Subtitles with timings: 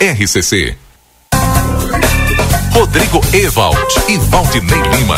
[0.00, 0.76] RCC.
[2.74, 3.78] Rodrigo Ewald
[4.08, 5.16] e Valdinei Lima.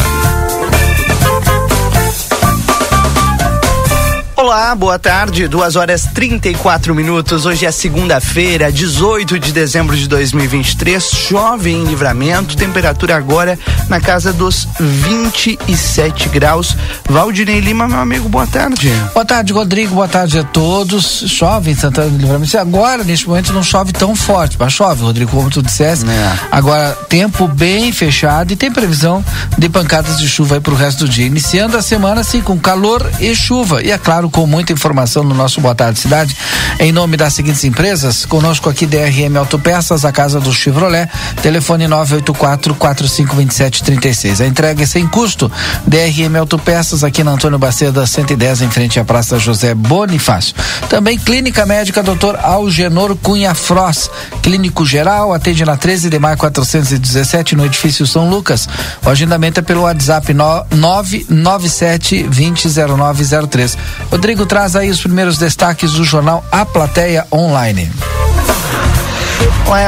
[4.59, 7.47] Olá, boa tarde, duas horas 34 minutos.
[7.47, 11.01] Hoje é segunda-feira, 18 de dezembro de 2023.
[11.01, 13.57] Chove em livramento, temperatura agora
[13.89, 16.77] na casa dos 27 graus.
[17.09, 18.91] Valdinei Lima, meu amigo, boa tarde.
[19.15, 21.23] Boa tarde, Rodrigo, boa tarde a todos.
[21.29, 22.59] Chove em Santana do Livramento.
[22.59, 26.05] Agora, neste momento, não chove tão forte, mas chove, Rodrigo, como tu disseste.
[26.11, 26.39] É.
[26.51, 29.25] Agora, tempo bem fechado e tem previsão
[29.57, 31.27] de pancadas de chuva aí pro resto do dia.
[31.27, 33.85] Iniciando a semana, assim, com calor e chuva.
[33.85, 36.37] E é claro, com muita informação no nosso Boa Tarde Cidade.
[36.81, 41.09] Em nome das seguintes empresas, conosco aqui DRM Autopeças, a casa do Chevrolet,
[41.43, 44.41] telefone 984 4527 36.
[44.41, 45.51] A entrega é sem custo.
[45.87, 50.55] DRM Autopeças aqui na Antônio Baceda 110 em frente à Praça José Bonifácio.
[50.89, 52.37] Também Clínica Médica Dr.
[52.43, 54.11] Algenor Cunha Fross,
[54.43, 58.69] clínico geral, atende na 13 de maio 417 no edifício São Lucas.
[59.05, 63.77] O agendamento é pelo WhatsApp 997 200903.
[64.11, 67.91] Rodrigo traz aí os primeiros destaques do jornal A Plateia Online.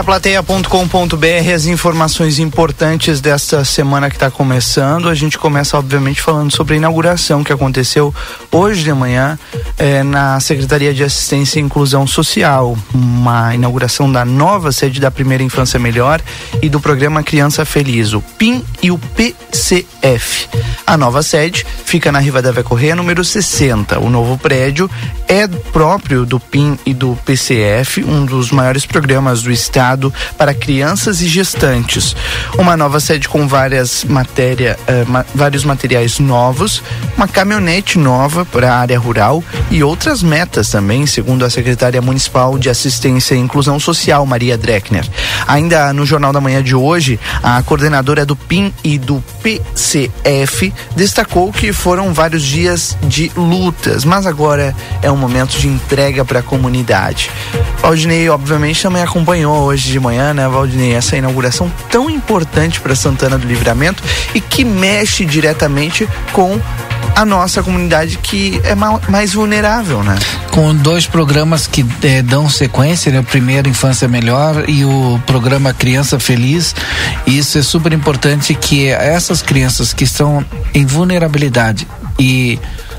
[0.04, 5.08] Plateia.com.br as informações importantes desta semana que está começando.
[5.08, 8.14] A gente começa, obviamente, falando sobre a inauguração que aconteceu
[8.52, 9.38] hoje de manhã
[9.78, 12.76] eh, na Secretaria de Assistência e Inclusão Social.
[12.92, 16.20] Uma inauguração da nova sede da Primeira Infância Melhor
[16.62, 18.98] e do programa Criança Feliz, o PIN e o
[20.00, 20.48] PCF.
[20.86, 24.00] A nova sede fica na Rivadavia Correia, número 60.
[24.00, 24.90] O novo prédio
[25.28, 31.20] é próprio do PIN e do PCF, um dos maiores programas do Estado para crianças
[31.20, 32.16] e gestantes.
[32.58, 36.82] Uma nova sede com várias matéria, eh, ma vários materiais novos,
[37.16, 42.58] uma caminhonete nova para a área rural e outras metas também, segundo a secretária municipal
[42.58, 45.06] de Assistência e Inclusão Social, Maria Dreckner.
[45.46, 49.89] Ainda no Jornal da Manhã de hoje, a coordenadora do PIN e do PCF
[50.94, 56.40] destacou que foram vários dias de lutas, mas agora é um momento de entrega para
[56.40, 57.30] a comunidade.
[57.82, 63.38] Valdinei, obviamente, também acompanhou hoje de manhã, né, Valdinei, essa inauguração tão importante para Santana
[63.38, 64.02] do Livramento
[64.34, 66.60] e que mexe diretamente com
[67.14, 70.16] a nossa comunidade que é mais vulnerável, né?
[70.50, 73.20] Com dois programas que eh, dão sequência, né?
[73.20, 76.74] O primeiro Infância Melhor e o programa Criança Feliz.
[77.26, 80.44] Isso é super importante que essas crianças que estão
[80.74, 81.86] em vulnerabilidade
[82.18, 82.58] e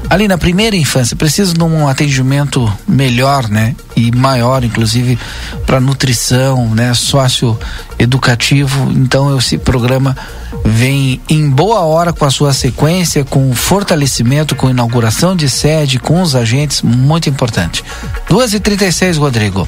[0.09, 3.75] ali na primeira infância precisam de um atendimento melhor, né?
[3.95, 5.17] E maior, inclusive,
[5.65, 6.93] para nutrição, né?
[6.93, 7.57] Sócio
[7.99, 8.91] educativo.
[8.91, 10.15] Então esse programa
[10.63, 16.21] vem em boa hora com a sua sequência, com fortalecimento, com inauguração de sede, com
[16.21, 17.83] os agentes, muito importante.
[18.29, 19.67] Duas e trinta e seis, Rodrigo.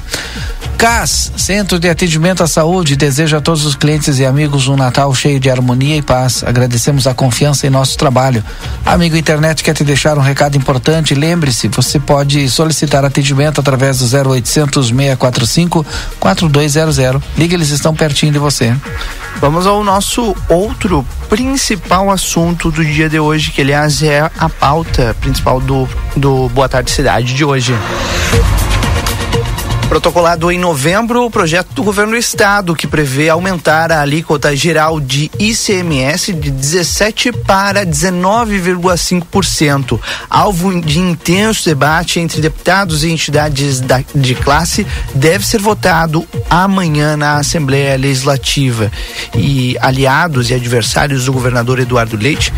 [0.76, 5.14] CAS, Centro de Atendimento à Saúde, deseja a todos os clientes e amigos um Natal
[5.14, 6.42] cheio de harmonia e paz.
[6.44, 8.44] Agradecemos a confiança em nosso trabalho.
[8.84, 11.14] Amigo internet quer te deixar um recado importante.
[11.14, 15.86] Lembre-se, você pode solicitar atendimento através do 0800 645
[16.18, 17.22] 4200.
[17.38, 18.76] Liga, eles estão pertinho de você.
[19.40, 20.73] Vamos ao nosso outro
[21.28, 26.68] principal assunto do dia de hoje, que aliás é a pauta principal do, do Boa
[26.68, 27.74] Tarde Cidade de hoje.
[29.88, 34.98] Protocolado em novembro o projeto do governo do estado que prevê aumentar a alíquota geral
[34.98, 40.00] de ICMS de 17 para 19,5%.
[40.28, 47.16] Alvo de intenso debate entre deputados e entidades da, de classe, deve ser votado amanhã
[47.16, 48.90] na Assembleia Legislativa.
[49.34, 52.52] E aliados e adversários do governador Eduardo Leite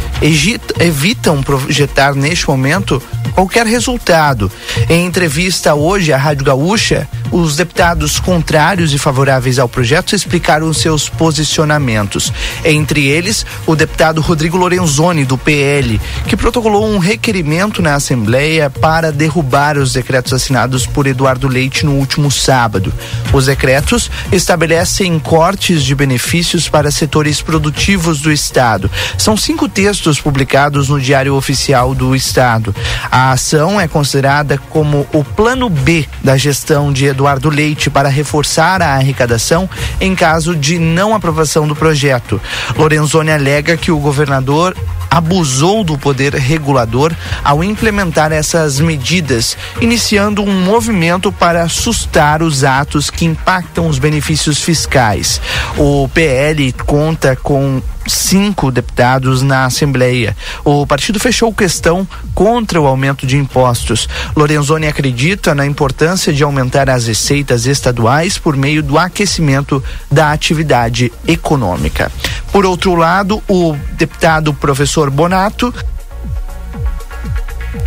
[0.79, 3.03] evitam projetar neste momento
[3.37, 4.51] qualquer resultado.
[4.89, 11.09] Em entrevista hoje à Rádio Gaúcha, os deputados contrários e favoráveis ao projeto explicaram seus
[11.09, 12.33] posicionamentos.
[12.65, 19.13] Entre eles, o deputado Rodrigo Lorenzoni, do PL, que protocolou um requerimento na Assembleia para
[19.13, 22.93] derrubar os decretos assinados por Eduardo Leite no último sábado.
[23.33, 28.91] Os decretos estabelecem cortes de benefícios para setores produtivos do Estado.
[29.19, 32.75] São cinco textos publicados no Diário Oficial do Estado.
[33.11, 38.83] A ação é considerada como o plano B da gestão de Eduardo Leite para reforçar
[38.83, 39.69] a arrecadação
[39.99, 42.41] em caso de não aprovação do projeto.
[42.77, 44.77] Lorenzoni alega que o governador
[45.11, 47.13] abusou do poder regulador
[47.45, 54.61] ao implementar essas medidas, iniciando um movimento para assustar os atos que impactam os benefícios
[54.61, 55.41] fiscais.
[55.77, 60.37] O PL conta com cinco deputados na Assembleia.
[60.65, 64.09] O partido fechou questão contra o aumento de impostos.
[64.35, 71.13] Lorenzoni acredita na importância de aumentar as receitas estaduais por meio do aquecimento da atividade
[71.27, 72.11] econômica.
[72.53, 75.73] Por outro lado, o deputado professor Bonato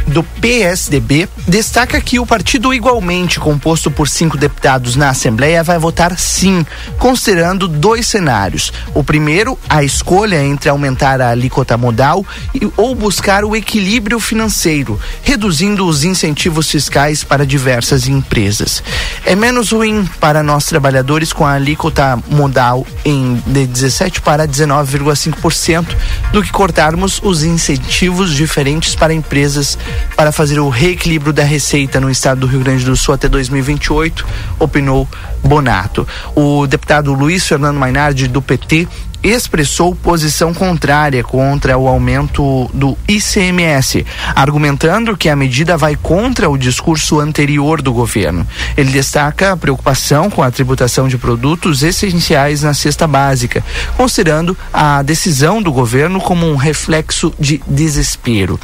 [0.07, 6.17] do PSDB destaca que o partido, igualmente composto por cinco deputados na Assembleia, vai votar
[6.17, 6.65] sim,
[6.97, 8.71] considerando dois cenários.
[8.93, 14.99] O primeiro, a escolha entre aumentar a alíquota modal e, ou buscar o equilíbrio financeiro,
[15.23, 18.83] reduzindo os incentivos fiscais para diversas empresas.
[19.25, 25.87] É menos ruim para nós trabalhadores com a alíquota modal em de 17 para 19,5%
[26.31, 29.77] do que cortarmos os incentivos diferentes para empresas
[30.15, 34.25] para fazer o reequilíbrio da receita no estado do Rio Grande do Sul até 2028,
[34.59, 35.07] opinou
[35.43, 36.07] Bonato.
[36.35, 38.87] O deputado Luiz Fernando Mainardi, do PT,
[39.23, 44.05] expressou posição contrária contra o aumento do ICMS,
[44.35, 48.47] argumentando que a medida vai contra o discurso anterior do governo.
[48.77, 53.63] Ele destaca a preocupação com a tributação de produtos essenciais na cesta básica,
[53.97, 58.59] considerando a decisão do governo como um reflexo de desespero.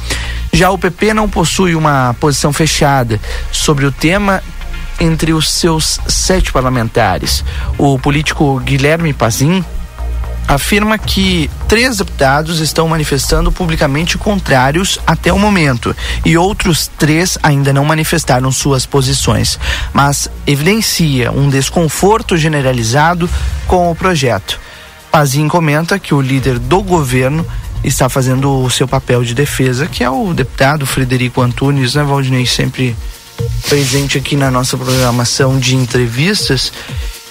[0.52, 3.20] Já o PP não possui uma posição fechada
[3.52, 4.42] sobre o tema
[4.98, 7.44] entre os seus sete parlamentares.
[7.76, 9.64] O político Guilherme Pazin
[10.46, 15.94] afirma que três deputados estão manifestando publicamente contrários até o momento
[16.24, 19.58] e outros três ainda não manifestaram suas posições,
[19.92, 23.28] mas evidencia um desconforto generalizado
[23.66, 24.60] com o projeto.
[25.10, 27.46] Pazin comenta que o líder do governo
[27.82, 32.46] está fazendo o seu papel de defesa, que é o deputado Frederico Antunes, né, Valdinei,
[32.46, 32.96] sempre
[33.68, 36.72] presente aqui na nossa programação de entrevistas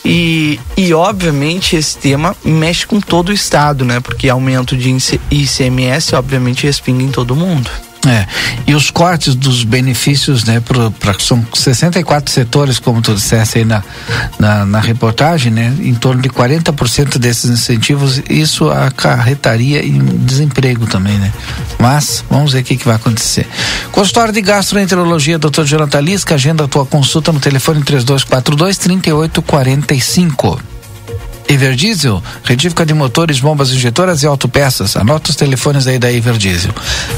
[0.05, 3.99] e, e obviamente esse tema mexe com todo o estado, né?
[3.99, 4.95] Porque aumento de
[5.31, 7.69] ICMS obviamente respinga em todo mundo.
[8.05, 8.27] É,
[8.67, 13.83] e os cortes dos benefícios, né, para são 64 setores, como tu disseste aí na,
[14.37, 21.17] na, na reportagem, né, em torno de 40% desses incentivos, isso acarretaria em desemprego também,
[21.17, 21.31] né?
[21.79, 23.47] Mas vamos ver o que, que vai acontecer.
[23.91, 25.63] Consultório de Gastroenterologia, Dr.
[25.63, 30.74] Jonathan Lisca, agenda a tua consulta no telefone 3242 3845.
[31.47, 34.95] Everdiesel, retífica de motores, bombas injetoras e autopeças.
[34.95, 36.73] Anota os telefones aí da Everdiesel.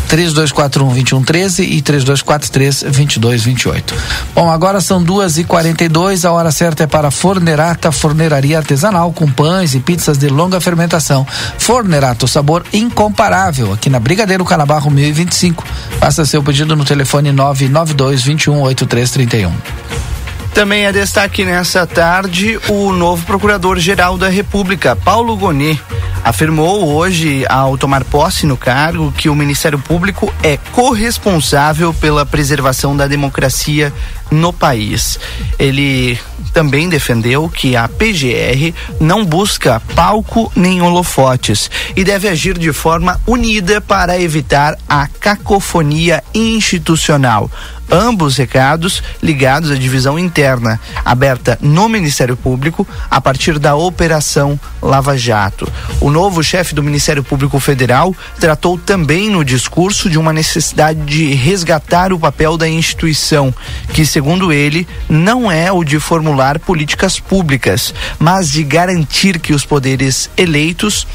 [0.10, 3.94] 3241-2113 e 3243-2228.
[4.36, 8.58] Bom, agora são duas e quarenta e dois, a hora certa é para Fornerata, forneraria
[8.58, 11.26] artesanal com pães e pizzas de longa fermentação.
[11.58, 15.64] Fornerato, sabor incomparável, aqui na Brigadeiro Canabarro 1025.
[16.00, 20.07] Faça seu pedido no telefone 992 21 8331.
[20.54, 25.80] Também é destaque nessa tarde o novo Procurador-Geral da República, Paulo Gonet,
[26.24, 32.98] afirmou hoje, ao tomar posse no cargo, que o Ministério Público é corresponsável pela preservação
[32.98, 33.94] da democracia
[34.32, 35.20] no país.
[35.60, 36.20] Ele
[36.54, 43.20] também defendeu que a PGR não busca palco nem holofotes e deve agir de forma
[43.26, 47.50] unida para evitar a cacofonia institucional
[47.92, 55.18] ambos recados ligados à divisão interna, aberta no Ministério Público a partir da Operação Lava
[55.18, 55.72] Jato.
[56.02, 61.34] O novo chefe do Ministério Público Federal tratou também no discurso de uma necessidade de
[61.34, 63.54] resgatar o papel da instituição,
[63.94, 66.27] que, segundo ele, não é o de formular
[66.60, 71.08] políticas públicas, mas de garantir que os poderes eleitos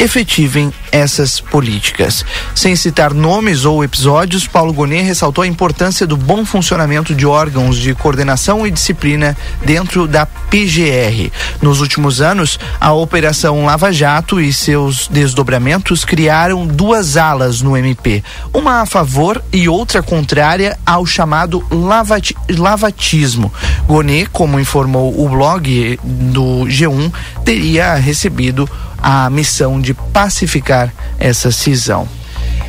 [0.00, 2.24] efetivem essas políticas.
[2.54, 7.76] Sem citar nomes ou episódios, Paulo Gonet ressaltou a importância do bom funcionamento de órgãos
[7.76, 11.30] de coordenação e disciplina dentro da PGR.
[11.60, 18.24] Nos últimos anos, a Operação Lava Jato e seus desdobramentos criaram duas alas no MP,
[18.54, 23.52] uma a favor e outra contrária ao chamado lavati lavatismo.
[23.86, 27.12] Gonet, como informou o blog do G1,
[27.44, 28.68] teria recebido
[29.02, 32.08] a missão de pacificar essa cisão.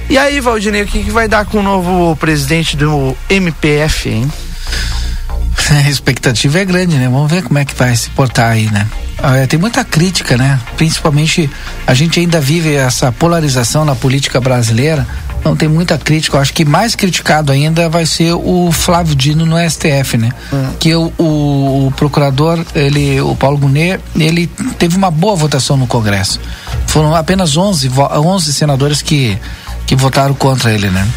[0.09, 4.31] E aí, Valdinei, o que, que vai dar com o novo presidente do MPF, hein?
[5.71, 7.07] A expectativa é grande, né?
[7.07, 8.87] Vamos ver como é que vai se portar aí, né?
[9.17, 10.59] Ah, tem muita crítica, né?
[10.75, 11.49] Principalmente
[11.85, 15.07] a gente ainda vive essa polarização na política brasileira
[15.43, 16.37] não tem muita crítica.
[16.37, 20.29] Eu acho que mais criticado ainda vai ser o Flávio Dino no STF, né?
[20.53, 20.69] Hum.
[20.79, 25.87] Que o, o, o, procurador, ele, o Paulo Gunet, ele teve uma boa votação no
[25.87, 26.39] Congresso.
[26.87, 29.37] Foram apenas 11, 11 senadores que,
[29.85, 31.07] que votaram contra ele, né?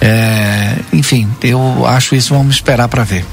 [0.00, 3.26] É, enfim, eu acho isso, vamos esperar para ver.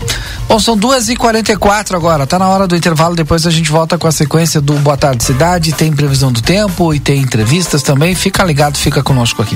[0.48, 3.52] Bom, são duas e quarenta e quatro agora, tá na hora do intervalo, depois a
[3.52, 7.22] gente volta com a sequência do Boa Tarde Cidade, tem previsão do tempo e tem
[7.22, 9.56] entrevistas também, fica ligado, fica conosco aqui.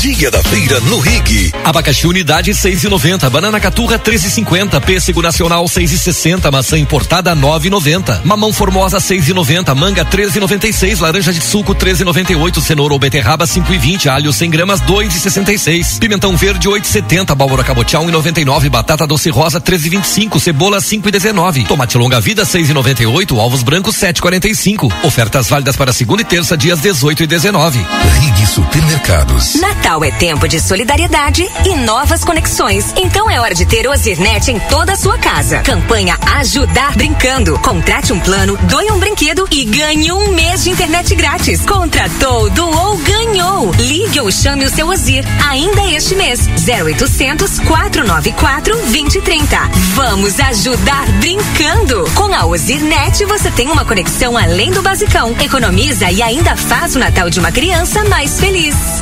[0.00, 1.52] Dia da feira no Rig.
[1.62, 9.72] Abacaxi unidade 6,90, banana caturra 13,50, pêssego nacional 6,60, maçã importada 9,90, mamão formosa 6,90,
[9.76, 16.36] manga 13,96, laranja de suco 13,98, cenoura ou beterraba 5,20, alho 100 gramas 2,66, pimentão
[16.36, 23.36] verde 8,70, abóbora cabotial 1,99, batata doce rosa 13,25, cebola 5,19, tomate longa vida 6,98,
[23.36, 24.92] ovos brancos 7,45.
[25.04, 27.78] Ofertas válidas para segunda e terça dias 18 e 19.
[27.78, 29.54] Rig Supermercados.
[29.60, 32.94] Natal Natal é tempo de solidariedade e novas conexões.
[32.96, 35.58] Então é hora de ter Ozirnet em toda a sua casa.
[35.58, 37.58] Campanha Ajudar Brincando.
[37.58, 41.66] Contrate um plano, doe um brinquedo e ganhe um mês de internet grátis.
[41.66, 43.72] Contratou, doou, ganhou.
[43.72, 45.24] Ligue ou chame o seu Ozir.
[45.48, 46.48] Ainda este mês.
[46.64, 49.56] 0800 494 2030.
[49.94, 52.08] Vamos ajudar brincando.
[52.14, 55.34] Com a Ozirnet você tem uma conexão além do basicão.
[55.40, 59.01] Economiza e ainda faz o Natal de uma criança mais feliz.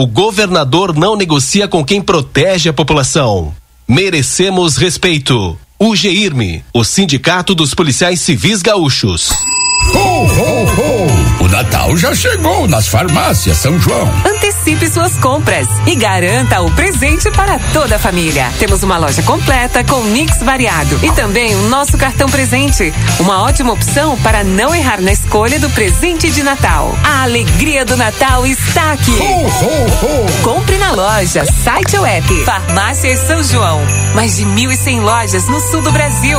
[0.00, 3.52] O governador não negocia com quem protege a população.
[3.88, 5.58] Merecemos respeito.
[5.76, 9.32] O GIRME, o Sindicato dos Policiais Civis Gaúchos.
[9.94, 11.44] Ho, ho, ho!
[11.44, 14.10] O Natal já chegou nas farmácias São João.
[14.26, 18.52] Antecipe suas compras e garanta o presente para toda a família.
[18.58, 22.92] Temos uma loja completa com mix variado e também o nosso cartão presente.
[23.18, 26.94] Uma ótima opção para não errar na escolha do presente de Natal.
[27.04, 29.16] A alegria do Natal está aqui.
[30.42, 32.44] Compre na loja, site ou app.
[32.44, 33.80] Farmácias São João.
[34.14, 36.38] Mais de 1.100 lojas no sul do Brasil.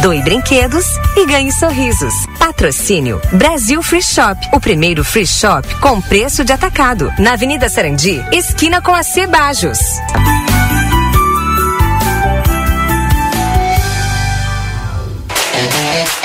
[0.00, 0.84] doe brinquedos
[1.16, 2.14] e ganhe sorrisos.
[2.38, 7.12] Patrocínio Brasil Free Shop, o primeiro free shop com preço de atacado.
[7.18, 9.78] Na Avenida Sarandi, esquina com a Cebajos.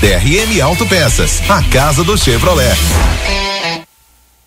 [0.00, 2.74] DRM Autopeças, a casa do Chevrolet.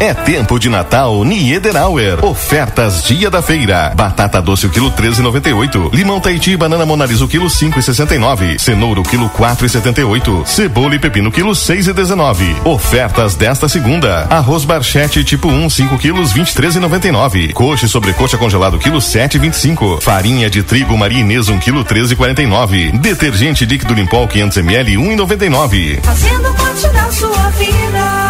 [0.00, 2.24] É tempo de Natal Niederauer.
[2.24, 3.92] Ofertas dia da feira.
[3.94, 5.92] Batata doce o quilo 13,98.
[5.92, 8.58] Limão Tahiti banana Monalisa o quilo 5,69.
[8.58, 10.46] Cenoura o quilo 4,78.
[10.46, 12.64] Cebola e pepino quilo 6,19.
[12.64, 14.26] Ofertas desta segunda.
[14.30, 17.52] Arroz barchete tipo 1, 5 quilos 23,99.
[17.52, 20.00] Coxa e sobrecoxa congelado quilo 7,25.
[20.00, 22.98] Farinha de trigo Maria Inês 1 quilo 13,49.
[22.98, 26.00] Detergente líquido Limpol 500 ml 1,99.
[26.02, 28.29] Fazendo parte da sua vida.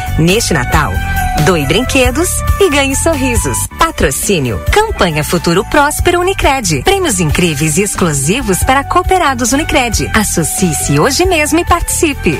[0.19, 0.93] Neste Natal,
[1.45, 3.57] doe brinquedos e ganhe sorrisos.
[3.77, 4.61] Patrocínio.
[4.71, 6.83] Campanha Futuro Próspero Unicred.
[6.83, 10.09] Prêmios incríveis e exclusivos para cooperados Unicred.
[10.13, 12.37] Associe-se hoje mesmo e participe.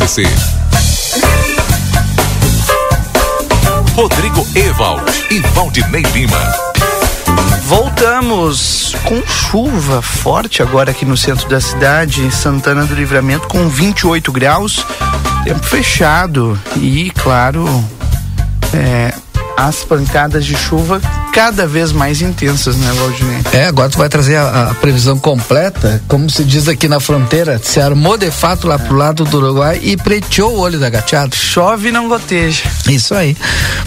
[0.00, 0.24] RCC.
[3.94, 6.38] Rodrigo Ewald e Valdinei Lima.
[7.64, 13.68] Voltamos com chuva forte agora aqui no centro da cidade, em Santana do Livramento, com
[13.68, 14.86] 28 graus,
[15.44, 17.66] tempo fechado e, claro,
[18.72, 19.12] é,
[19.56, 21.00] as pancadas de chuva
[21.32, 23.38] cada vez mais intensas, né, Valdinei?
[23.52, 27.60] É, agora tu vai trazer a, a previsão completa, como se diz aqui na fronteira,
[27.62, 31.34] se armou de fato lá pro lado do Uruguai e preteou o olho da gateada.
[31.34, 32.64] Chove e não goteja.
[32.88, 33.36] Isso aí.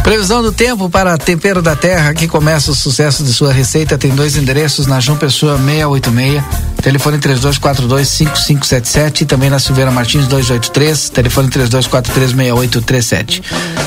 [0.04, 4.14] Previsão do tempo para Tempero da Terra, que começa o sucesso de sua receita, tem
[4.16, 6.44] dois endereços na João Pessoa 686,
[6.84, 13.42] telefone 32425577 e também na Silveira Martins 283, telefone 32436837.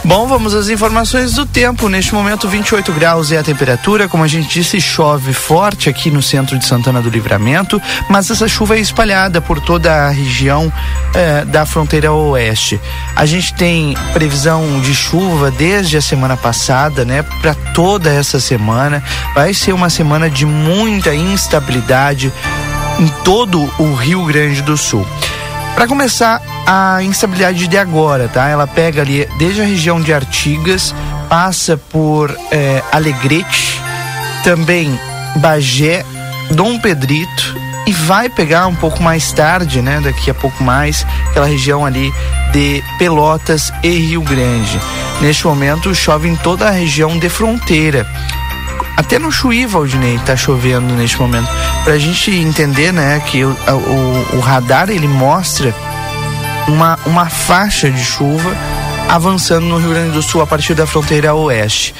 [0.02, 1.86] Bom, vamos às informações do tempo.
[1.86, 4.08] Neste momento, 28 graus é a temperatura.
[4.08, 8.48] Como a gente disse, chove forte aqui no centro de Santana do Livramento, mas essa
[8.48, 10.72] chuva é espalhada por toda a região
[11.14, 12.80] eh, da fronteira oeste.
[13.14, 19.04] A gente tem previsão de chuva desde a semana passada, né, para toda essa semana.
[19.34, 22.32] Vai ser uma semana de muita instabilidade
[22.98, 25.06] em todo o Rio Grande do Sul.
[25.74, 28.48] Para começar, a instabilidade de agora, tá?
[28.48, 30.94] Ela pega ali desde a região de Artigas,
[31.28, 33.80] passa por é, Alegrete,
[34.44, 34.98] também
[35.36, 36.04] Bagé,
[36.50, 37.56] Dom Pedrito
[37.86, 40.00] e vai pegar um pouco mais tarde, né?
[40.02, 42.12] Daqui a pouco mais, aquela região ali
[42.52, 44.80] de Pelotas e Rio Grande.
[45.20, 48.06] Neste momento chove em toda a região de fronteira
[49.00, 51.48] até no Chuí, Valdinei, tá chovendo neste momento.
[51.84, 55.74] Pra gente entender, né, que o, o, o radar ele mostra
[56.68, 58.54] uma, uma faixa de chuva
[59.08, 61.94] avançando no Rio Grande do Sul a partir da fronteira oeste.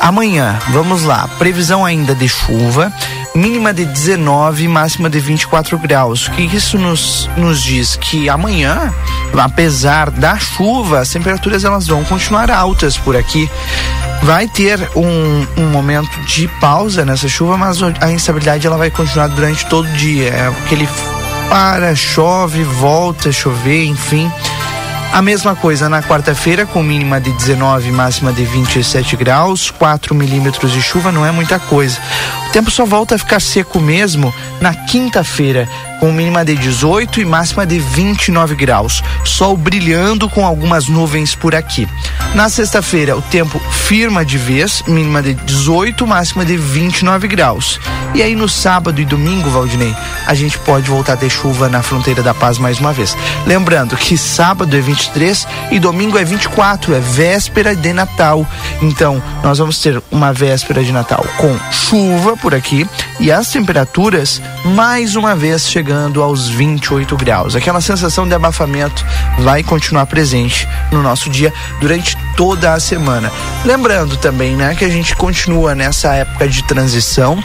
[0.00, 2.90] Amanhã, vamos lá, previsão ainda de chuva,
[3.34, 6.28] mínima de 19, máxima de 24 graus.
[6.28, 7.94] O que isso nos, nos diz?
[7.94, 8.92] Que amanhã,
[9.36, 13.50] apesar da chuva, as temperaturas elas vão continuar altas por aqui.
[14.22, 19.26] Vai ter um, um momento de pausa nessa chuva, mas a instabilidade ela vai continuar
[19.28, 20.28] durante todo o dia.
[20.28, 20.88] É aquele
[21.48, 24.30] para, chove, volta a chover, enfim.
[25.12, 30.14] A mesma coisa na quarta-feira, com mínima de 19 e máxima de 27 graus, 4
[30.14, 31.98] milímetros de chuva não é muita coisa.
[32.48, 35.68] O tempo só volta a ficar seco mesmo na quinta-feira,
[36.00, 39.02] com mínima de 18 e máxima de 29 graus.
[39.22, 41.86] Sol brilhando com algumas nuvens por aqui.
[42.34, 47.78] Na sexta-feira, o tempo firma de vez, mínima de 18, máxima de 29 graus.
[48.14, 49.94] E aí no sábado e domingo, Valdinei,
[50.26, 53.16] a gente pode voltar a ter chuva na fronteira da paz mais uma vez.
[53.46, 58.46] Lembrando que sábado é 23 e domingo é 24, é véspera de Natal.
[58.80, 62.86] Então, nós vamos ter uma véspera de Natal com chuva por aqui
[63.18, 67.56] e as temperaturas mais uma vez chegando aos 28 graus.
[67.56, 69.04] Aquela sensação de abafamento
[69.38, 73.30] vai continuar presente no nosso dia durante toda a semana.
[73.64, 77.42] Lembrando também, né, que a gente continua nessa época de transição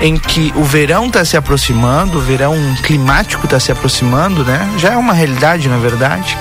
[0.00, 4.72] em que o verão está se aproximando, o verão climático está se aproximando, né?
[4.78, 6.38] Já é uma realidade, na verdade.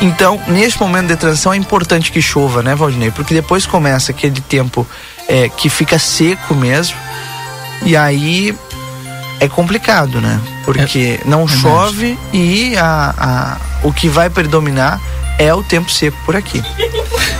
[0.00, 3.10] Então, neste momento de transição é importante que chova, né, Valdinei?
[3.10, 4.86] Porque depois começa aquele tempo
[5.26, 6.96] é, que fica seco mesmo.
[7.82, 8.56] E aí
[9.40, 10.40] é complicado, né?
[10.64, 13.56] Porque é, não chove e a, a,
[13.86, 15.00] o que vai predominar
[15.38, 16.62] é o tempo seco por aqui.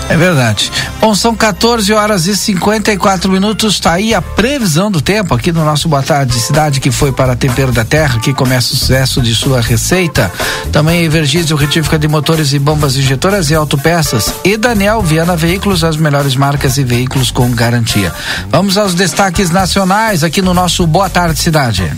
[0.08, 0.70] É verdade.
[1.00, 3.74] Bom, são 14 horas e 54 minutos.
[3.74, 7.34] Está aí a previsão do tempo aqui no nosso Boa Tarde Cidade, que foi para
[7.34, 10.30] Tempero da Terra, que começa o sucesso de sua receita.
[10.70, 14.32] Também Evergísio, retífica de motores e bombas injetoras e autopeças.
[14.44, 18.12] E Daniel Viana Veículos, as melhores marcas e veículos com garantia.
[18.50, 21.92] Vamos aos destaques nacionais aqui no nosso Boa Tarde Cidade.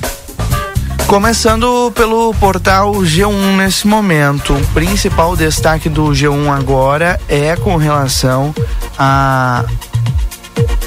[1.08, 4.52] Começando pelo portal G1 nesse momento.
[4.52, 8.54] O principal destaque do G1 agora é com relação
[8.98, 9.64] a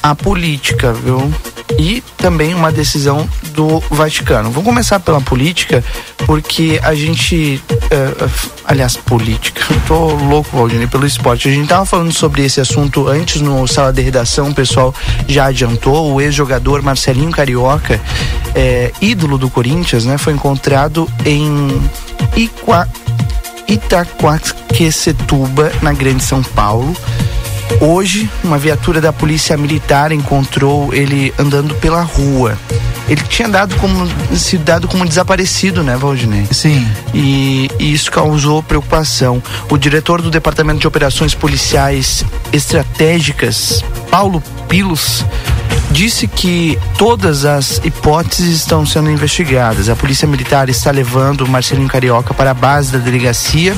[0.04, 1.34] a política, viu?
[1.80, 4.52] E também uma decisão do Vaticano.
[4.52, 5.84] Vou começar pela política,
[6.26, 7.62] porque a gente.
[7.72, 8.30] Uh,
[8.66, 9.62] aliás, política.
[9.88, 11.50] Tô louco, Valdinei, pelo esporte.
[11.50, 14.94] A gente tava falando sobre esse assunto antes no sala de redação, o pessoal
[15.28, 16.14] já adiantou.
[16.14, 18.00] O ex-jogador Marcelinho Carioca,
[18.56, 20.18] é, ídolo do Corinthians, né?
[20.18, 21.82] Foi encontrado em
[22.36, 22.88] Iqua,
[23.68, 26.96] Itaquaquecetuba, na Grande São Paulo.
[27.80, 32.58] Hoje, uma viatura da polícia militar encontrou ele andando pela rua.
[33.12, 36.48] Ele tinha dado como sido dado como desaparecido, né, Valdinei?
[36.50, 36.88] Sim.
[37.14, 39.44] E, e isso causou preocupação.
[39.70, 45.26] O diretor do Departamento de Operações Policiais Estratégicas, Paulo Pilos,
[45.92, 49.90] disse que todas as hipóteses estão sendo investigadas.
[49.90, 53.76] A Polícia Militar está levando o Marcelinho Carioca para a base da delegacia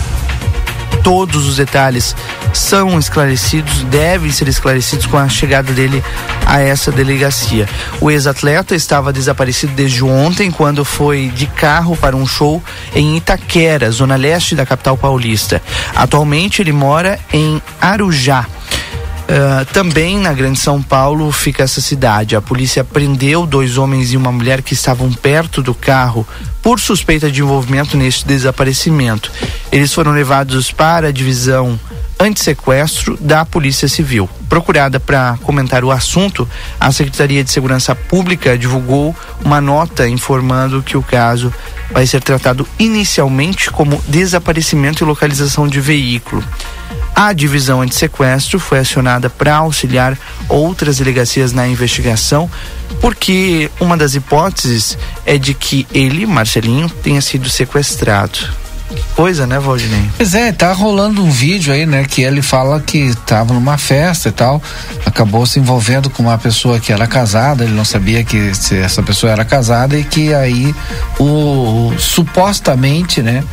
[1.04, 2.16] todos os detalhes
[2.54, 6.04] são esclarecidos, devem ser esclarecidos com a chegada dele
[6.46, 7.68] a essa delegacia.
[8.00, 12.64] O ex-atleta estava desaparecido desde ontem, quando foi de carro para um show
[12.96, 15.62] em Itaquera, zona leste da capital paulista.
[15.96, 18.46] Atualmente ele mora em Arujá.
[19.24, 22.36] Uh, também na Grande São Paulo fica essa cidade.
[22.36, 26.28] A polícia prendeu dois homens e uma mulher que estavam perto do carro
[26.62, 29.32] por suspeita de envolvimento neste desaparecimento.
[29.72, 31.80] Eles foram levados para a divisão
[32.20, 34.30] antissequestro da Polícia Civil.
[34.48, 36.48] Procurada para comentar o assunto,
[36.80, 41.54] a Secretaria de Segurança Pública divulgou uma nota informando que o caso
[41.92, 46.44] vai ser tratado inicialmente como desaparecimento e localização de veículo.
[47.16, 50.18] A divisão antissequestro foi acionada para auxiliar
[50.50, 52.50] outras delegacias na investigação,
[53.00, 58.63] porque uma das hipóteses é de que ele, Marcelinho, tenha sido sequestrado.
[59.16, 60.10] Coisa, né, Valdinei?
[60.18, 64.30] Pois é, tá rolando um vídeo aí, né, que ele fala que estava numa festa
[64.30, 64.62] e tal,
[65.06, 69.32] acabou se envolvendo com uma pessoa que era casada, ele não sabia que essa pessoa
[69.32, 70.74] era casada e que aí
[71.20, 73.44] o, o supostamente, né,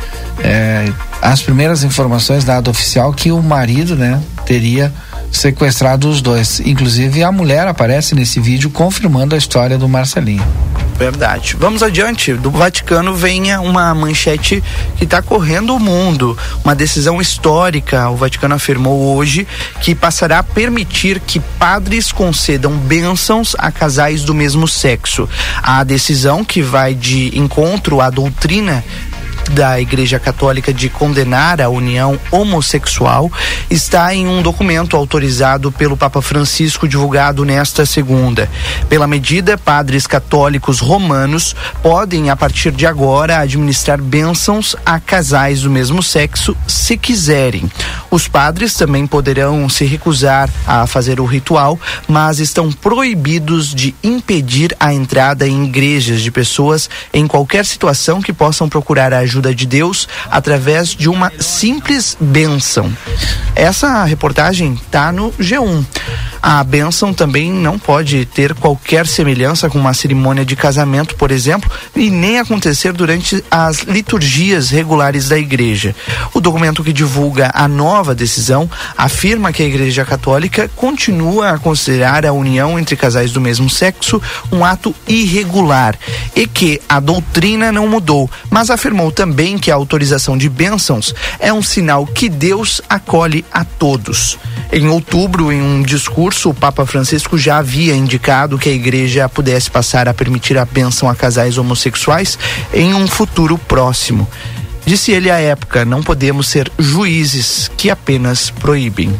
[0.43, 4.91] é, as primeiras informações dado oficial que o marido, né, teria
[5.31, 6.59] sequestrado os dois.
[6.59, 10.45] Inclusive a mulher aparece nesse vídeo confirmando a história do Marcelinho.
[10.97, 11.55] Verdade.
[11.57, 12.33] Vamos adiante.
[12.33, 14.63] Do Vaticano venha uma manchete
[14.97, 16.37] que está correndo o mundo.
[16.63, 18.07] Uma decisão histórica.
[18.09, 19.47] O Vaticano afirmou hoje
[19.79, 25.27] que passará a permitir que padres concedam bênçãos a casais do mesmo sexo.
[25.63, 28.83] A decisão que vai de encontro à doutrina
[29.51, 33.31] da Igreja Católica de condenar a união homossexual
[33.69, 38.49] está em um documento autorizado pelo Papa Francisco divulgado nesta segunda.
[38.87, 45.69] Pela medida, padres católicos romanos podem a partir de agora administrar bênçãos a casais do
[45.69, 47.69] mesmo sexo se quiserem.
[48.09, 54.75] Os padres também poderão se recusar a fazer o ritual, mas estão proibidos de impedir
[54.79, 59.65] a entrada em igrejas de pessoas em qualquer situação que possam procurar a ajuda de
[59.65, 62.91] Deus através de uma simples bênção.
[63.55, 65.83] Essa reportagem está no G1.
[66.41, 71.69] A bênção também não pode ter qualquer semelhança com uma cerimônia de casamento, por exemplo,
[71.95, 75.95] e nem acontecer durante as liturgias regulares da igreja.
[76.33, 82.25] O documento que divulga a nova decisão afirma que a Igreja Católica continua a considerar
[82.25, 84.19] a união entre casais do mesmo sexo
[84.51, 85.95] um ato irregular
[86.35, 89.20] e que a doutrina não mudou, mas afirmou também
[89.59, 94.37] que a autorização de bênçãos é um sinal que Deus acolhe a todos.
[94.71, 99.69] Em outubro, em um discurso, o Papa Francisco já havia indicado que a igreja pudesse
[99.69, 102.39] passar a permitir a bênção a casais homossexuais
[102.73, 104.27] em um futuro próximo.
[104.85, 109.13] Disse ele à época: não podemos ser juízes que apenas proíbem.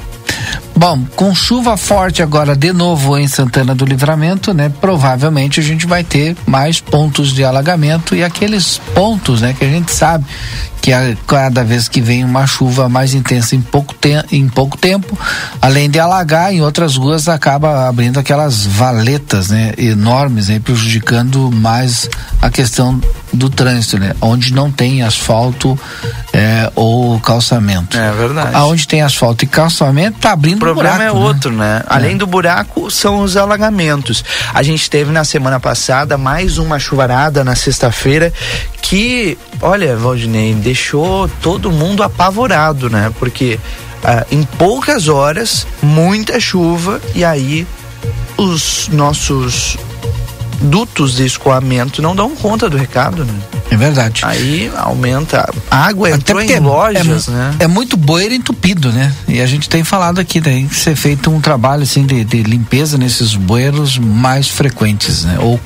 [0.75, 4.71] Bom, com chuva forte agora de novo em Santana do Livramento, né?
[4.81, 9.69] Provavelmente a gente vai ter mais pontos de alagamento e aqueles pontos, né, que a
[9.69, 10.25] gente sabe
[10.81, 14.77] que a, cada vez que vem uma chuva mais intensa em pouco, te, em pouco
[14.77, 15.17] tempo,
[15.61, 22.09] além de alagar, em outras ruas acaba abrindo aquelas valetas né, enormes, né, prejudicando mais
[22.41, 22.99] a questão
[23.31, 25.79] do trânsito, né, onde não tem asfalto
[26.33, 27.95] é, ou calçamento.
[27.95, 28.55] É verdade.
[28.55, 31.25] Aonde tem asfalto e calçamento, tá abrindo O problema buraco, é né?
[31.27, 31.83] outro, né?
[31.87, 34.23] Além do buraco, são os alagamentos.
[34.53, 38.31] A gente teve na semana passada mais uma chuvarada na sexta-feira
[38.81, 43.11] que, olha, Valdinei, deixou todo mundo apavorado, né?
[43.19, 43.59] Porque
[44.03, 47.67] ah, em poucas horas, muita chuva e aí
[48.37, 49.77] os nossos
[50.61, 53.33] dutos de escoamento não dão conta do recado, né?
[53.69, 54.21] É verdade.
[54.23, 55.49] Aí aumenta.
[55.69, 57.55] A água entrou porque em lojas, é, né?
[57.59, 59.13] É muito bueiro entupido, né?
[59.27, 62.43] E a gente tem falado aqui, tem que ser feito um trabalho assim de, de
[62.43, 65.37] limpeza nesses bueiros mais frequentes, né?
[65.39, 65.59] Ou,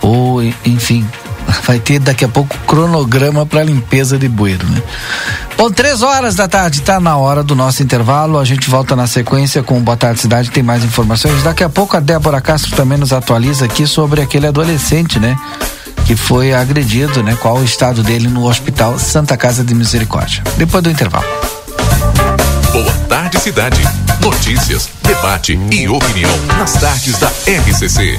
[0.00, 1.06] ou enfim,
[1.64, 4.82] vai ter daqui a pouco cronograma para limpeza de bueiro, né?
[5.56, 8.38] Bom, três horas da tarde, tá na hora do nosso intervalo.
[8.38, 11.42] A gente volta na sequência com o Boa Tarde Cidade, tem mais informações.
[11.42, 15.36] Daqui a pouco a Débora Castro também nos atualiza aqui sobre aquele adolescente, né?
[16.04, 17.36] Que foi agredido, né?
[17.40, 20.42] Qual o estado dele no hospital Santa Casa de Misericórdia.
[20.56, 21.26] Depois do intervalo.
[22.72, 23.80] Boa tarde, cidade.
[24.20, 28.18] Notícias, debate e opinião nas tardes da RCC.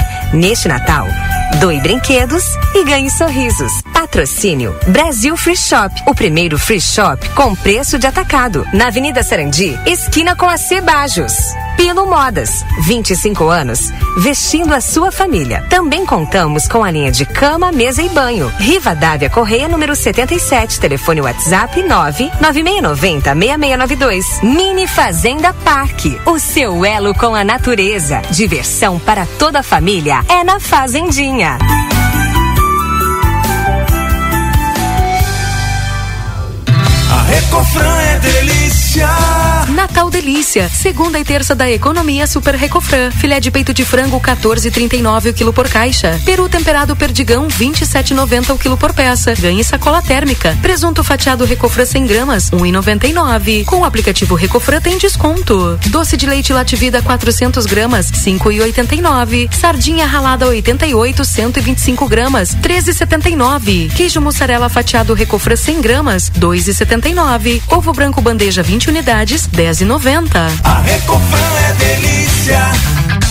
[0.33, 1.07] Neste Natal,
[1.59, 3.81] doe brinquedos e ganhe sorrisos.
[3.93, 8.65] Patrocínio Brasil Free Shop, o primeiro free shop com preço de atacado.
[8.73, 11.33] Na Avenida Sarandi, esquina com a Cebajos.
[11.81, 15.65] Pilo Modas, 25 anos, vestindo a sua família.
[15.67, 18.53] Também contamos com a linha de cama, mesa e banho.
[18.59, 24.41] Riva Dávia Correia, número 77, telefone WhatsApp 99690 6692.
[24.43, 28.21] Mini Fazenda Parque, o seu elo com a natureza.
[28.29, 31.57] Diversão para toda a família é na Fazendinha.
[37.11, 38.70] A Recofran é delícia.
[39.73, 43.09] Natal Delícia, segunda e terça da economia Super Recofran.
[43.09, 46.19] Filé de peito de frango 14,39 o quilo por caixa.
[46.25, 49.33] Peru temperado perdigão 27,90 o quilo por peça.
[49.33, 50.57] Ganhe sacola térmica.
[50.61, 53.63] Presunto fatiado Recofran 100 gramas 1,99.
[53.63, 55.79] Com o aplicativo Recofran tem desconto.
[55.87, 59.53] Doce de leite Lativida 400 gramas 5,89.
[59.53, 63.93] Sardinha ralada 88 125 gramas 13,79.
[63.93, 67.61] Queijo mussarela fatiado Recofran 100 gramas 2,79.
[67.69, 70.29] Ovo branco bandeja 20 unidades 10,90.
[70.63, 73.30] A Recofran é delícia.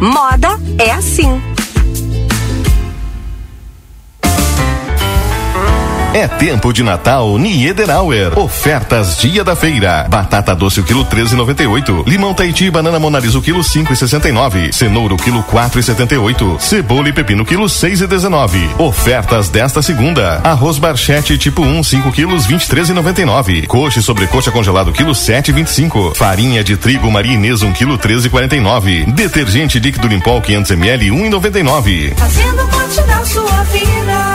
[0.00, 1.57] Moda é assim.
[6.18, 8.36] É tempo de Natal Niederauer.
[8.36, 10.04] Ofertas dia da feira.
[10.10, 12.04] Batata doce o quilo 13,98.
[12.08, 14.72] Limão Tahiti banana Monalisa o quilo 5,69.
[14.72, 16.58] Cenoura o quilo 4,78.
[16.58, 18.80] Cebola e pepino quilo 6,19.
[18.80, 20.40] Ofertas desta segunda.
[20.42, 23.68] Arroz barchete tipo 1 5 quilos 23,99.
[23.68, 26.16] Coxa e sobrecoxa congelado quilo 7,25.
[26.16, 29.14] Farinha de trigo Maria Inês 1 quilo 13,49.
[29.14, 32.16] Detergente líquido Limpol 500 ml 1,99.
[32.16, 34.27] Fazendo continental sua vida.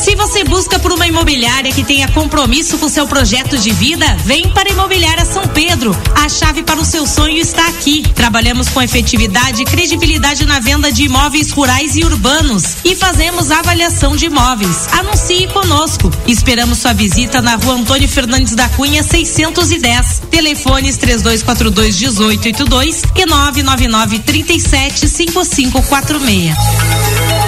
[0.00, 4.48] Se você busca por uma imobiliária que tenha compromisso com seu projeto de vida, vem
[4.48, 5.96] para a Imobiliária São Pedro.
[6.14, 8.02] A chave para o seu sonho está aqui.
[8.14, 14.14] Trabalhamos com efetividade e credibilidade na venda de imóveis rurais e urbanos e fazemos avaliação
[14.14, 14.88] de imóveis.
[14.92, 16.10] Anuncie conosco.
[16.26, 20.22] Esperamos sua visita na Rua Antônio Fernandes da Cunha 610.
[20.30, 27.47] Telefones 3242 1882 e 999 37 5546.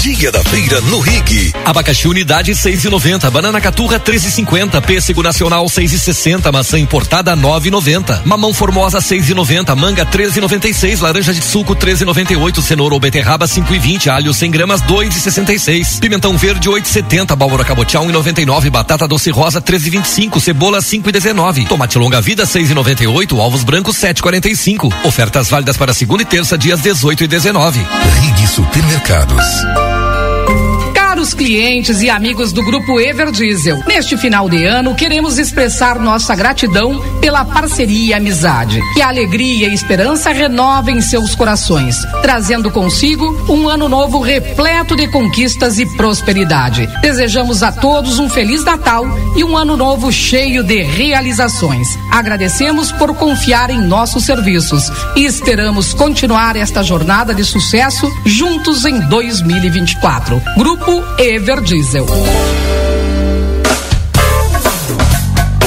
[0.00, 1.52] Dia da feira no Rig.
[1.62, 9.76] Abacaxi unidade 6,90, banana caturra 13,50, pêssego nacional 6,60, maçã importada 9,90, mamão formosa 6,90,
[9.76, 16.34] manga 13,96, laranja de suco 13,98, cenoura ou beterraba 5,20, alho 100 gramas 2,66, pimentão
[16.38, 23.36] verde 8,70, abóbora cabotial 1,99, batata doce rosa 13,25, cebola 5,19, tomate longa vida 6,98,
[23.36, 24.90] ovos brancos 7,45.
[25.04, 27.86] Ofertas válidas para segunda e terça dias 18 e 19.
[28.22, 29.89] Rig Supermercados.
[31.20, 36.98] Caros clientes e amigos do Grupo Everdiesel, neste final de ano queremos expressar nossa gratidão
[37.20, 38.80] pela parceria e amizade.
[38.94, 45.08] Que a alegria e esperança renovem seus corações, trazendo consigo um ano novo repleto de
[45.08, 46.88] conquistas e prosperidade.
[47.02, 49.04] Desejamos a todos um Feliz Natal
[49.36, 51.86] e um ano novo cheio de realizações.
[52.10, 58.98] Agradecemos por confiar em nossos serviços e esperamos continuar esta jornada de sucesso juntos em
[59.00, 60.40] 2024.
[60.56, 62.06] Grupo Everdiesel.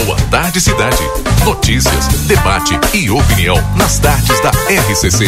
[0.06, 0.98] Boa tarde, cidade.
[1.46, 5.26] Notícias, debate e opinião nas tardes da RCC.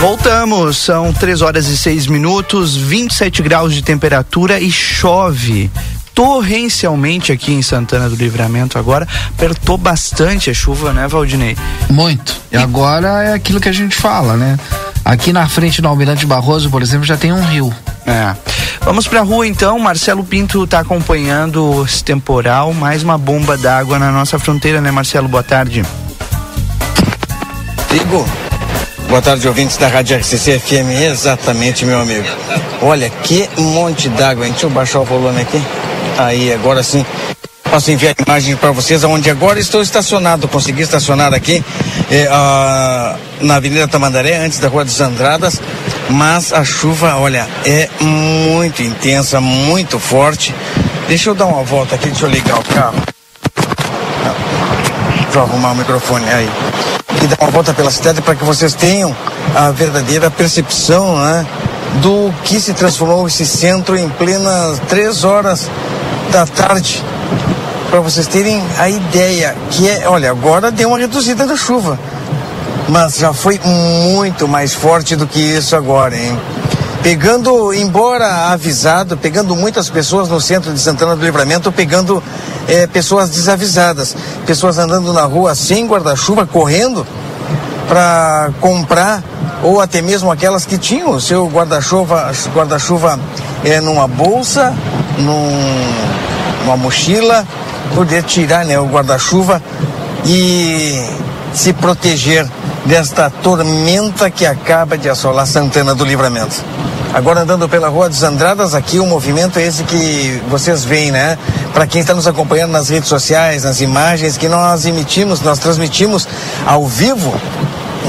[0.00, 5.70] Voltamos, são 3 horas e 6 minutos, 27 graus de temperatura e chove
[6.14, 9.08] torrencialmente aqui em Santana do Livramento agora.
[9.30, 11.56] Apertou bastante a chuva, né, Valdinei?
[11.88, 12.36] Muito.
[12.52, 14.58] E agora é aquilo que a gente fala, né?
[15.04, 17.74] Aqui na frente do Almirante Barroso, por exemplo, já tem um rio.
[18.06, 18.34] É.
[18.82, 19.78] Vamos pra rua então.
[19.78, 22.72] Marcelo Pinto está acompanhando esse temporal.
[22.72, 25.28] Mais uma bomba d'água na nossa fronteira, né, Marcelo?
[25.28, 25.84] Boa tarde.
[27.92, 28.26] Igor.
[29.08, 30.90] Boa tarde, ouvintes da Rádio RCC FM.
[31.02, 32.26] Exatamente, meu amigo.
[32.80, 34.52] Olha, que monte d'água, hein?
[34.52, 35.60] Deixa eu baixar o volume aqui.
[36.16, 37.04] Aí, agora sim.
[37.62, 40.48] Posso enviar a imagem para vocês, onde agora estou estacionado.
[40.48, 41.62] Consegui estacionar aqui
[42.10, 45.60] eh, ah, na Avenida Tamandaré, antes da Rua dos Andradas.
[46.08, 50.52] Mas a chuva, olha, é muito intensa, muito forte.
[51.06, 53.00] Deixa eu dar uma volta aqui, deixa eu ligar o carro.
[55.22, 56.50] Deixa eu arrumar o microfone aí.
[57.22, 59.14] E dar uma volta pela cidade para que vocês tenham
[59.54, 61.46] a verdadeira percepção, né?
[62.02, 65.70] Do que se transformou esse centro em plenas três horas
[66.32, 67.04] da tarde.
[67.90, 71.98] Para vocês terem a ideia que é, olha, agora deu uma reduzida da chuva.
[72.88, 76.38] mas já foi muito mais forte do que isso agora, hein?
[77.02, 82.22] Pegando, embora avisado, pegando muitas pessoas no centro de Santana do Livramento, pegando
[82.68, 84.14] é, pessoas desavisadas,
[84.44, 87.06] pessoas andando na rua sem guarda-chuva, correndo
[87.88, 89.22] para comprar,
[89.62, 93.18] ou até mesmo aquelas que tinham o seu guarda-chuva guarda-chuva
[93.64, 94.74] é, numa bolsa,
[95.18, 95.50] num,
[96.64, 97.46] numa mochila,
[97.94, 99.62] poder tirar né, o guarda-chuva
[100.24, 101.02] e
[101.52, 102.46] se proteger
[102.84, 106.64] desta tormenta que acaba de assolar Santana do Livramento.
[107.12, 111.36] Agora andando pela Rua dos Andradas, aqui o movimento é esse que vocês veem, né?
[111.74, 116.28] Para quem está nos acompanhando nas redes sociais, nas imagens que nós emitimos, nós transmitimos
[116.64, 117.34] ao vivo,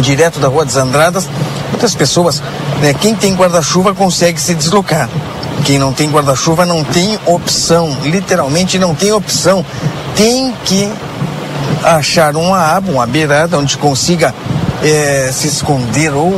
[0.01, 1.27] direto da Rua dos Andradas,
[1.71, 2.43] muitas pessoas,
[2.79, 2.93] né?
[2.93, 5.09] Quem tem guarda-chuva consegue se deslocar.
[5.64, 9.66] Quem não tem guarda-chuva não tem opção, literalmente não tem opção.
[10.16, 10.91] Tem que
[11.84, 14.34] achar uma aba, uma beirada onde consiga
[14.84, 16.34] é, se esconder ou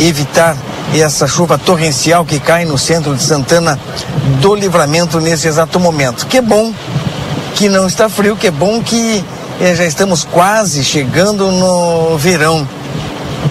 [0.00, 0.56] evitar
[0.94, 3.78] essa chuva torrencial que cai no centro de Santana
[4.40, 6.26] do Livramento nesse exato momento.
[6.26, 6.72] Que bom
[7.54, 9.24] que não está frio, que bom que
[9.60, 12.66] é, já estamos quase chegando no verão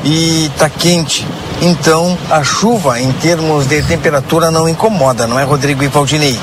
[0.04, 1.26] e está quente.
[1.62, 6.38] Então a chuva em termos de temperatura não incomoda, não é Rodrigo e Valdinei?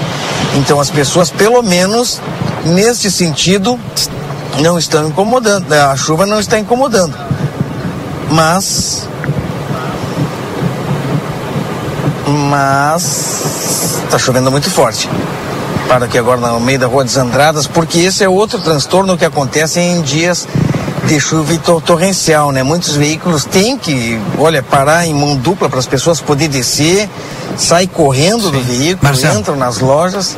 [0.54, 2.20] Então as pessoas, pelo menos
[2.64, 3.78] nesse sentido,
[4.60, 7.16] não estão incomodando, a chuva não está incomodando.
[8.30, 9.08] Mas
[12.28, 15.08] mas está chovendo muito forte.
[15.88, 19.24] Para aqui agora no meio da Rua dos Andradas, porque esse é outro transtorno que
[19.24, 20.46] acontece em dias
[21.08, 22.62] de chuva e torrencial, né?
[22.62, 27.08] Muitos veículos têm que, olha, parar em mão dupla para as pessoas poderem descer,
[27.56, 28.50] sair correndo Sim.
[28.50, 29.38] do veículo, Marcelo.
[29.38, 30.36] entram nas lojas.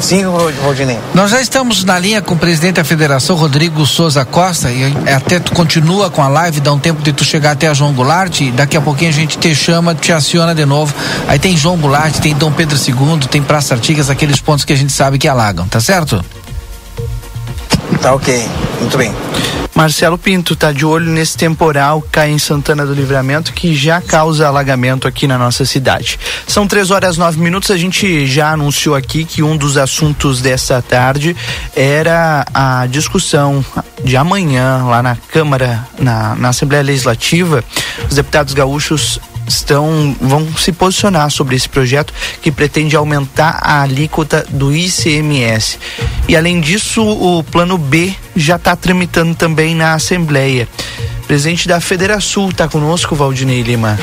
[0.00, 0.24] Sim,
[0.62, 0.98] Rodinei.
[1.14, 5.38] Nós já estamos na linha com o presidente da federação, Rodrigo Souza Costa, e até
[5.38, 8.40] tu continua com a live, dá um tempo de tu chegar até a João Goulart,
[8.40, 10.94] e daqui a pouquinho a gente te chama, te aciona de novo.
[11.28, 14.76] Aí tem João Goulart, tem Dom Pedro II, tem Praça Artigas, aqueles pontos que a
[14.76, 16.24] gente sabe que alagam, tá certo?
[18.00, 18.48] Tá ok,
[18.80, 19.14] muito bem.
[19.74, 24.00] Marcelo Pinto está de olho nesse temporal que cai em Santana do Livramento que já
[24.00, 26.18] causa alagamento aqui na nossa cidade.
[26.46, 27.70] São três horas nove minutos.
[27.70, 31.36] A gente já anunciou aqui que um dos assuntos dessa tarde
[31.74, 33.64] era a discussão
[34.02, 37.64] de amanhã lá na Câmara, na, na Assembleia Legislativa.
[38.08, 39.20] Os deputados gaúchos
[39.54, 45.78] estão vão se posicionar sobre esse projeto que pretende aumentar a alíquota do ICMS.
[46.28, 50.68] E além disso, o plano B já está tramitando também na Assembleia.
[51.30, 53.96] Presidente da Federação está conosco, Valdinei Lima.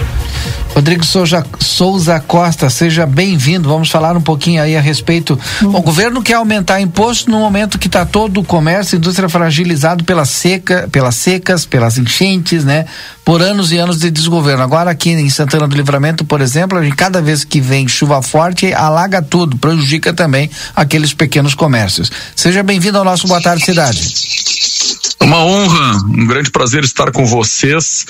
[0.74, 3.68] Rodrigo Souza, Souza Costa, seja bem-vindo.
[3.68, 5.38] Vamos falar um pouquinho aí a respeito.
[5.62, 9.28] Bom, o governo quer aumentar imposto no momento que está todo o comércio e indústria
[9.28, 12.86] fragilizado pela seca, pelas secas, pelas enchentes, né?
[13.26, 14.64] Por anos e anos de desgoverno.
[14.64, 19.22] Agora aqui em Santana do Livramento, por exemplo, cada vez que vem chuva forte, alaga
[19.22, 22.10] tudo, prejudica também aqueles pequenos comércios.
[22.34, 24.00] Seja bem-vindo ao nosso Boa Tarde Cidade.
[25.20, 28.06] Uma honra, um grande prazer estar com vocês.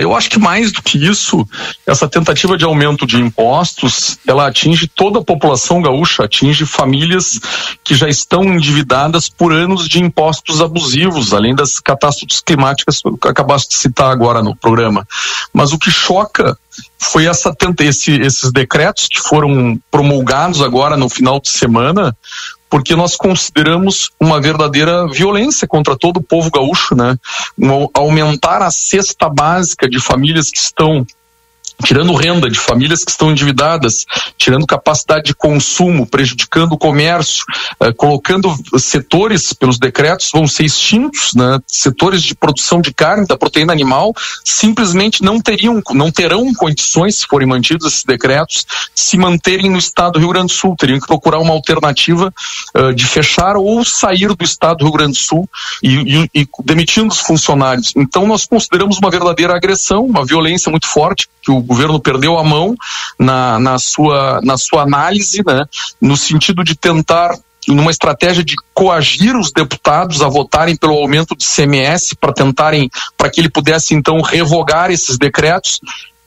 [0.00, 1.46] Eu acho que mais do que isso,
[1.86, 7.40] essa tentativa de aumento de impostos, ela atinge toda a população gaúcha, atinge famílias
[7.84, 13.70] que já estão endividadas por anos de impostos abusivos, além das catástrofes climáticas que acabaste
[13.70, 15.06] de citar agora no programa.
[15.52, 16.58] Mas o que choca
[16.98, 22.16] foi essa esse, esses decretos que foram promulgados agora no final de semana,
[22.70, 27.18] porque nós consideramos uma verdadeira violência contra todo o povo gaúcho, né?
[27.92, 31.04] aumentar a cesta básica de famílias que estão
[31.84, 34.04] tirando renda de famílias que estão endividadas,
[34.36, 37.44] tirando capacidade de consumo, prejudicando o comércio,
[37.80, 41.58] eh, colocando setores pelos decretos vão ser extintos, né?
[41.66, 44.12] Setores de produção de carne, da proteína animal,
[44.44, 48.64] simplesmente não teriam, não terão condições, se forem mantidos esses decretos,
[48.94, 52.32] se manterem no estado do Rio Grande do Sul, teriam que procurar uma alternativa
[52.76, 55.48] uh, de fechar ou sair do estado do Rio Grande do Sul
[55.82, 57.92] e, e, e demitindo os funcionários.
[57.96, 62.42] Então nós consideramos uma verdadeira agressão, uma violência muito forte que o governo perdeu a
[62.42, 62.74] mão
[63.16, 65.64] na, na, sua, na sua análise, né,
[66.00, 71.46] no sentido de tentar numa estratégia de coagir os deputados a votarem pelo aumento de
[71.46, 75.78] CMS para tentarem para que ele pudesse então revogar esses decretos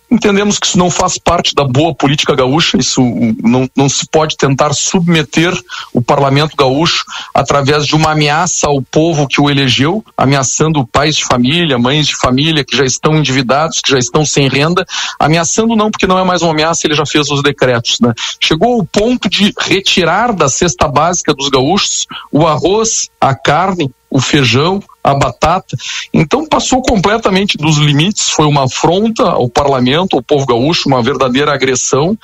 [0.09, 3.01] Entendemos que isso não faz parte da boa política gaúcha, isso
[3.41, 5.53] não, não se pode tentar submeter
[5.91, 11.25] o parlamento gaúcho através de uma ameaça ao povo que o elegeu, ameaçando pais de
[11.25, 14.85] família, mães de família que já estão endividados, que já estão sem renda,
[15.19, 17.99] ameaçando não porque não é mais uma ameaça, ele já fez os decretos.
[17.99, 18.13] Né?
[18.39, 24.21] Chegou ao ponto de retirar da cesta básica dos gaúchos o arroz, a carne, o
[24.21, 25.75] feijão, a batata.
[26.13, 31.53] Então passou completamente dos limites, foi uma afronta ao parlamento, ao povo gaúcho, uma verdadeira
[31.53, 32.17] agressão.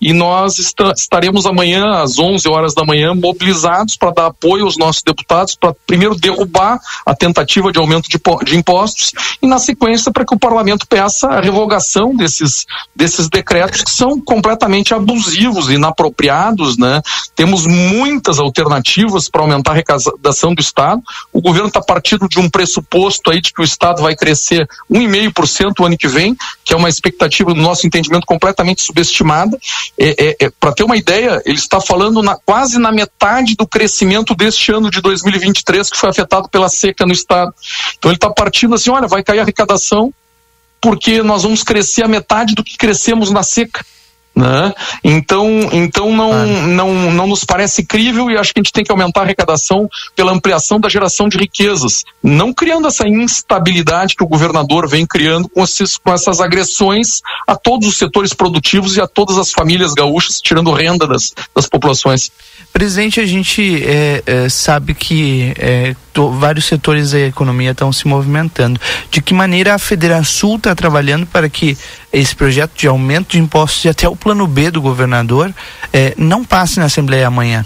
[0.00, 0.58] E nós
[0.96, 5.74] estaremos amanhã, às 11 horas da manhã, mobilizados para dar apoio aos nossos deputados, para
[5.86, 10.38] primeiro derrubar a tentativa de aumento de, de impostos e, na sequência, para que o
[10.38, 16.76] parlamento peça a revogação desses, desses decretos que são completamente abusivos, inapropriados.
[16.76, 17.00] Né?
[17.34, 21.00] Temos muitas alternativas para aumentar a arrecadação do Estado.
[21.32, 25.80] O governo está partindo de um pressuposto aí de que o Estado vai crescer 1,5%
[25.80, 29.58] o ano que vem, que é uma expectativa, no nosso entendimento, completamente subestimada.
[29.98, 33.66] É, é, é para ter uma ideia, ele está falando na, quase na metade do
[33.66, 37.52] crescimento deste ano de 2023, que foi afetado pela seca no Estado.
[37.98, 40.12] Então ele está partindo assim: olha, vai cair a arrecadação
[40.80, 43.84] porque nós vamos crescer a metade do que crescemos na seca.
[44.36, 44.74] Né?
[45.02, 46.44] Então, então não, ah.
[46.44, 49.88] não, não nos parece crível e acho que a gente tem que aumentar a arrecadação
[50.14, 55.48] pela ampliação da geração de riquezas, não criando essa instabilidade que o governador vem criando
[55.48, 59.94] com, esses, com essas agressões a todos os setores produtivos e a todas as famílias
[59.94, 62.30] gaúchas, tirando renda das, das populações.
[62.74, 68.06] Presidente, a gente é, é, sabe que é, to, vários setores da economia estão se
[68.06, 68.78] movimentando.
[69.10, 71.76] De que maneira a Federação está trabalhando para que
[72.12, 75.52] esse projeto de aumento de impostos e até o plano B do governador
[75.92, 77.64] é, não passe na Assembleia amanhã?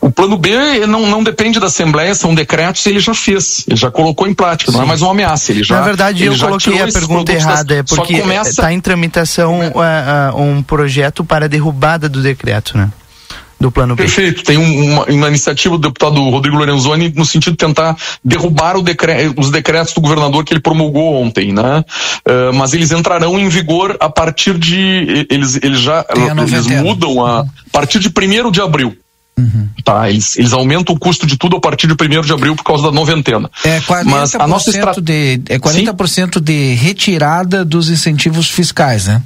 [0.00, 3.90] O plano B não, não depende da Assembleia, são decretos, ele já fez, ele já
[3.90, 4.78] colocou em prática, Sim.
[4.78, 5.52] não é mais uma ameaça.
[5.52, 8.72] Ele já, Na verdade, eu coloquei a pergunta errada, é porque está começa...
[8.72, 12.90] em tramitação uh, uh, um projeto para derrubada do decreto, né?
[13.64, 14.02] Do plano B.
[14.02, 14.44] Perfeito.
[14.44, 19.94] Tem uma, uma, iniciativa do deputado Rodrigo Lorenzoni no sentido de tentar derrubar os decretos
[19.94, 21.84] do governador que ele promulgou ontem, né?
[22.28, 27.40] Uh, mas eles entrarão em vigor a partir de eles eles já eles mudam a,
[27.40, 28.96] a partir de 1 de abril.
[29.36, 29.68] Uhum.
[29.82, 32.62] Tá, eles, eles aumentam o custo de tudo a partir de 1 de abril por
[32.62, 33.50] causa da noventena.
[33.64, 35.00] É 40%, Mas a nossa estra...
[35.00, 39.22] de, é 40% de retirada dos incentivos fiscais, né?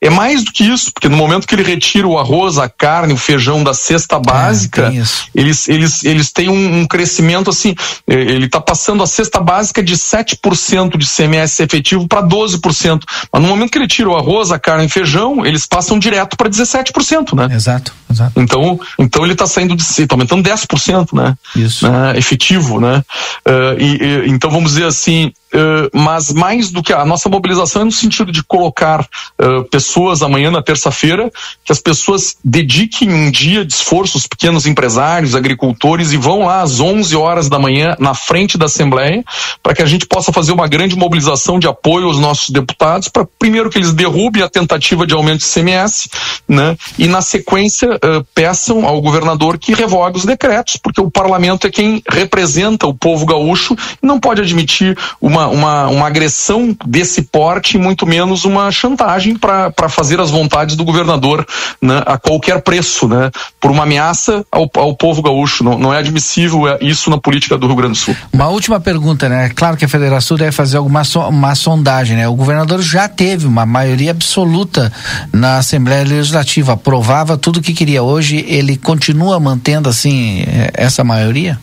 [0.00, 3.12] É mais do que isso, porque no momento que ele retira o arroz, a carne,
[3.12, 5.02] o feijão da cesta é, básica, é,
[5.34, 7.74] eles, eles, eles têm um, um crescimento assim,
[8.06, 13.02] ele está passando a cesta básica de 7% de CMS efetivo para 12%.
[13.32, 16.36] Mas no momento que ele tira o arroz, a carne e feijão, eles passam direto
[16.36, 17.54] para 17%, né?
[17.54, 18.40] Exato, exato.
[18.40, 21.36] Então, então ele está saindo de está aumentando 10%, né?
[21.56, 21.88] Isso.
[21.90, 22.16] Né?
[22.16, 23.02] Efetivo, né?
[23.46, 27.82] Uh, e, e, então vamos dizer assim, Uh, mas mais do que a nossa mobilização
[27.82, 31.30] é no sentido de colocar uh, pessoas amanhã na terça-feira,
[31.64, 36.60] que as pessoas dediquem um dia de esforço, os pequenos empresários, agricultores, e vão lá
[36.60, 39.24] às 11 horas da manhã na frente da Assembleia,
[39.62, 43.26] para que a gente possa fazer uma grande mobilização de apoio aos nossos deputados, para
[43.38, 46.10] primeiro que eles derrubem a tentativa de aumento de CMS,
[46.46, 51.66] né, e na sequência uh, peçam ao governador que revogue os decretos, porque o parlamento
[51.66, 56.76] é quem representa o povo gaúcho e não pode admitir uma uma, uma, uma agressão
[56.84, 61.46] desse porte, muito menos uma chantagem para fazer as vontades do governador
[61.80, 63.30] né, a qualquer preço, né,
[63.60, 65.62] por uma ameaça ao, ao povo gaúcho.
[65.62, 68.16] Não, não é admissível isso na política do Rio Grande do Sul.
[68.32, 69.50] Uma última pergunta, né?
[69.54, 72.28] Claro que a Federação deve fazer alguma so, uma sondagem, né?
[72.28, 74.92] O governador já teve uma maioria absoluta
[75.32, 78.02] na Assembleia Legislativa, aprovava tudo o que queria.
[78.02, 81.58] Hoje ele continua mantendo assim eh, essa maioria?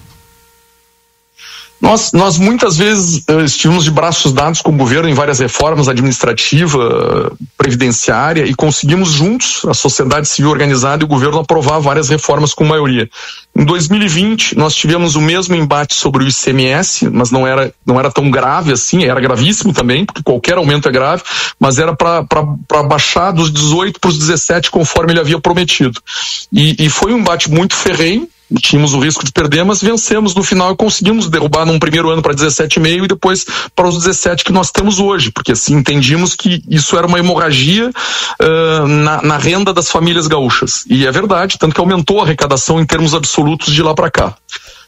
[1.82, 5.90] Nós, nós muitas vezes uh, estivemos de braços dados com o governo em várias reformas
[5.90, 12.54] administrativa, previdenciária e conseguimos juntos, a sociedade civil organizada e o governo aprovar várias reformas
[12.54, 13.10] com maioria.
[13.56, 18.10] Em 2020 nós tivemos o mesmo embate sobre o ICMS, mas não era não era
[18.10, 21.24] tão grave assim, era gravíssimo também, porque qualquer aumento é grave,
[21.60, 26.02] mas era para baixar dos 18 para os 17 conforme ele havia prometido.
[26.52, 28.28] E, e foi um embate muito ferrenho
[28.62, 32.22] tínhamos o risco de perder, mas vencemos no final e conseguimos derrubar num primeiro ano
[32.22, 36.64] para 17,5 e depois para os 17 que nós temos hoje, porque assim entendíamos que
[36.70, 40.86] isso era uma hemorragia uh, na, na, renda das famílias gaúchas.
[40.90, 44.36] E é verdade, tanto que aumentou a arrecadação em termos absolutos de lá para cá.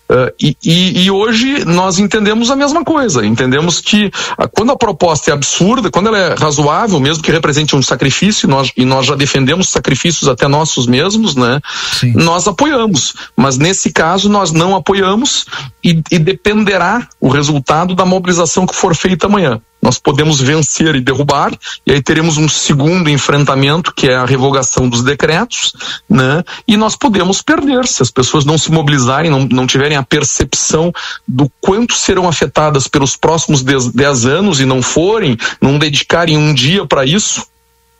[0.09, 3.25] Uh, e, e, e, hoje nós entendemos a mesma coisa.
[3.25, 7.75] Entendemos que uh, quando a proposta é absurda, quando ela é razoável, mesmo que represente
[7.75, 11.59] um sacrifício, nós, e nós já defendemos sacrifícios até nossos mesmos, né?
[11.99, 12.13] Sim.
[12.13, 13.13] Nós apoiamos.
[13.35, 15.45] Mas nesse caso nós não apoiamos
[15.83, 21.01] e, e dependerá o resultado da mobilização que for feita amanhã nós podemos vencer e
[21.01, 21.51] derrubar,
[21.85, 25.73] e aí teremos um segundo enfrentamento, que é a revogação dos decretos,
[26.09, 26.43] né?
[26.67, 30.91] E nós podemos perder se as pessoas não se mobilizarem, não, não tiverem a percepção
[31.27, 36.85] do quanto serão afetadas pelos próximos 10 anos e não forem, não dedicarem um dia
[36.85, 37.45] para isso,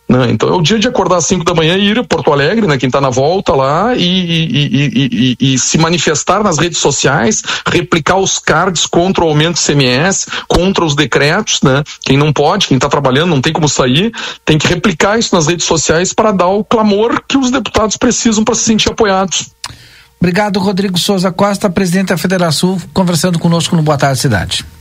[0.08, 0.30] Né?
[0.32, 2.66] Então é o dia de acordar às 5 da manhã e ir a Porto Alegre,
[2.66, 2.78] né?
[2.78, 8.16] Quem está na volta lá e, e, e, e, se manifestar nas redes sociais, replicar
[8.16, 11.84] os cards contra o aumento do CMS, contra os decretos, né?
[12.01, 14.14] Quem não pode, quem está trabalhando, não tem como sair,
[14.45, 18.45] tem que replicar isso nas redes sociais para dar o clamor que os deputados precisam
[18.45, 19.51] para se sentir apoiados.
[20.20, 24.76] Obrigado, Rodrigo Souza Costa, presidente da Federação, conversando conosco no Boa Tarde Cidade.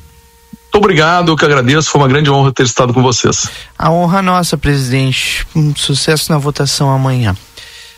[0.77, 3.49] Obrigado, eu que agradeço, foi uma grande honra ter estado com vocês.
[3.79, 5.47] A honra nossa, presidente.
[5.57, 7.35] Um sucesso na votação amanhã.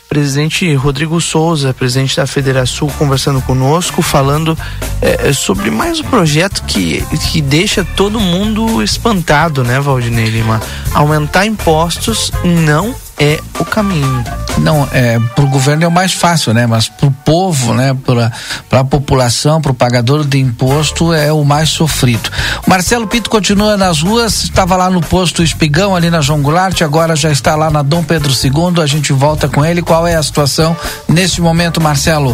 [0.07, 4.57] Presidente Rodrigo Souza, presidente da Federação, conversando conosco, falando
[5.01, 10.59] é, sobre mais um projeto que, que deixa todo mundo espantado, né, Valdinei Lima?
[10.93, 14.23] Aumentar impostos não é o caminho.
[14.57, 16.65] Não, é, para o governo é o mais fácil, né?
[16.65, 17.95] Mas para o povo, né?
[18.69, 22.29] Para a população, para o pagador de imposto é o mais sofrido.
[22.65, 27.15] Marcelo Pinto continua nas ruas, estava lá no posto Espigão, ali na João Goulart, agora
[27.15, 28.81] já está lá na Dom Pedro II.
[28.81, 29.81] A gente volta com ele.
[29.81, 30.75] Qual é a situação
[31.07, 32.33] neste momento, Marcelo?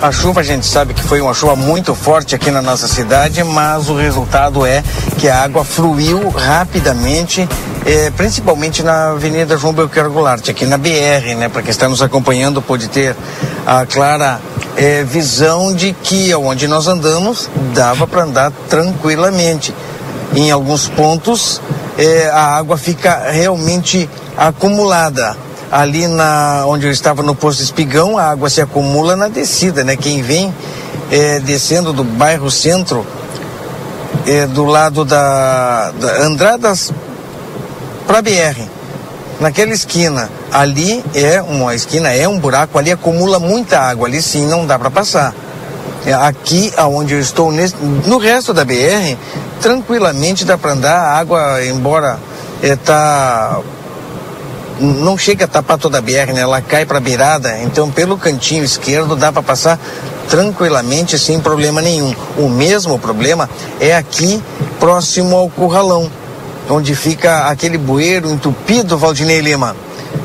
[0.00, 3.42] A chuva a gente sabe que foi uma chuva muito forte aqui na nossa cidade,
[3.42, 4.80] mas o resultado é
[5.18, 7.48] que a água fluiu rapidamente,
[7.84, 11.48] eh, principalmente na Avenida João Belchior Goulart, aqui na BR, né?
[11.48, 13.16] Para quem está nos acompanhando pode ter
[13.66, 14.40] a clara
[14.76, 19.74] eh, visão de que onde nós andamos dava para andar tranquilamente.
[20.32, 21.60] Em alguns pontos
[21.98, 28.24] eh, a água fica realmente acumulada ali na onde eu estava no posto Espigão, a
[28.24, 29.96] água se acumula na descida, né?
[29.96, 30.52] Quem vem
[31.10, 33.06] é, descendo do bairro Centro,
[34.26, 36.92] é, do lado da, da Andradas
[38.06, 38.62] para BR,
[39.40, 44.46] naquela esquina, ali é uma esquina, é um buraco, ali acumula muita água, ali sim
[44.46, 45.34] não dá para passar.
[46.06, 47.74] É, aqui, aonde eu estou, nesse,
[48.06, 49.16] no resto da BR,
[49.60, 52.18] tranquilamente dá para andar, a água, embora
[52.62, 53.77] está é,
[54.80, 56.40] não chega a tapar toda a BR, né?
[56.40, 59.78] Ela cai para a beirada, então pelo cantinho esquerdo dá para passar
[60.28, 62.14] tranquilamente sem problema nenhum.
[62.36, 63.48] O mesmo problema
[63.80, 64.42] é aqui
[64.78, 66.10] próximo ao curralão,
[66.68, 69.74] onde fica aquele bueiro entupido, Valdinei Lima.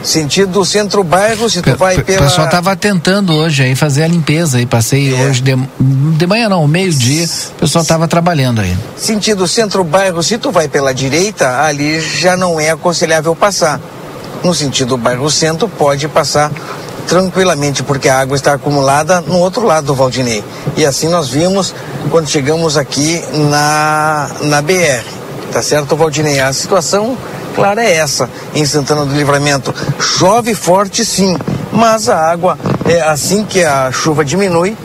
[0.02, 2.22] Sentido centro-bairro, se tu vai pela...
[2.22, 5.24] O pessoal tava tentando hoje aí fazer a limpeza aí, passei é.
[5.24, 8.78] hoje de, de manhã não, meio-dia, o pessoal tava trabalhando aí.
[8.98, 13.80] Sentido centro-bairro, se tu vai pela direita, ali já não é aconselhável passar
[14.44, 16.52] no sentido bairro centro, pode passar
[17.08, 20.44] tranquilamente, porque a água está acumulada no outro lado do Valdinei.
[20.76, 21.74] E assim nós vimos
[22.10, 25.04] quando chegamos aqui na, na BR.
[25.52, 26.40] Tá certo, Valdinei?
[26.40, 27.18] A situação,
[27.56, 29.74] claro, é essa em Santana do Livramento.
[30.00, 31.38] Chove forte sim,
[31.72, 34.76] mas a água, é assim que a chuva diminui,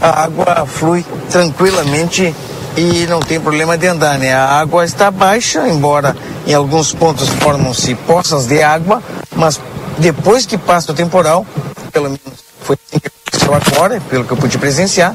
[0.00, 2.34] a água flui tranquilamente
[2.76, 4.32] e não tem problema de andar, né?
[4.32, 6.16] A água está baixa, embora
[6.46, 9.02] em alguns pontos formam-se poças de água,
[9.36, 9.60] mas
[9.98, 11.46] depois que passa o temporal,
[11.92, 12.20] pelo menos
[12.62, 15.14] foi assim que aconteceu agora, pelo que eu pude presenciar,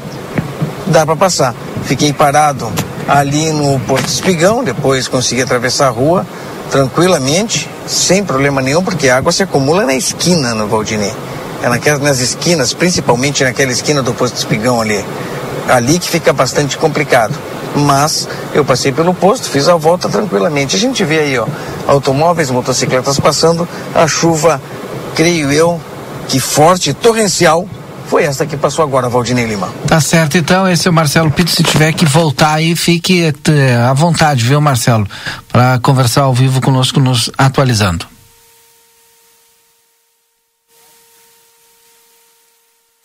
[0.88, 1.56] dá para passar.
[1.86, 2.72] Fiquei parado
[3.08, 6.26] ali no Porto Espigão, depois consegui atravessar a rua
[6.70, 11.14] tranquilamente, sem problema nenhum, porque a água se acumula na esquina no Valdinei.
[11.64, 15.04] É naquelas, nas esquinas, principalmente naquela esquina do Posto Espigão ali
[15.68, 17.34] ali que fica bastante complicado.
[17.76, 20.76] Mas eu passei pelo posto, fiz a volta tranquilamente.
[20.76, 21.46] A gente vê aí, ó,
[21.88, 24.62] automóveis, motocicletas passando, a chuva,
[25.16, 25.80] creio eu,
[26.28, 27.68] que forte, torrencial,
[28.08, 29.70] foi essa que passou agora, Valdinei Lima.
[29.86, 31.52] Tá certo, então, esse é o Marcelo Pinto.
[31.52, 35.06] Se tiver que voltar aí, fique eh, à vontade, viu, Marcelo?
[35.50, 38.06] Para conversar ao vivo conosco, nos atualizando.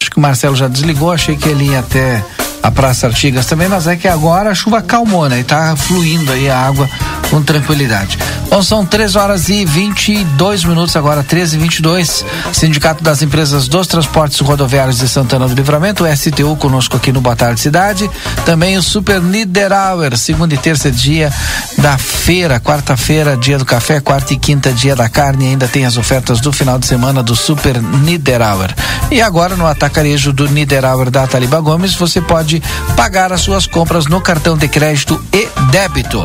[0.01, 2.25] Acho que o Marcelo já desligou, achei que ele ia até
[2.63, 5.41] a Praça Artigas também, mas é que agora a chuva calmou, né?
[5.41, 6.89] E tá fluindo aí a água
[7.29, 8.19] com tranquilidade.
[8.49, 12.25] Bom, são 3 horas e 22 minutos agora, 13 e 22.
[12.53, 17.21] Sindicato das Empresas dos Transportes Rodoviários de Santana do Livramento, o STU conosco aqui no
[17.21, 18.11] Boa Tarde Cidade.
[18.45, 21.33] Também o Super Niederauer, segunda e terça dia
[21.79, 25.47] da feira, quarta-feira, dia do café, quarta e quinta, dia da carne.
[25.47, 28.75] Ainda tem as ofertas do final de semana do Super Niederauer.
[29.11, 32.63] E agora no atacarejo do Niederauer da Taliba Gomes, você pode pode
[32.97, 36.25] pagar as suas compras no cartão de crédito e débito.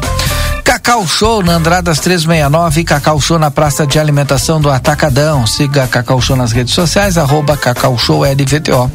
[0.64, 5.48] Cacau Show na Andradas 369 e Cacau Show na Praça de Alimentação do Atacadão.
[5.48, 8.92] Siga Cacau Show nas redes sociais, arroba Cacau Show LVTO.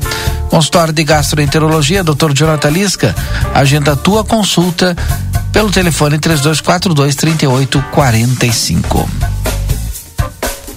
[0.51, 2.33] Consultório de Gastroenterologia, Dr.
[2.35, 3.14] Jonathan Lisca.
[3.55, 4.95] Agenda tua consulta
[5.53, 9.32] pelo telefone 3242 3845.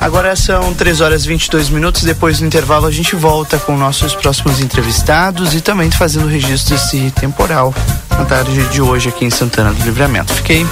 [0.05, 2.03] Agora são 3 horas e 22 minutos.
[2.03, 7.09] Depois do intervalo, a gente volta com nossos próximos entrevistados e também fazendo registro desse
[7.09, 7.73] temporal
[8.11, 10.31] na tarde de hoje aqui em Santana do Livramento.
[10.31, 10.63] Fiquei.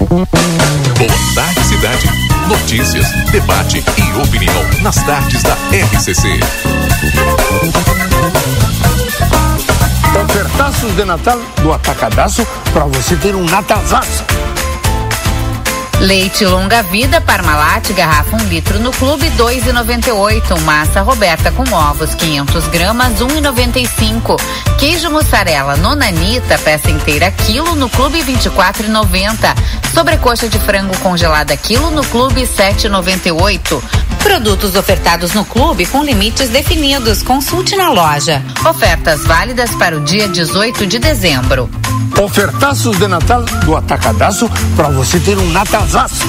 [0.00, 0.26] Boa
[1.36, 2.10] tarde, cidade.
[2.48, 5.56] Notícias, debate e opinião nas tardes da
[5.94, 6.40] RCC.
[10.24, 14.24] Ofertaços de Natal do Atacadaço para você ter um Natalzaço.
[16.02, 20.60] Leite longa vida Parmalat, garrafa 1 um litro no clube 2,98.
[20.62, 24.36] Massa Roberta com ovos 500 gramas 1,95.
[24.80, 29.54] Queijo mussarela Nonanita, peça inteira quilo no clube 24,90.
[29.94, 33.80] Sobrecoxa de frango congelada quilo no clube 7,98.
[34.24, 37.22] Produtos ofertados no clube com limites definidos.
[37.22, 38.42] Consulte na loja.
[38.68, 41.70] Ofertas válidas para o dia 18 de dezembro.
[42.22, 46.24] Ofertaços de Natal do Atacadaço para você ter um Natalzaço.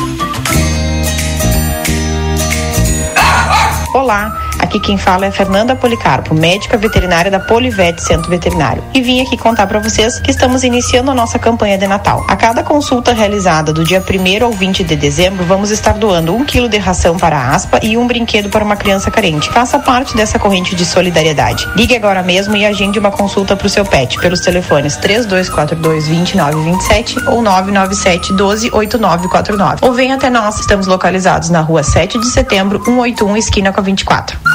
[3.93, 8.83] Olá, aqui quem fala é Fernanda Policarpo, médica veterinária da Polivete Centro Veterinário.
[8.93, 12.25] E vim aqui contar para vocês que estamos iniciando a nossa campanha de Natal.
[12.27, 16.45] A cada consulta realizada do dia 1 ao 20 de dezembro, vamos estar doando um
[16.45, 19.49] quilo de ração para a aspa e um brinquedo para uma criança carente.
[19.49, 21.67] Faça parte dessa corrente de solidariedade.
[21.75, 27.19] Ligue agora mesmo e agende uma consulta para o seu pet pelos telefones 3242 2927
[27.27, 29.79] ou 997 12 8949.
[29.81, 30.59] Ou venha até nós.
[30.59, 34.52] Estamos localizados na rua 7 de setembro, 181, esquina com a 24.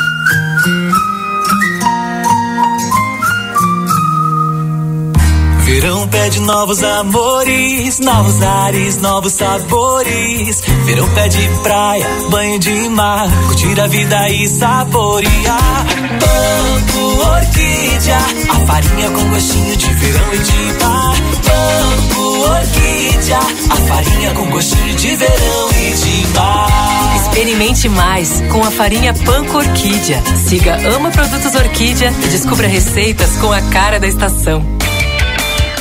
[5.69, 10.61] Verão pede novos amores, novos ares, novos sabores.
[10.85, 15.87] Verão pede praia, banho de mar, curtir a vida e saborear.
[16.19, 18.19] Banco Orquídea,
[18.51, 21.15] a farinha com gostinho de verão e de mar.
[21.45, 23.39] Banco Orquídea,
[23.71, 27.18] a farinha com gostinho de verão e de mar.
[27.29, 30.22] Experimente mais com a farinha Panko Orquídea.
[30.47, 34.64] Siga Ama Produtos Orquídea e descubra receitas com a cara da estação.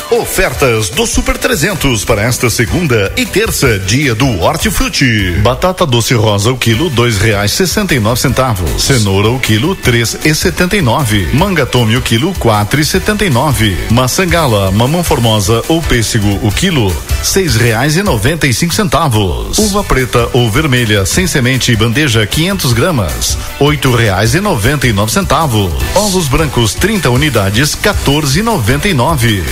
[0.10, 5.32] Ofertas do Super 300 para esta segunda e terça, dia do Hortifruti.
[5.44, 8.82] Batata doce rosa o quilo dois reais sessenta e nove centavos.
[8.82, 11.28] Cenoura o quilo três e setenta e nove.
[11.34, 13.78] Manga tome o quilo quatro e setenta e nove.
[13.92, 19.58] Maçã gala, mamão formosa ou pêssego o quilo seis reais e noventa e cinco centavos.
[19.58, 25.12] Uva preta ou vermelha sem semente bandeja 500 gramas oito reais e noventa e nove
[25.12, 25.74] centavos.
[25.96, 29.44] Ovos brancos 30 unidades 14 e noventa e nove.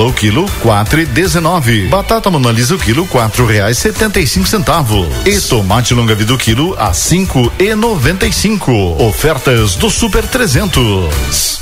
[0.00, 1.86] Cebola o quilo quatro e dezenove.
[1.88, 5.06] Batata monalisa o quilo quatro reais setenta e cinco centavos.
[5.26, 8.72] E tomate longa vida o quilo a cinco e noventa e cinco.
[8.72, 11.59] Ofertas do Super 300.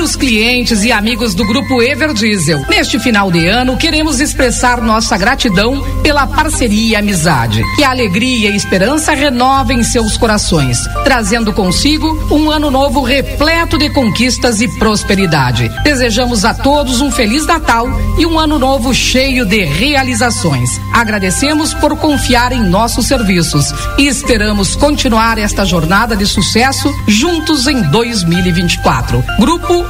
[0.00, 5.14] Caros clientes e amigos do Grupo Ever Diesel, neste final de ano queremos expressar nossa
[5.18, 7.62] gratidão pela parceria e amizade.
[7.76, 13.90] Que a alegria e esperança renovem seus corações, trazendo consigo um ano novo repleto de
[13.90, 15.70] conquistas e prosperidade.
[15.84, 17.86] Desejamos a todos um Feliz Natal
[18.18, 20.80] e um ano novo cheio de realizações.
[20.94, 23.66] Agradecemos por confiar em nossos serviços
[23.98, 29.22] e esperamos continuar esta jornada de sucesso juntos em 2024.
[29.38, 29.89] Grupo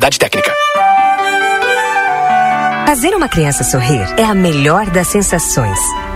[0.00, 0.52] técnica.
[2.86, 5.78] Fazer uma criança sorrir é a melhor das sensações.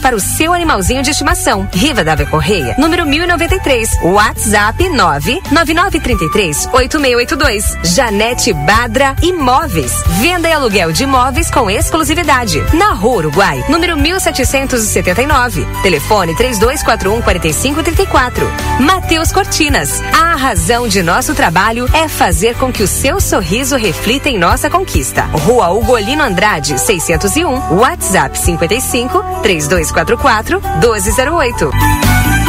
[0.00, 1.68] para o seu animalzinho de estimação.
[1.72, 3.90] Riva Dávia Correia, número 1093.
[4.04, 7.76] WhatsApp 99933 8682.
[7.82, 9.92] Janete Badra Imóveis.
[10.20, 12.62] Venda e aluguel de imóveis com exclusividade.
[12.72, 15.66] Na Rua Uruguai, número 1779.
[15.82, 18.46] Telefone 3241 4534.
[18.80, 20.00] Matheus Cortinas.
[20.12, 24.70] A razão de nosso trabalho é fazer com que o seu sorriso reflita em nossa
[24.70, 25.22] conquista.
[25.24, 27.74] Rua Ugolino Andrade, 601.
[27.76, 32.43] WhatsApp 55 3244 1208.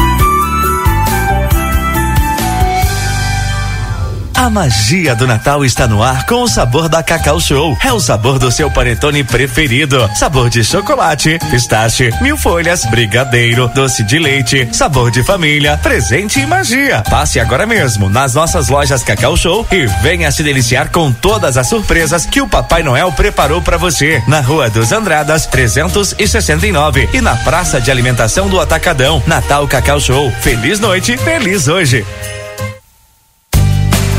[4.35, 7.77] A magia do Natal está no ar com o sabor da Cacau Show.
[7.81, 10.09] É o sabor do seu panetone preferido.
[10.13, 16.45] Sabor de chocolate, pistache, mil folhas, brigadeiro, doce de leite, sabor de família, presente e
[16.45, 17.01] magia.
[17.09, 21.69] Passe agora mesmo nas nossas lojas Cacau Show e venha se deliciar com todas as
[21.69, 24.21] surpresas que o Papai Noel preparou para você.
[24.27, 29.23] Na Rua dos Andradas, 369 e na Praça de Alimentação do Atacadão.
[29.25, 30.29] Natal Cacau Show.
[30.41, 32.05] Feliz noite, feliz hoje.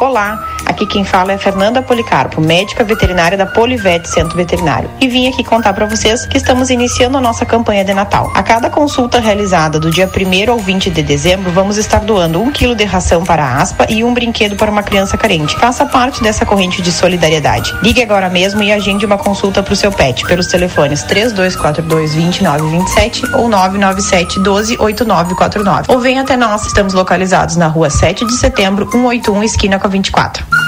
[0.00, 0.47] Olá,
[0.78, 4.88] aqui quem fala é Fernanda Policarpo, médica veterinária da Polivete Centro Veterinário.
[5.00, 8.30] E vim aqui contar para vocês que estamos iniciando a nossa campanha de Natal.
[8.32, 12.52] A cada consulta realizada do dia 1 ao 20 de dezembro, vamos estar doando um
[12.52, 15.56] quilo de ração para a aspa e um brinquedo para uma criança carente.
[15.56, 17.74] Faça parte dessa corrente de solidariedade.
[17.82, 23.34] Ligue agora mesmo e agende uma consulta para o seu pet pelos telefones 3242 2927
[23.34, 25.86] ou 997 12 8949.
[25.88, 26.66] Ou venha até nós.
[26.66, 30.67] Estamos localizados na rua 7 de setembro, 181, esquina com a 24.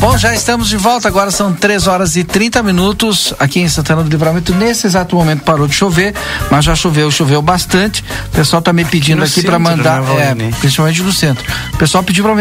[0.00, 1.08] Bom, já estamos de volta.
[1.08, 4.54] Agora são 3 horas e 30 minutos aqui em Santana do Livramento.
[4.54, 6.14] Nesse exato momento parou de chover,
[6.50, 8.02] mas já choveu, choveu bastante.
[8.28, 11.44] O pessoal tá me pedindo No aqui para mandar, né, é, principalmente no centro.
[11.74, 12.34] O pessoal pediu para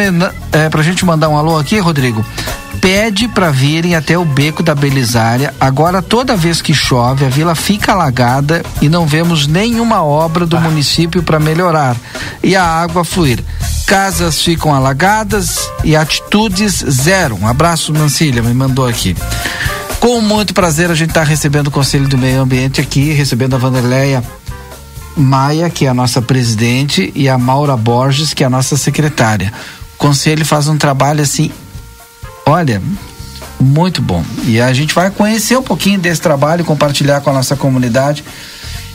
[0.54, 2.26] é, pra gente mandar um alô aqui, Rodrigo.
[2.80, 5.54] Pede para virem até o beco da Belisária.
[5.60, 10.58] Agora, toda vez que chove, a vila fica alagada e não vemos nenhuma obra do
[10.62, 11.98] município para melhorar
[12.42, 13.44] e a água fluir.
[13.90, 17.36] Casas ficam alagadas e atitudes zero.
[17.42, 19.18] Um abraço, Mancilha, me mandou aqui.
[20.00, 23.58] Com muito prazer, a gente está recebendo o Conselho do Meio Ambiente aqui, recebendo a
[23.58, 24.24] Vanderleia
[25.18, 29.52] Maia, que é a nossa presidente, e a Maura Borges, que é a nossa secretária.
[29.96, 31.52] O Conselho faz um trabalho assim,
[32.46, 32.80] olha,
[33.60, 34.24] muito bom.
[34.44, 38.24] E a gente vai conhecer um pouquinho desse trabalho, compartilhar com a nossa comunidade.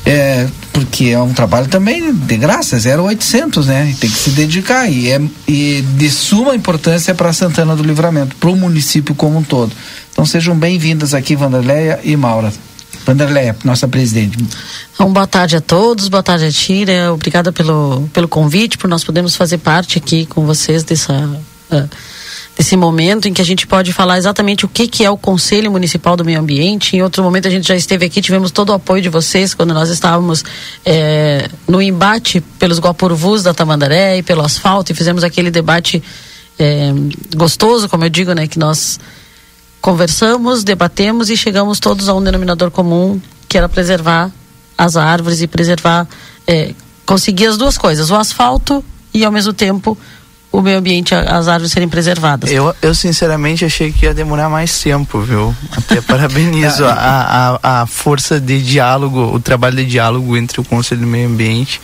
[0.07, 3.91] É, porque é um trabalho também de graça, 0800, né?
[3.91, 8.37] E Tem que se dedicar e é e de suma importância para Santana do Livramento,
[8.37, 9.73] para o município como um todo.
[10.13, 12.53] Então sejam bem-vindas aqui, Vanderleia e Maura.
[13.07, 14.39] Vanderleia, nossa presidente.
[14.95, 19.05] Então, boa tarde a todos, boa tarde a Tira, obrigada pelo, pelo convite, por nós
[19.05, 21.13] podermos fazer parte aqui com vocês dessa,
[21.71, 21.85] ah,
[22.57, 25.71] desse momento em que a gente pode falar exatamente o que, que é o Conselho
[25.71, 26.97] Municipal do Meio Ambiente.
[26.97, 29.75] Em outro momento a gente já esteve aqui, tivemos todo o apoio de vocês quando
[29.75, 30.45] nós estávamos
[30.85, 36.03] é, no embate pelos Guapurvus da Tamandaré e pelo asfalto e fizemos aquele debate
[36.59, 36.93] é,
[37.37, 39.01] gostoso, como eu digo, né, que nós
[39.81, 44.31] conversamos, debatemos e chegamos todos a um denominador comum que era preservar
[44.79, 46.09] as árvores e preservar,
[46.47, 46.73] é,
[47.05, 49.99] conseguir as duas coisas, o asfalto e ao mesmo tempo
[50.59, 52.51] o meio ambiente, as árvores serem preservadas.
[52.51, 55.55] Eu, eu sinceramente achei que ia demorar mais tempo, viu?
[55.77, 61.01] Até parabenizo a, a, a força de diálogo, o trabalho de diálogo entre o Conselho
[61.01, 61.81] do Meio Ambiente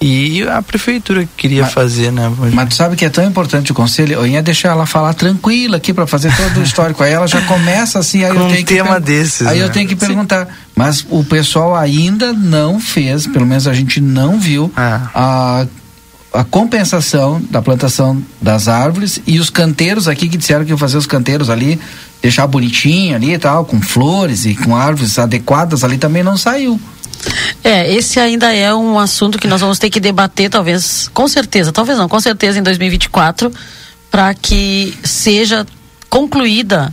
[0.00, 2.30] e a prefeitura que queria Mas- fazer, né?
[2.52, 4.14] Mas tu sabe que é tão importante o conselho?
[4.14, 7.02] Eu ia deixar ela falar tranquila aqui para fazer todo o histórico.
[7.02, 9.64] Aí ela já começa assim, aí Com eu um tenho que tema desses, Aí né?
[9.64, 10.48] eu tenho que perguntar.
[10.74, 15.66] Mas o pessoal ainda não fez, pelo menos a gente não viu a
[16.34, 20.98] a compensação da plantação das árvores e os canteiros aqui que disseram que iam fazer
[20.98, 21.80] os canteiros ali,
[22.20, 26.78] deixar bonitinho ali e tal, com flores e com árvores adequadas ali também não saiu.
[27.62, 31.72] É, esse ainda é um assunto que nós vamos ter que debater, talvez, com certeza,
[31.72, 33.52] talvez não, com certeza em 2024,
[34.10, 35.64] para que seja
[36.10, 36.92] concluída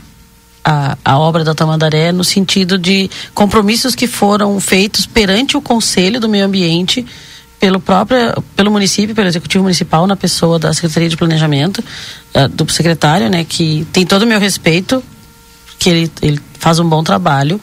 [0.63, 6.19] a, a obra da Tamandaré no sentido de compromissos que foram feitos perante o Conselho
[6.19, 7.05] do Meio Ambiente
[7.61, 11.83] pelo próprio pelo município, pelo executivo municipal na pessoa da Secretaria de Planejamento
[12.33, 15.03] eh, do secretário, né, que tem todo o meu respeito,
[15.77, 17.61] que ele, ele faz um bom trabalho.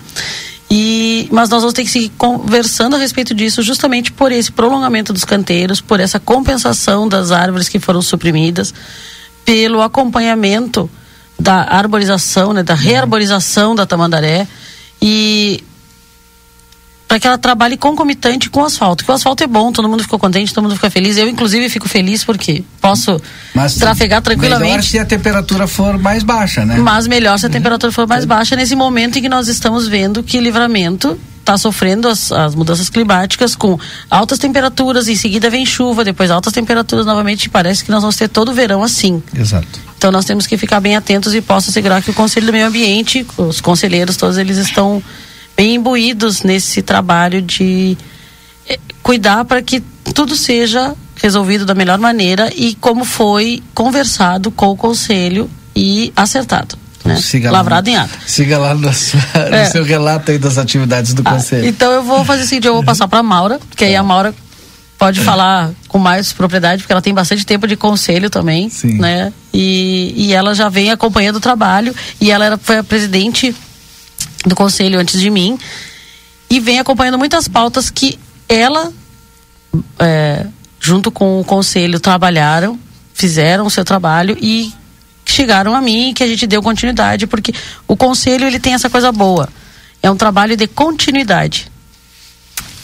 [0.71, 5.13] E, mas nós vamos ter que seguir conversando a respeito disso, justamente por esse prolongamento
[5.13, 8.73] dos canteiros, por essa compensação das árvores que foram suprimidas,
[9.45, 10.89] pelo acompanhamento
[11.41, 14.47] da arborização, né, da rearborização da tamandaré
[15.03, 15.65] e
[17.09, 19.03] para que ela trabalhe concomitante com o asfalto.
[19.03, 21.17] Que o asfalto é bom, todo mundo ficou contente, todo mundo fica feliz.
[21.17, 23.19] Eu, inclusive, fico feliz porque posso
[23.79, 24.71] trafegar tranquilamente.
[24.71, 26.77] Melhor se a temperatura for mais baixa, né?
[26.77, 30.23] Mas melhor se a temperatura for mais baixa nesse momento em que nós estamos vendo
[30.23, 33.79] que livramento está sofrendo as, as mudanças climáticas com
[34.11, 37.49] altas temperaturas, em seguida vem chuva, depois altas temperaturas novamente.
[37.49, 39.23] Parece que nós vamos ter todo o verão assim.
[39.35, 39.81] Exato.
[39.97, 42.67] Então nós temos que ficar bem atentos e posso assegurar que o Conselho do Meio
[42.67, 45.03] Ambiente, os conselheiros, todos eles estão
[45.59, 47.99] bem imbuídos nesse trabalho de
[48.69, 49.81] eh, cuidar para que
[50.15, 56.79] tudo seja resolvido da melhor maneira e como foi conversado com o Conselho e acertado.
[57.05, 57.17] Né?
[57.17, 58.19] Siga lá Lavrado no- em ata.
[58.25, 59.65] Siga lá no, sua- no É.
[59.65, 61.67] seu relato aí das atividades do conselho.
[61.67, 64.03] Então eu vou fazer o seguinte, eu vou passar para a Maura, que aí a
[64.03, 64.33] Maura
[64.97, 69.33] pode falar com mais propriedade, porque ela tem bastante tempo de conselho também, né?
[69.53, 73.55] E, e ela já vem acompanhando o trabalho e ela era, foi a presidente
[74.47, 75.59] do conselho antes de mim
[76.51, 78.19] e vem acompanhando muitas pautas que
[78.49, 78.93] ela,
[79.99, 80.47] é,
[80.81, 82.79] junto com o conselho, trabalharam,
[83.13, 84.73] fizeram o seu trabalho e
[85.25, 87.53] chegaram a mim que a gente deu continuidade, porque
[87.87, 89.49] o conselho ele tem essa coisa boa.
[90.03, 91.71] É um trabalho de continuidade.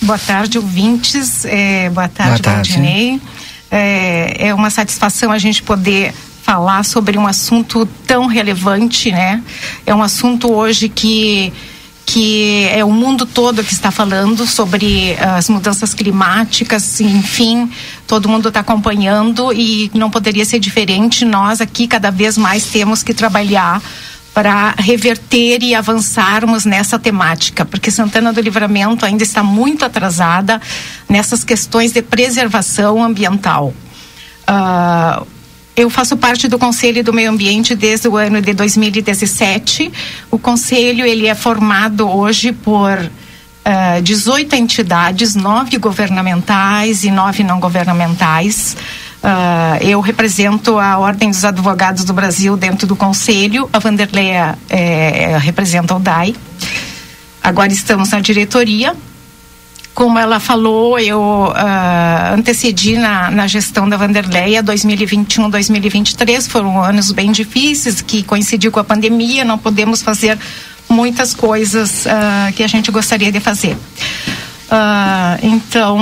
[0.02, 1.44] Boa tarde, ouvintes.
[1.46, 2.72] É, boa tarde, Boa tarde.
[2.72, 3.20] Valdinei.
[3.70, 6.12] É, é uma satisfação a gente poder
[6.44, 9.42] falar sobre um assunto tão relevante, né?
[9.86, 11.50] É um assunto hoje que
[12.06, 17.70] que é o mundo todo que está falando sobre as mudanças climáticas, enfim,
[18.06, 21.24] todo mundo está acompanhando e não poderia ser diferente.
[21.24, 23.80] Nós aqui cada vez mais temos que trabalhar
[24.34, 30.60] para reverter e avançarmos nessa temática, porque Santana do Livramento ainda está muito atrasada
[31.08, 33.72] nessas questões de preservação ambiental.
[34.46, 35.22] Ah,
[35.76, 39.90] eu faço parte do Conselho do Meio Ambiente desde o ano de 2017.
[40.30, 43.10] O Conselho ele é formado hoje por
[43.64, 48.76] ah, 18 entidades, nove governamentais e nove não governamentais.
[49.20, 53.68] Ah, eu represento a Ordem dos Advogados do Brasil dentro do Conselho.
[53.72, 56.36] A Vanderleia eh, representa o DAI.
[57.42, 58.94] Agora estamos na diretoria.
[59.94, 67.12] Como ela falou, eu ah, antecedi na, na gestão da Vanderleia 2021, 2023 foram anos
[67.12, 70.36] bem difíceis que coincidiu com a pandemia, não podemos fazer
[70.88, 73.76] muitas coisas ah, que a gente gostaria de fazer.
[74.68, 75.96] Ah, então,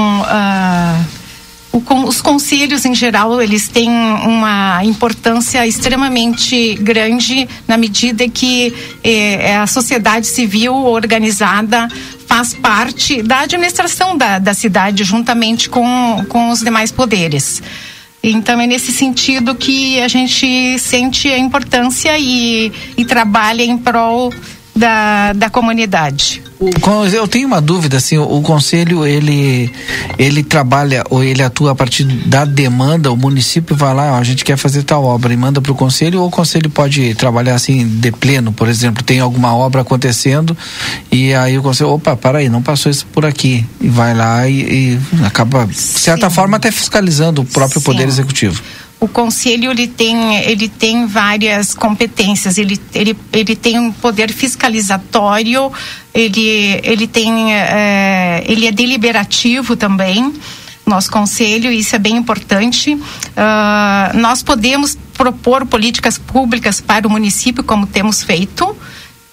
[1.72, 9.56] o os conselhos em geral eles têm uma importância extremamente grande na medida que eh,
[9.56, 11.88] a sociedade civil organizada
[12.32, 17.62] faz parte da administração da, da cidade juntamente com, com os demais poderes.
[18.22, 24.32] Então é nesse sentido que a gente sente a importância e, e trabalha em prol
[24.74, 26.42] da, da comunidade.
[27.12, 29.70] Eu tenho uma dúvida, assim, o, o, conselho, ele,
[30.18, 34.24] ele trabalha ou ele atua a partir da demanda, o município vai lá, ó, a
[34.24, 37.56] gente quer fazer tal obra e manda para o conselho, ou o conselho pode trabalhar
[37.56, 40.56] assim, de pleno, por exemplo, tem alguma obra acontecendo
[41.10, 44.48] e aí o conselho, opa, para aí, não passou isso por aqui, e vai lá
[44.48, 46.36] e, e acaba, de certa Sim.
[46.36, 47.86] forma, até fiscalizando o próprio Sim.
[47.86, 48.62] Poder Executivo
[49.02, 52.56] o conselho ele tem ele tem várias competências.
[52.56, 55.72] Ele ele, ele tem um poder fiscalizatório
[56.14, 60.32] ele ele tem é, ele é deliberativo também
[60.86, 62.94] nosso conselho isso é bem importante.
[62.94, 68.76] Uh, nós podemos propor políticas públicas para o município como temos feito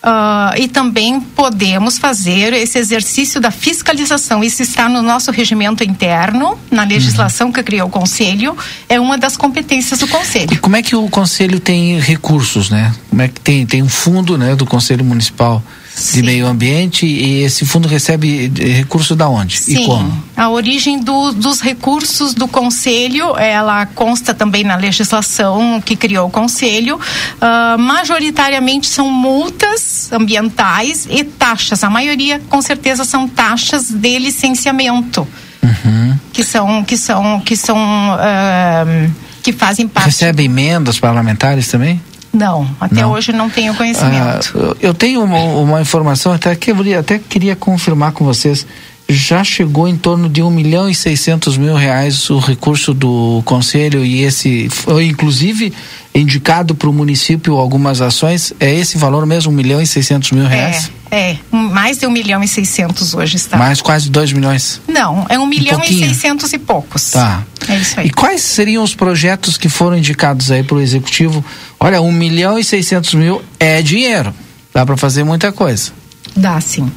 [0.01, 4.41] Uh, e também podemos fazer esse exercício da fiscalização.
[4.41, 7.53] Isso está no nosso regimento interno, na legislação uhum.
[7.53, 10.53] que criou o Conselho, é uma das competências do Conselho.
[10.53, 12.93] E como é que o Conselho tem recursos, né?
[13.09, 15.61] Como é que tem, tem um fundo né, do Conselho Municipal
[15.99, 16.21] Sim.
[16.21, 19.83] de meio ambiente e esse fundo recebe recurso da onde Sim.
[19.83, 20.23] e como?
[20.35, 26.31] A origem do, dos recursos do conselho, ela consta também na legislação que criou o
[26.31, 26.95] conselho.
[26.95, 31.83] Uh, majoritariamente são multas ambientais e taxas.
[31.83, 35.27] A maioria, com certeza, são taxas de licenciamento.
[35.61, 36.17] Uhum.
[36.31, 39.11] Que são que são que são uh,
[39.43, 40.05] que fazem parte.
[40.05, 42.01] Recebe emendas parlamentares também?
[42.31, 43.11] Não, até não.
[43.11, 44.53] hoje não tenho conhecimento.
[44.55, 48.65] Ah, eu tenho uma, uma, informação, até que eu até queria confirmar com vocês.
[49.11, 54.05] Já chegou em torno de um milhão e seiscentos mil reais o recurso do conselho
[54.05, 55.73] e esse foi inclusive
[56.13, 58.53] indicado para o município algumas ações.
[58.59, 60.91] É esse valor mesmo, um milhão e seiscentos mil reais?
[61.09, 63.57] É, é, mais de um milhão e seiscentos hoje está.
[63.57, 64.79] Mais quase dois milhões?
[64.87, 67.09] Não, é um milhão um e seiscentos e poucos.
[67.09, 67.43] Tá.
[67.67, 68.07] É isso aí.
[68.07, 71.43] E quais seriam os projetos que foram indicados aí para o executivo?
[71.79, 74.31] Olha, um milhão e seiscentos mil é dinheiro.
[74.71, 75.91] Dá para fazer muita coisa.
[76.35, 76.91] Dá, sim.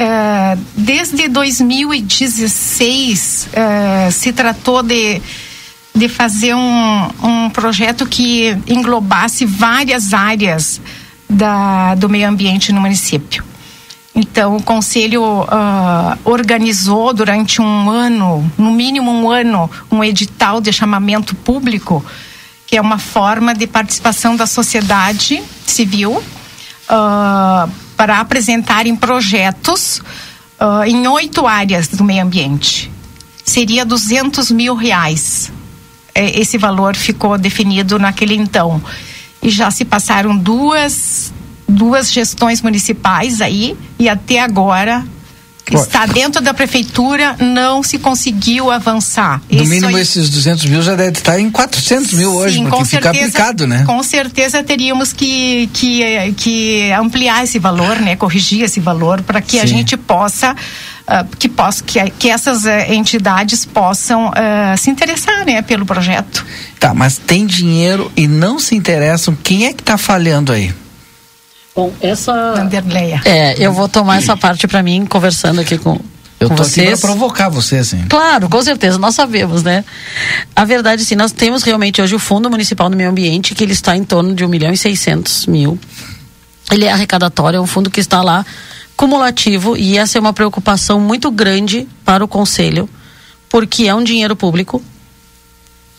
[0.00, 5.20] É, desde 2016 é, se tratou de,
[5.92, 10.80] de fazer um, um projeto que englobasse várias áreas
[11.28, 13.42] da, do meio ambiente no município.
[14.14, 20.72] Então, o Conselho uh, organizou durante um ano, no mínimo um ano, um edital de
[20.72, 22.06] chamamento público,
[22.68, 26.22] que é uma forma de participação da sociedade civil
[26.88, 27.68] uh,
[27.98, 30.00] para apresentarem projetos
[30.60, 32.88] uh, em oito áreas do meio ambiente.
[33.44, 35.50] Seria 200 mil reais.
[36.14, 38.80] É, esse valor ficou definido naquele então.
[39.42, 41.34] E já se passaram duas
[41.68, 45.04] duas gestões municipais aí e até agora
[45.76, 49.40] está dentro da prefeitura, não se conseguiu avançar.
[49.50, 50.02] No Isso mínimo aí...
[50.02, 53.66] esses 200 mil já deve estar em 400 mil hoje, Sim, porque fica certeza, aplicado,
[53.66, 53.84] né?
[53.86, 58.16] Com certeza teríamos que, que, que ampliar esse valor, né?
[58.16, 59.60] Corrigir esse valor para que Sim.
[59.60, 60.54] a gente possa
[61.08, 66.44] uh, que, possa, que, que essas uh, entidades possam uh, se interessar né, pelo projeto.
[66.78, 69.36] Tá, mas tem dinheiro e não se interessam.
[69.42, 70.72] Quem é que está falhando aí?
[71.78, 72.54] Bom, essa.
[72.56, 73.20] Vanderleia.
[73.24, 76.00] É, eu vou tomar essa parte para mim, conversando aqui com.
[76.40, 76.88] Eu com tô vocês.
[76.88, 78.04] aqui pra provocar vocês, hein?
[78.08, 79.84] Claro, com certeza, nós sabemos, né?
[80.56, 83.74] A verdade, sim, nós temos realmente hoje o Fundo Municipal do Meio Ambiente, que ele
[83.74, 85.78] está em torno de 1 milhão e 600 mil.
[86.72, 88.44] Ele é arrecadatório, é um fundo que está lá
[88.96, 92.90] cumulativo e essa é uma preocupação muito grande para o Conselho,
[93.48, 94.82] porque é um dinheiro público,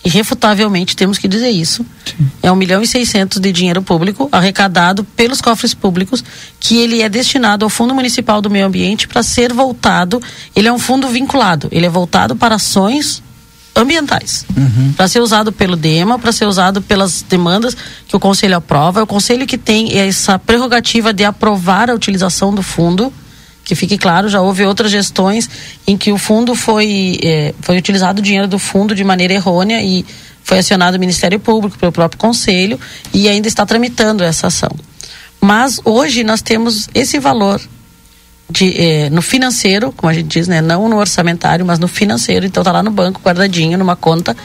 [0.04, 1.86] irrefutavelmente temos que dizer isso.
[2.06, 2.32] Sim.
[2.42, 6.24] É um milhão e seiscentos de dinheiro público arrecadado pelos cofres públicos,
[6.60, 10.22] que ele é destinado ao Fundo Municipal do Meio Ambiente para ser voltado.
[10.56, 13.22] Ele é um fundo vinculado, ele é voltado para ações
[13.76, 14.94] ambientais, uhum.
[14.94, 17.76] para ser usado pelo DEMA, para ser usado pelas demandas
[18.08, 19.00] que o conselho aprova.
[19.00, 23.14] É o conselho que tem essa prerrogativa de aprovar a utilização do fundo
[23.70, 25.48] que fique claro, já houve outras gestões
[25.86, 29.80] em que o fundo foi, é, foi utilizado o dinheiro do fundo de maneira errônea
[29.80, 30.04] e
[30.44, 32.80] foi acionado o Ministério Público pelo próprio Conselho
[33.14, 34.72] e ainda está tramitando essa ação.
[35.40, 37.62] Mas hoje nós temos esse valor
[38.50, 40.62] de, eh, no financeiro, como a gente diz, né?
[40.62, 44.36] não no orçamentário, mas no financeiro, então está lá no banco, guardadinho, numa conta,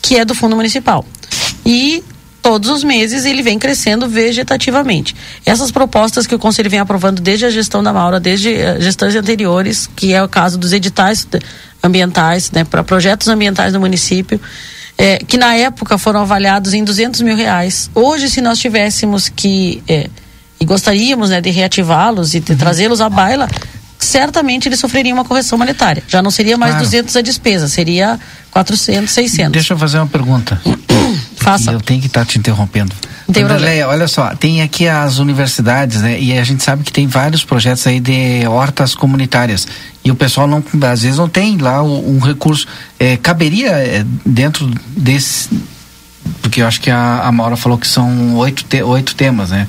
[0.00, 1.04] que é do Fundo Municipal.
[1.66, 2.02] E
[2.46, 5.16] todos os meses ele vem crescendo vegetativamente.
[5.44, 9.16] Essas propostas que o Conselho vem aprovando desde a gestão da Maura, desde uh, gestões
[9.16, 11.26] anteriores, que é o caso dos editais
[11.82, 14.40] ambientais, né, para projetos ambientais no município,
[14.96, 17.90] é, que na época foram avaliados em 200 mil reais.
[17.92, 20.08] Hoje, se nós tivéssemos que, é,
[20.60, 22.58] e gostaríamos né, de reativá-los e de uhum.
[22.58, 23.48] trazê-los à baila,
[23.98, 26.04] certamente eles sofreriam uma correção monetária.
[26.06, 26.86] Já não seria mais claro.
[26.86, 28.20] 200 a despesa, seria
[28.52, 29.50] 400, 600.
[29.52, 30.62] Deixa eu fazer uma pergunta.
[31.46, 31.70] Faça.
[31.70, 32.92] Eu tenho que estar te interrompendo.
[33.86, 36.20] Olha só, tem aqui as universidades, né?
[36.20, 39.64] E a gente sabe que tem vários projetos aí de hortas comunitárias.
[40.04, 40.60] E o pessoal não,
[40.90, 42.66] às vezes não tem lá um, um recurso.
[42.98, 45.48] É, caberia é, dentro desse.
[46.42, 49.68] Porque eu acho que a, a Maura falou que são oito, te, oito temas, né?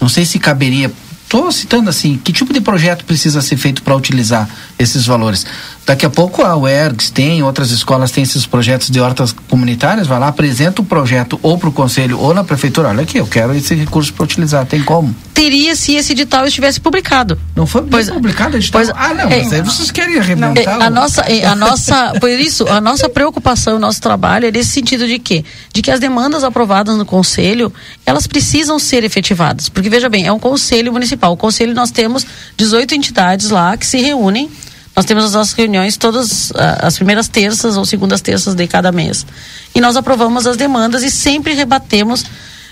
[0.00, 0.90] Não sei se caberia.
[1.24, 4.48] Estou citando assim, que tipo de projeto precisa ser feito para utilizar
[4.78, 5.44] esses valores?
[5.88, 10.18] Daqui a pouco a UERGS tem, outras escolas têm esses projetos de hortas comunitárias, vai
[10.18, 13.54] lá, apresenta o projeto ou para o conselho ou na prefeitura, olha aqui, eu quero
[13.54, 15.16] esse recurso para utilizar, tem como?
[15.32, 17.40] Teria se esse edital estivesse publicado.
[17.56, 18.82] Não foi pois, publicado o edital?
[18.82, 20.60] Pois, ah, não, é, mas aí vocês querem arrebentar.
[20.60, 24.50] É, a nossa, é, a nossa, por isso, a nossa preocupação, o nosso trabalho é
[24.50, 25.42] nesse sentido de quê?
[25.72, 27.72] De que as demandas aprovadas no conselho,
[28.04, 29.70] elas precisam ser efetivadas.
[29.70, 31.32] Porque, veja bem, é um conselho municipal.
[31.32, 32.26] O conselho nós temos
[32.58, 34.50] 18 entidades lá que se reúnem
[34.98, 39.24] nós temos as nossas reuniões todas as primeiras terças ou segundas terças de cada mês.
[39.72, 42.24] E nós aprovamos as demandas e sempre rebatemos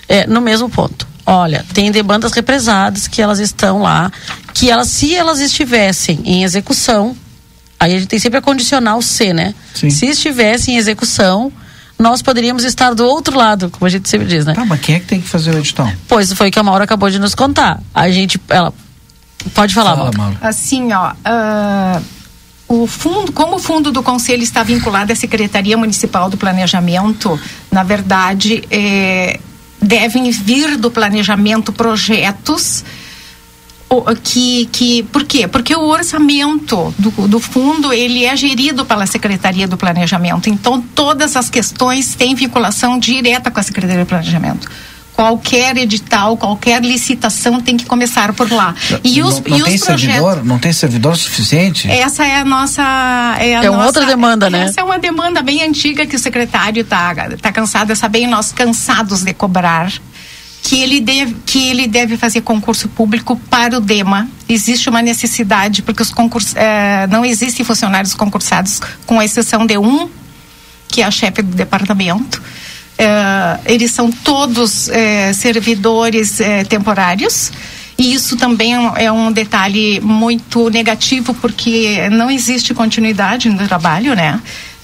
[0.09, 1.07] eh, no mesmo ponto.
[1.25, 4.11] Olha, tem demandas represadas que elas estão lá,
[4.53, 7.15] que elas, se elas estivessem em execução,
[7.79, 9.55] aí a gente tem sempre a condicional C, né?
[9.73, 9.89] Sim.
[9.89, 11.49] Se estivessem em execução,
[11.97, 14.53] nós poderíamos estar do outro lado, como a gente sempre diz, né?
[14.53, 15.89] Tá, mas quem é que tem que fazer o edital?
[16.09, 17.81] Pois foi o que a Maura acabou de nos contar.
[17.95, 18.73] A gente, ela
[19.53, 20.17] pode falar, Fala, Maura.
[20.17, 20.37] Maura.
[20.41, 22.01] Assim, ó, ah,
[22.67, 27.39] o fundo, como o fundo do conselho está vinculado à Secretaria Municipal do Planejamento,
[27.71, 29.39] na verdade, eh,
[29.81, 32.83] devem vir do planejamento projetos
[34.23, 35.47] que, que por quê?
[35.47, 40.49] Porque o orçamento do, do fundo ele é gerido pela Secretaria do Planejamento.
[40.49, 44.69] Então todas as questões têm vinculação direta com a Secretaria do Planejamento.
[45.17, 48.75] Qualquer edital, qualquer licitação tem que começar por lá.
[49.03, 49.83] E os, não, não e tem projetos.
[49.83, 51.89] servidor, não tem servidor suficiente?
[51.89, 52.83] Essa é a nossa.
[53.39, 54.65] É, a É uma nossa- outra demanda, né?
[54.65, 58.51] Essa é uma demanda bem antiga que o secretário está tá cansado, essa bem nós
[58.51, 59.91] cansados de cobrar.
[60.61, 64.27] Que ele, deve, que ele deve fazer concurso público para o DEMA.
[64.47, 70.07] Existe uma necessidade, porque os concursos, eh, não existem funcionários concursados, com exceção de um,
[70.89, 72.39] que é a chefe do departamento.
[72.97, 77.51] Eh, eles são todos eh, servidores eh, temporários.
[77.97, 83.67] E isso também é um- é um detalhe muito negativo, porque não existe continuidade no
[83.67, 84.39] trabalho, né?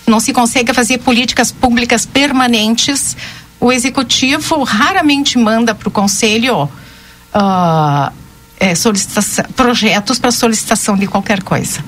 [0.07, 3.15] Não se consegue fazer políticas públicas permanentes.
[3.59, 6.69] O executivo raramente manda para o conselho
[8.75, 11.83] solicitação- projetos para solicitação de qualquer coisa.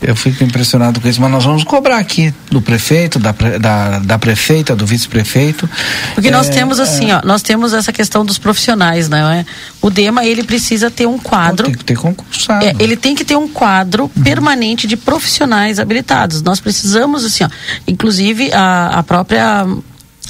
[0.00, 4.18] Eu fico impressionado com isso, mas nós vamos cobrar aqui do prefeito, da, da, da
[4.18, 5.68] prefeita, do vice-prefeito.
[6.14, 9.44] Porque nós É, temos assim, é, ó, nós temos essa questão dos profissionais, né?
[9.82, 11.66] O DEMA, ele precisa ter um quadro.
[11.66, 12.64] Tem que ter concursado.
[12.64, 14.22] É, ele tem que ter um quadro Uhum.
[14.22, 16.42] permanente de profissionais habilitados.
[16.42, 17.48] Nós precisamos, assim, ó,
[17.86, 19.66] inclusive a, a própria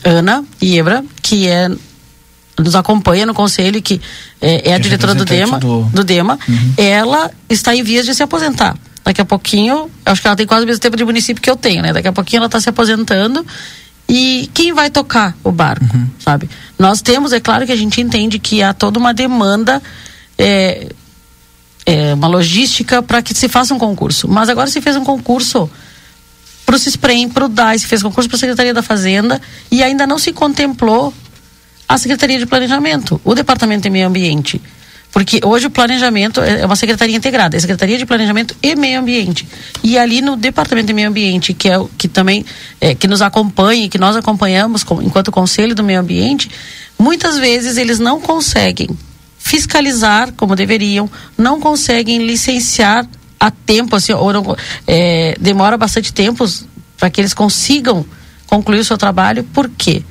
[0.03, 1.69] Ana Iebra, que é
[2.59, 4.01] nos acompanha no conselho e que
[4.40, 6.36] é, é a é diretora do DEMA, do, do- DEMA,
[6.77, 8.74] ela está em vias de se aposentar.
[9.09, 11.48] Daqui a pouquinho, eu acho que ela tem quase o mesmo tempo de município que
[11.48, 11.94] eu tenho, né?
[11.94, 13.43] Daqui a pouquinho ela está se aposentando
[14.06, 15.86] e quem vai tocar o barco,
[16.18, 16.51] sabe?
[16.78, 19.82] Nós temos, é claro que a gente entende que há toda uma demanda
[20.36, 20.89] é,
[21.86, 24.28] é, uma logística para que se faça um concurso.
[24.28, 25.70] Mas agora se fez um concurso
[26.66, 29.40] para o CISPREM, para o DAI, se fez concurso para a Secretaria da Fazenda
[29.70, 31.14] e ainda não se contemplou
[31.89, 34.60] a Secretaria de Planejamento, o Departamento de Meio Ambiente.
[35.10, 39.48] Porque hoje o planejamento é uma secretaria integrada, é Secretaria de Planejamento e Meio Ambiente.
[39.82, 42.44] E ali no Departamento de Meio Ambiente, que é o que também
[42.80, 46.51] é, que nos acompanha que nós acompanhamos com- enquanto Conselho do Meio Ambiente,
[46.98, 48.89] muitas vezes eles não conseguem
[49.39, 53.06] fiscalizar como deveriam, não conseguem licenciar
[53.40, 54.56] a tempo, assim, ou não,
[54.86, 56.44] é, demora bastante tempo
[56.98, 58.05] para que eles consigam
[58.47, 59.43] concluir o seu trabalho.
[59.44, 60.02] Por quê?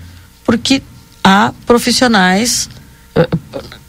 [0.44, 0.82] Porque
[1.24, 2.70] há profissionais,
[3.16, 3.28] eh,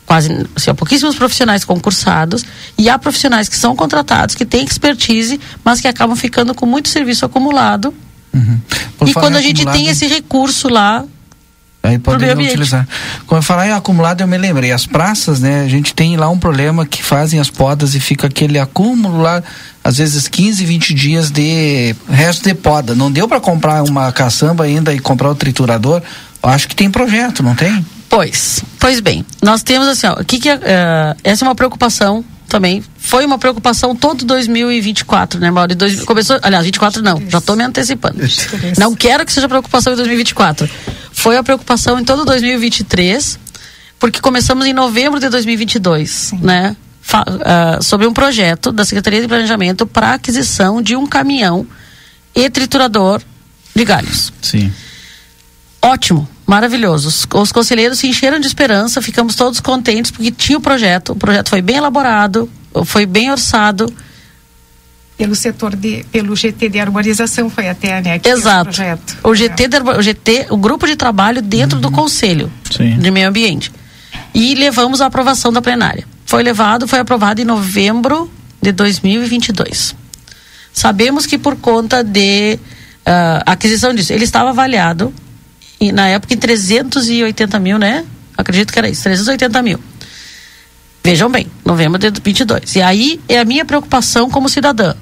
[0.09, 2.43] quase, assim, há pouquíssimos profissionais concursados
[2.79, 6.89] e há profissionais que são contratados, que têm expertise, mas que acabam ficando com muito
[6.89, 7.93] serviço acumulado.
[8.97, 11.05] Por e quando a gente tem esse recurso lá,
[11.83, 12.01] Aí
[12.33, 12.53] ambiente.
[12.53, 12.89] utilizar.
[13.27, 14.73] Quando eu falar em acumulado, eu me lembrei.
[14.73, 15.63] As praças, né?
[15.63, 19.43] A gente tem lá um problema que fazem as podas e fica aquele acúmulo lá,
[19.85, 22.95] às vezes 15, 20 dias de resto de poda.
[22.95, 26.03] Não deu para comprar uma caçamba ainda e comprar o triturador?
[26.43, 27.85] Eu acho que tem projeto, não tem?
[28.09, 32.25] Pois, pois bem, nós temos assim, ó, o que que eh, essa é uma preocupação
[32.49, 35.73] também, foi uma preocupação todo 2024, né, Mauro?
[35.73, 38.19] E dois- começou, aliás, 24 não, já estou me antecipando.
[38.79, 40.69] Não quero que seja preocupação em 2024.
[41.13, 43.39] Foi a preocupação em todo 2023,
[43.99, 46.75] porque começamos em novembro de 2022, né?
[47.03, 51.67] Fa- ah, sobre um projeto da Secretaria de Planejamento para aquisição de um caminhão
[52.35, 53.21] e triturador
[53.75, 54.33] de galhos.
[54.41, 54.73] Sim.
[55.83, 57.09] Ótimo, maravilhoso.
[57.09, 61.13] Os, os conselheiros se encheram de esperança, ficamos todos contentes porque tinha o projeto.
[61.13, 62.51] O projeto foi bem elaborado,
[62.87, 63.93] foi bem orçado.
[65.17, 68.21] Pelo setor de, pelo GT de arborização foi até, né?
[68.25, 68.65] Exato.
[68.65, 69.17] projeto.
[69.25, 72.51] O GT, de arbo- o GT, o grupo de trabalho dentro do Conselho
[72.99, 73.71] de Meio Ambiente.
[74.35, 76.07] E levamos a aprovação da plenária.
[76.25, 78.31] Foi levado, foi aprovado em novembro
[78.63, 79.95] de 2022.
[80.73, 82.59] Sabemos que por conta de
[83.05, 85.13] ah, aquisição disso, ele estava avaliado
[85.81, 88.05] e, na época em 380 mil, né?
[88.37, 89.81] Acredito que era isso, 380 mil.
[91.03, 92.77] Vejam bem, novembro de 22.
[92.77, 94.95] E aí é a minha preocupação como cidadã.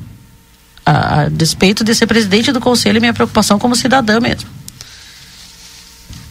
[0.84, 4.48] A, a despeito de ser presidente do conselho, é minha preocupação como cidadã mesmo.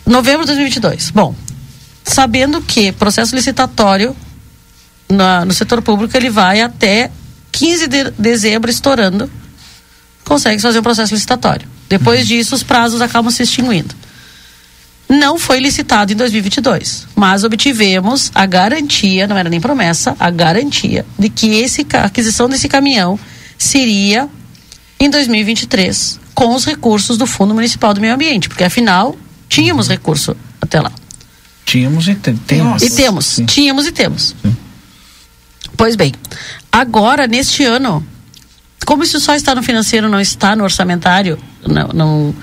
[0.05, 1.09] Novembro de 2022.
[1.11, 1.35] Bom,
[2.03, 4.15] sabendo que processo licitatório
[5.09, 7.11] na- no setor público ele vai até
[7.51, 9.29] 15 de dezembro estourando,
[10.23, 11.67] consegue fazer um processo licitatório.
[11.89, 13.95] Depois disso, os prazos acabam se extinguindo.
[15.07, 21.05] Não foi licitado em 2022, mas obtivemos a garantia, não era nem promessa, a garantia
[21.17, 23.19] de que esse, a aquisição desse caminhão
[23.57, 24.27] seria
[24.99, 29.15] em 2023 com os recursos do Fundo Municipal do Meio Ambiente, porque afinal
[29.47, 30.91] tínhamos recurso até lá.
[31.65, 32.81] Tínhamos e te- temos.
[32.81, 34.35] E temos, tínhamos e temos.
[35.77, 36.13] Pois bem,
[36.71, 38.05] agora neste ano,
[38.85, 41.37] como isso só está no financeiro, não está no orçamentário,
[41.67, 42.35] não, não-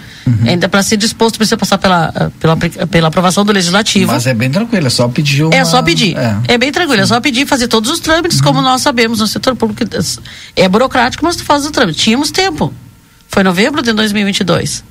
[0.47, 4.13] ainda para ser disposto precisa passar pela, pela, pela aprovação do legislativo.
[4.13, 5.55] Mas é bem tranquilo, é só pedir uma...
[5.55, 6.17] É só pedir.
[6.17, 6.37] É.
[6.55, 9.57] É, bem tranquilo, é só pedir fazer todos os trâmites, como nós sabemos no setor
[9.57, 9.83] público.
[10.55, 11.99] É burocrático, mas tu faz o trâmite.
[11.99, 12.73] Tínhamos tempo.
[13.29, 14.85] Foi novembro de 2022.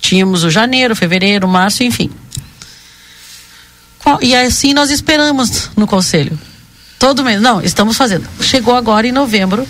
[0.00, 2.10] Tínhamos o janeiro, fevereiro, março, enfim.
[3.98, 6.38] Qual- E assim nós esperamos no conselho.
[6.98, 7.40] Todo mês.
[7.40, 8.26] Não, estamos fazendo.
[8.40, 9.66] Chegou agora em novembro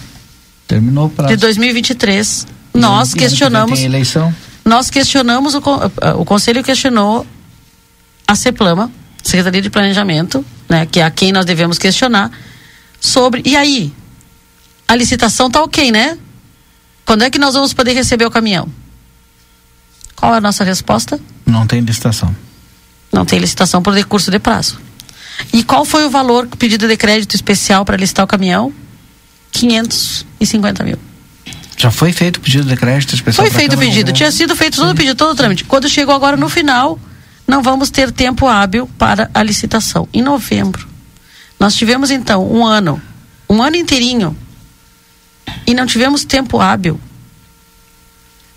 [0.66, 1.34] Terminou o prazo.
[1.34, 2.46] de 2023.
[2.74, 3.78] Nós E que vem questionamos.
[3.78, 4.34] Tem eleição?
[4.64, 7.26] Nós questionamos, o, eh, o Conselho questionou
[8.26, 8.90] a CEPLAMA,
[9.22, 12.30] Secretaria de Planejamento, né, que é a quem nós devemos questionar,
[13.00, 13.42] sobre.
[13.44, 13.92] E aí?
[14.88, 16.18] A licitação tá ok, né?
[17.04, 18.68] Quando é que nós vamos poder receber o caminhão?
[20.14, 21.20] Qual é a nossa resposta?
[21.44, 22.34] Não tem licitação.
[23.12, 24.80] Não tem licitação por decurso de prazo.
[25.52, 28.72] E qual foi o valor pedido de crédito especial para listar o caminhão?
[29.58, 30.98] 550 mil.
[31.76, 34.56] Já foi feito o pedido de crédito especial Foi pra feito o pedido, tinha sido
[34.56, 35.64] feito todo o pedido, todo o trâmite.
[35.64, 36.98] Quando chegou agora no final,
[37.46, 40.08] não vamos ter tempo hábil para a licitação.
[40.12, 40.86] Em novembro.
[41.60, 43.00] Nós tivemos então um ano,
[43.48, 44.36] um ano inteirinho,
[45.66, 46.98] e não tivemos tempo hábil.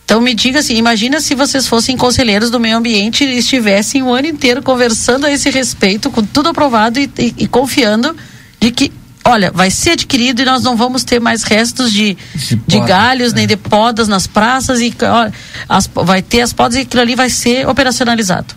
[0.05, 4.11] Então me diga assim, imagina se vocês fossem conselheiros do meio ambiente e estivessem o
[4.13, 8.15] ano inteiro conversando a esse respeito, com tudo aprovado e, e- e confiando
[8.59, 8.91] de que,
[9.29, 12.17] olha, vai ser adquirido e nós não vamos ter mais restos de,
[12.67, 15.29] de poda, galhos nem de podas nas praças e ó,
[15.67, 18.55] as- vai ter as podas e aquilo ali vai ser operacionalizado.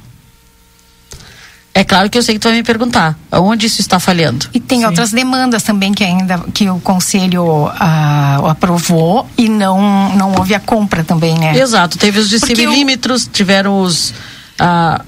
[1.75, 4.47] É claro que eu sei que tu vai me perguntar, aonde isso está falhando?
[4.53, 10.35] E tem outras demandas também que ainda que o conselho ah, aprovou e não não
[10.35, 11.59] houve a compra também, né?
[11.59, 14.13] Exato, teve os o- decimilímetros, tiveram os.
[14.59, 15.03] ah,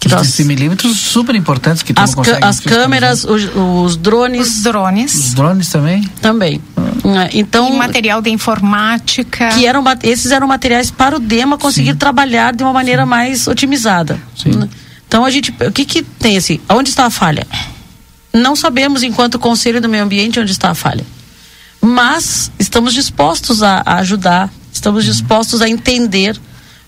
[0.00, 3.96] que nós- decimilímetros super importantes que tu as, não consegue ca- as câmeras, os, os
[3.96, 4.46] drones.
[4.48, 5.14] Os drones.
[5.14, 6.02] Os drones também?
[6.20, 6.60] Também.
[6.76, 7.68] Ah, Então.
[7.74, 9.48] E material de informática.
[9.50, 14.20] Que eram, esses eram materiais para o DEMA conseguir trabalhar de uma maneira mais otimizada.
[14.46, 14.68] Né?
[15.06, 15.52] Então a gente.
[15.66, 16.60] O que, que tem assim?
[16.68, 17.46] Onde está a falha?
[18.32, 21.04] Não sabemos, enquanto Conselho do Meio Ambiente, onde está a falha.
[21.80, 26.38] Mas estamos dispostos a, a ajudar, estamos dispostos a entender,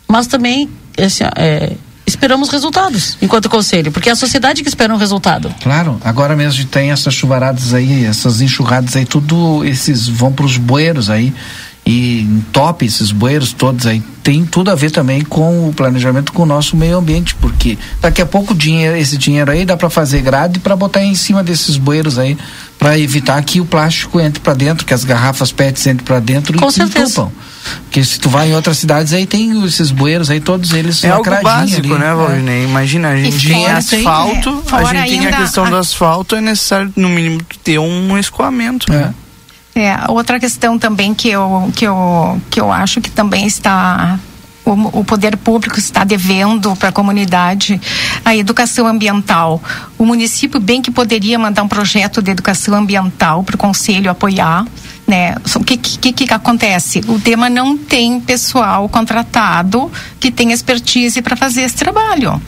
[0.07, 0.69] mas também
[0.99, 1.73] assim, é,
[2.11, 5.55] esperamos resultados enquanto Conselho, porque é a sociedade que espera um resultado.
[5.63, 10.57] Claro, agora mesmo tem essas chuvaradas aí, essas enxurradas aí, tudo esses vão para os
[10.57, 11.33] bueiros aí
[11.93, 14.01] e entope esses bueiros todos aí.
[14.23, 18.21] Tem tudo a ver também com o planejamento com o nosso meio ambiente, porque daqui
[18.23, 21.77] a pouco dinheiro, esse dinheiro aí dá para fazer grade para botar em cima desses
[21.77, 22.37] bueiros aí,
[22.79, 26.57] para evitar que o plástico entre para dentro, que as garrafas PETs entrem para dentro
[26.59, 27.23] Com e certeza.
[27.23, 27.33] entupam.
[27.85, 31.11] Porque se tu vai em outras cidades aí tem esses bueiros aí todos eles É
[31.11, 31.99] algo básico, ali.
[32.03, 32.65] né, Valdinei?
[32.65, 36.37] Imagina, a gente tem asfalto, tem, é, a gente tem a questão a- do asfalto,
[36.37, 38.91] é necessário, no mínimo, ter um escoamento.
[38.93, 39.13] né?
[39.81, 44.19] É, outra questão também que eu, que eu, que eu acho que também está.
[44.63, 47.81] O, poder público está devendo para a comunidade
[48.25, 49.61] a educação ambiental.
[49.99, 54.65] O município bem que poderia mandar um projeto de educação ambiental para o conselho apoiar.
[55.09, 55.35] Né?
[55.57, 57.01] O que, que, que acontece?
[57.09, 59.91] O tema não tem pessoal contratado
[60.21, 62.41] que tem expertise para fazer esse trabalho.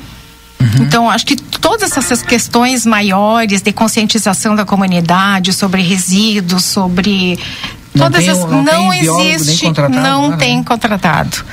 [0.80, 7.38] Então, acho que todas essas questões maiores de conscientização da comunidade sobre resíduos, sobre
[7.94, 11.44] Não Todas tem as, não não, existe, contratado não agora, tem contratado.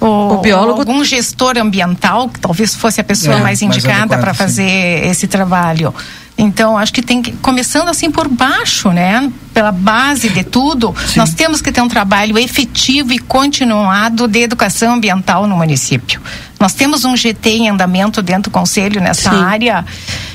[0.00, 4.32] O, O biólogo- algum gestor ambiental, que talvez fosse a pessoa É, mais indicada para
[4.32, 4.38] sim.
[4.38, 5.94] fazer esse trabalho.
[6.38, 9.32] Então, acho que tem que, começando assim por baixo, né?
[9.54, 14.94] Pela base de tudo, nós temos que ter um trabalho efetivo e continuado de educação
[14.94, 16.20] ambiental no município.
[16.60, 19.42] Nós temos um GT em andamento dentro do conselho nessa Sim.
[19.42, 19.84] área,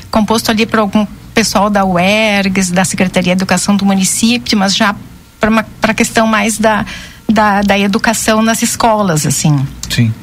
[0.09, 1.05] composto ali por algum
[1.35, 4.95] pessoal da UERGS, da Secretaria de Educação do município, mas já
[5.39, 6.83] para a questão mais da,
[7.29, 10.13] da, da educação nas escolas, assim Sim.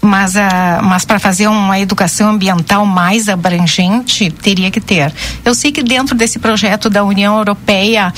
[0.00, 5.12] Mas, ah, mas para fazer uma educação ambiental mais abrangente, teria que ter.
[5.44, 8.12] Eu sei que dentro desse projeto da União Europeia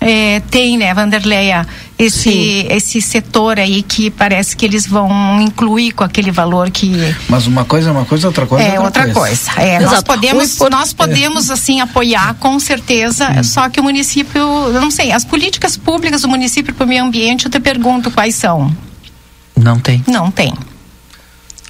[0.00, 1.66] eh, tem, né, Vanderleia,
[1.98, 6.92] esse, esse setor aí que parece que eles vão incluir com aquele valor que
[7.28, 9.50] Mas uma coisa é uma coisa, outra coisa é outra coisa.
[9.56, 10.04] É, nós Exato.
[10.04, 15.24] podemos, nós podemos assim apoiar com certeza, só que o município, eu não sei, as
[15.24, 18.72] políticas públicas do município para o meio ambiente, eu te pergunto quais são.
[19.56, 20.04] Não tem.
[20.06, 20.54] Não tem.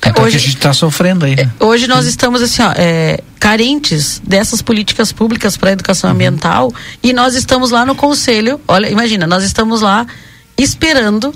[0.03, 1.51] É porque Hoje- a gente está sofrendo aí, né?
[1.59, 6.73] Hoje nós estamos assim, ó, é, carentes dessas políticas públicas para a educação ambiental
[7.03, 8.61] e nós estamos lá no conselho.
[8.69, 10.07] Olha, imagina, nós estamos lá
[10.57, 11.35] esperando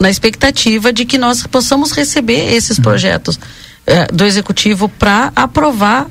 [0.00, 3.38] na expectativa de que nós possamos receber esses projetos
[3.86, 6.06] é, do executivo para aprovar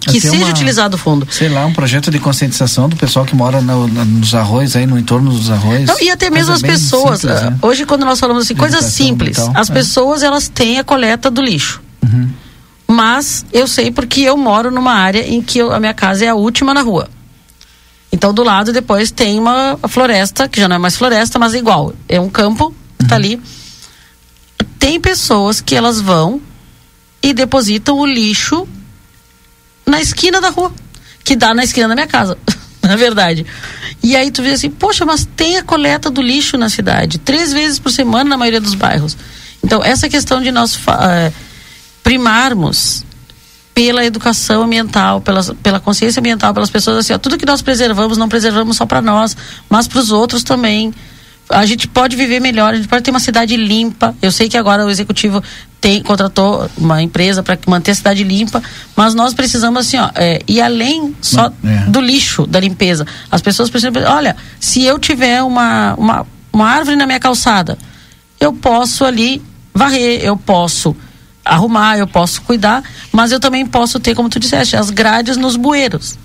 [0.00, 1.26] que Tem seja uma- utilizado o fundo.
[1.30, 4.86] Sei lá, um projeto de conscientização do pessoal que mora no- na- nos arroz, aí
[4.86, 5.86] no entorno dos arroz.
[5.86, 7.20] Não, e até mesmo as pessoas.
[7.20, 7.58] simples, ah, né?
[7.62, 9.72] Hoje, quando nós falamos assim, coisas simples, as é.
[9.72, 11.80] pessoas elas têm a coleta do lixo.
[12.02, 12.28] Uhum.
[12.88, 16.28] Mas eu sei porque eu moro numa área em que eu- a minha casa é
[16.28, 17.08] a última na rua.
[18.12, 21.58] Então, do lado depois tem uma floresta, que já não é mais floresta, mas é
[21.58, 21.94] igual.
[22.08, 22.66] É um campo,
[23.00, 23.06] Uhum.
[23.08, 23.40] tá ali.
[24.78, 26.40] Tem pessoas que elas vão
[27.22, 28.66] e depositam o lixo
[29.92, 30.72] na esquina da rua,
[31.22, 32.38] que dá na esquina da minha casa,
[32.82, 33.44] na verdade.
[34.02, 37.52] E aí tu vê assim, poxa, mas tem a coleta do lixo na cidade, três
[37.52, 39.16] vezes por semana na maioria dos bairros.
[39.62, 41.30] Então, essa questão de nós eh,
[42.02, 43.04] primarmos
[43.74, 48.16] pela educação ambiental, pela, pela consciência ambiental, pelas pessoas assim, ó, tudo que nós preservamos,
[48.16, 49.36] não preservamos só para nós,
[49.68, 50.92] mas para os outros também.
[51.52, 54.14] A gente pode viver melhor, a gente pode ter uma cidade limpa.
[54.20, 55.42] Eu sei que agora o executivo
[55.80, 58.62] tem contratou uma empresa para manter a cidade limpa,
[58.96, 61.90] mas nós precisamos assim, ó, é, ir além só É.
[61.90, 63.04] do lixo, da limpeza.
[63.30, 67.76] As pessoas precisam, olha, se eu tiver uma, uma, uma árvore na minha calçada,
[68.38, 69.42] eu posso ali
[69.74, 70.96] varrer, eu posso
[71.44, 75.56] arrumar, eu posso cuidar, mas eu também posso ter, como tu disseste, as grades nos
[75.56, 76.16] bueiros.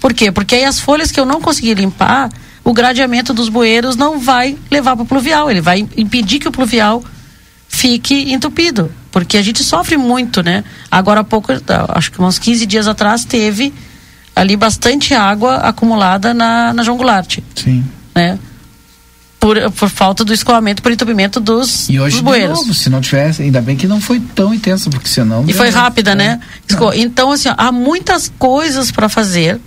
[0.00, 0.32] Por quê?
[0.32, 2.28] Porque aí as folhas que eu não conseguir limpar,
[2.68, 6.52] o gradeamento dos bueiros não vai levar para o pluvial, ele vai impedir que o
[6.52, 7.02] pluvial
[7.68, 10.62] fique entupido, porque a gente sofre muito, né?
[10.90, 11.50] Agora há pouco,
[11.94, 13.72] acho que uns 15 dias atrás teve
[14.34, 17.84] ali bastante água acumulada na, na João Goulart, Sim.
[18.14, 18.38] né?
[19.40, 22.58] Por, por falta do escoamento, por entupimento dos, E hoje, dos de bueiros.
[22.58, 25.44] novo, se não tivesse, ainda bem que não foi tão intenso, porque senão.
[25.48, 26.40] E foi rápida, né?
[26.68, 29.60] Esco- Então, assim, ó, há muitas coisas para fazer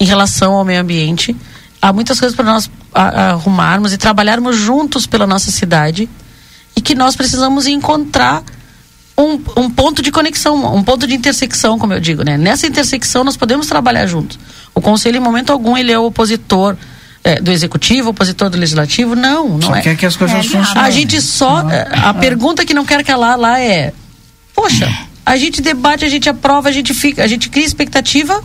[0.00, 1.36] em relação ao meio ambiente.
[1.80, 6.08] Há muitas coisas para nós arrumarmos e trabalharmos juntos pela nossa cidade.
[6.76, 8.42] E que nós precisamos encontrar
[9.16, 12.36] um, um ponto de conexão, um ponto de intersecção, como eu digo, né?
[12.36, 14.38] Nessa intersecção nós podemos trabalhar juntos.
[14.74, 16.76] O conselho, em momento algum, ele é o opositor
[17.24, 19.16] eh, do executivo, opositor do legislativo.
[19.16, 19.80] Não, não Só é.
[19.80, 20.82] quer que as coisas funcionem.
[20.82, 21.68] A gente só.
[21.68, 23.92] eh, A pergunta que não quer calar lá é:
[24.54, 24.88] Poxa,
[25.26, 28.40] a gente debate, a gente aprova, a gente fica, a gente cria expectativa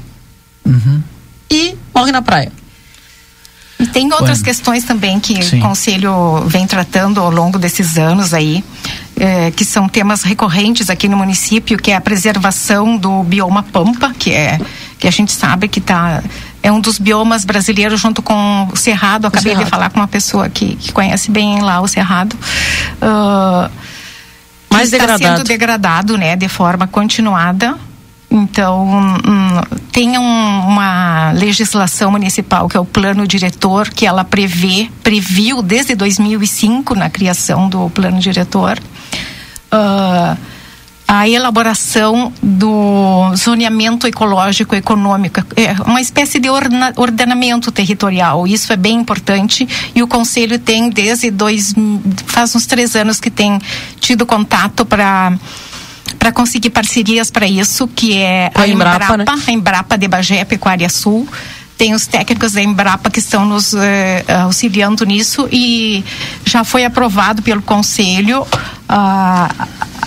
[1.51, 2.51] e morre na praia.
[3.83, 5.59] E tem outras questões também que Sim.
[5.59, 8.63] o Conselho vem tratando ao longo desses anos aí,
[9.19, 14.13] eh, que são temas recorrentes aqui no município, que é a preservação do bioma Pampa,
[14.17, 14.57] que é
[14.97, 16.23] que a gente sabe que tá
[16.61, 19.27] é um dos biomas brasileiros junto com o Cerrado.
[19.27, 19.69] Acabei de Cerrado.
[19.69, 22.37] falar com uma pessoa que, que conhece bem lá o Cerrado.
[24.69, 25.37] Que Mais está degradado.
[25.37, 27.77] sendo degradado, né, de forma continuada.
[28.33, 29.61] Então, hum,
[29.91, 35.93] tem um- uma legislação municipal que é o plano diretor que ela prevê, previu desde
[35.93, 38.79] 2005 na criação do plano diretor.
[39.75, 40.37] ah,
[41.07, 46.47] a elaboração do zoneamento ecológico econômico, é uma espécie de
[46.95, 48.47] ordenamento territorial.
[48.47, 51.73] Isso é bem importante e o conselho tem desde dois,
[52.27, 53.59] faz uns três anos que tem
[53.99, 55.33] tido contato para
[56.17, 59.25] para conseguir parcerias para isso, que é Com a Embrapa, né?
[59.27, 61.27] a Embrapa de Bagé Pecuária Sul.
[61.77, 66.03] Tem os técnicos da Embrapa que estão nos eh, auxiliando nisso e
[66.45, 68.45] já foi aprovado pelo Conselho
[68.87, 69.49] ah,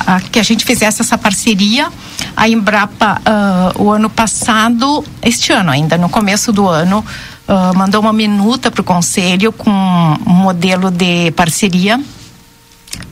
[0.06, 1.88] ah, que a gente fizesse essa parceria.
[2.36, 7.04] A Embrapa, ah, o ano passado, este ano ainda, no começo do ano,
[7.48, 12.00] uh, mandou uma minuta para o conselho com um modelo de parceria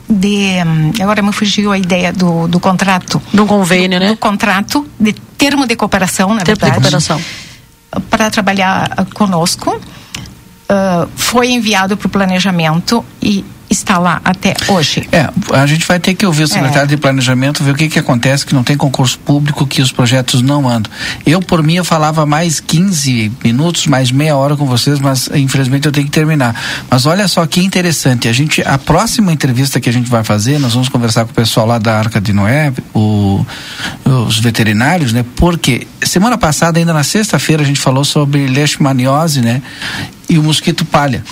[0.09, 3.21] de hum, agora me fugiu a ideia do, do contrato.
[3.33, 4.11] Do convênio do, né?
[4.11, 7.21] do contrato de termo de cooperação na termo verdade de cooperação.
[8.09, 9.75] para trabalhar uh, conosco.
[9.75, 15.07] Uh, foi enviado para o planejamento e está lá até hoje.
[15.11, 16.87] É, a gente vai ter que ouvir o secretário é.
[16.87, 20.41] de planejamento, ver o que que acontece, que não tem concurso público, que os projetos
[20.41, 20.91] não andam.
[21.25, 25.85] Eu, por mim, eu falava mais 15 minutos, mais meia hora com vocês, mas infelizmente
[25.85, 26.55] eu tenho que terminar.
[26.89, 30.59] Mas olha só que interessante, a gente, a próxima entrevista que a gente vai fazer,
[30.59, 33.45] nós vamos conversar com o pessoal lá da Arca de Noé, o,
[34.05, 35.25] os veterinários, né?
[35.35, 39.61] Porque semana passada, ainda na sexta-feira, a gente falou sobre leishmaniose, né?
[40.29, 41.23] E o mosquito palha.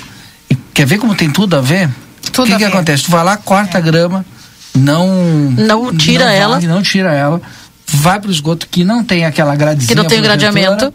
[0.49, 1.89] E quer ver como tem tudo a ver?
[2.27, 3.03] O que, que acontece?
[3.03, 3.81] Tu vai lá, corta é.
[3.81, 4.25] a grama,
[4.75, 5.07] não.
[5.51, 6.59] Não tira não ela.
[6.59, 7.41] Vai, não tira ela.
[7.95, 9.89] Vai pro esgoto que não tem aquela gradezinha.
[9.89, 10.91] Que não tem gradeamento.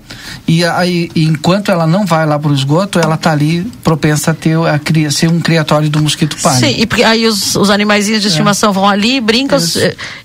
[0.49, 4.57] E aí, enquanto ela não vai lá pro esgoto, ela tá ali propensa a ter
[4.57, 6.59] a, a ser um criatório do mosquito palha.
[6.59, 8.31] Sim, e aí os, os animaizinhos de é.
[8.31, 9.79] estimação vão ali, brincam Isso.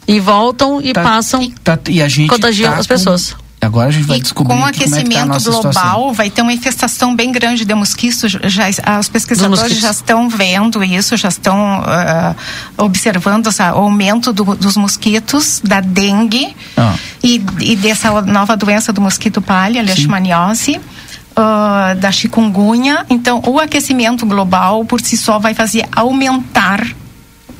[0.07, 1.47] e voltam e tá, passam.
[1.63, 3.35] Tá, e a gente contagiam tá as pessoas.
[3.63, 6.13] Agora a gente vai descobrir com o aquecimento é tá global situação.
[6.13, 8.31] vai ter uma infestação bem grande de mosquitos.
[8.31, 14.77] Já, os pesquisadores já estão vendo isso, já estão uh, observando esse aumento do, dos
[14.77, 16.95] mosquitos, da dengue ah.
[17.23, 20.79] e, e, dessa nova doença do mosquito palha, leishmaniose.
[21.35, 23.07] Uh, da chikungunya.
[23.09, 26.85] Então, o aquecimento global por si só vai fazer aumentar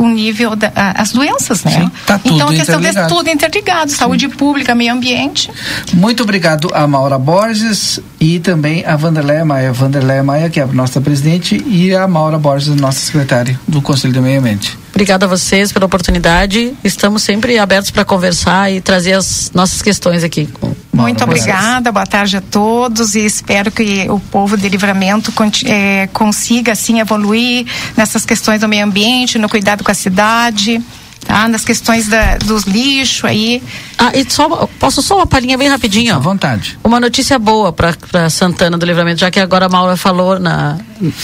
[0.05, 1.71] o nível das da, doenças, né?
[1.71, 3.97] Sim, tá tudo então a questão é tudo interligado, Sim.
[3.97, 5.49] saúde pública, meio ambiente.
[5.93, 9.71] Muito obrigado a Maura Borges e também a Vanderleia Maia.
[9.71, 14.13] Vanderleia Maia, que é a nossa presidente, e a Maura Borges, nossa secretária do Conselho
[14.13, 14.82] do Meio Ambiente.
[14.93, 16.71] Obrigada a vocês pela oportunidade.
[16.83, 20.47] Estamos sempre abertos para conversar e trazer as nossas questões aqui.
[20.93, 25.33] Muito obrigada, boa tarde a todos e espero que o povo de Livramento
[25.65, 27.65] é, consiga assim evoluir
[27.97, 30.79] nessas questões do meio ambiente, no cuidado com a cidade.
[31.25, 33.63] Tá, nas questões da, dos lixos aí.
[33.97, 36.13] Ah, e só, posso só uma palhinha bem rapidinho?
[36.13, 36.77] À vontade.
[36.83, 40.77] Uma notícia boa para Santana do Livramento, já que agora a Maura falou na,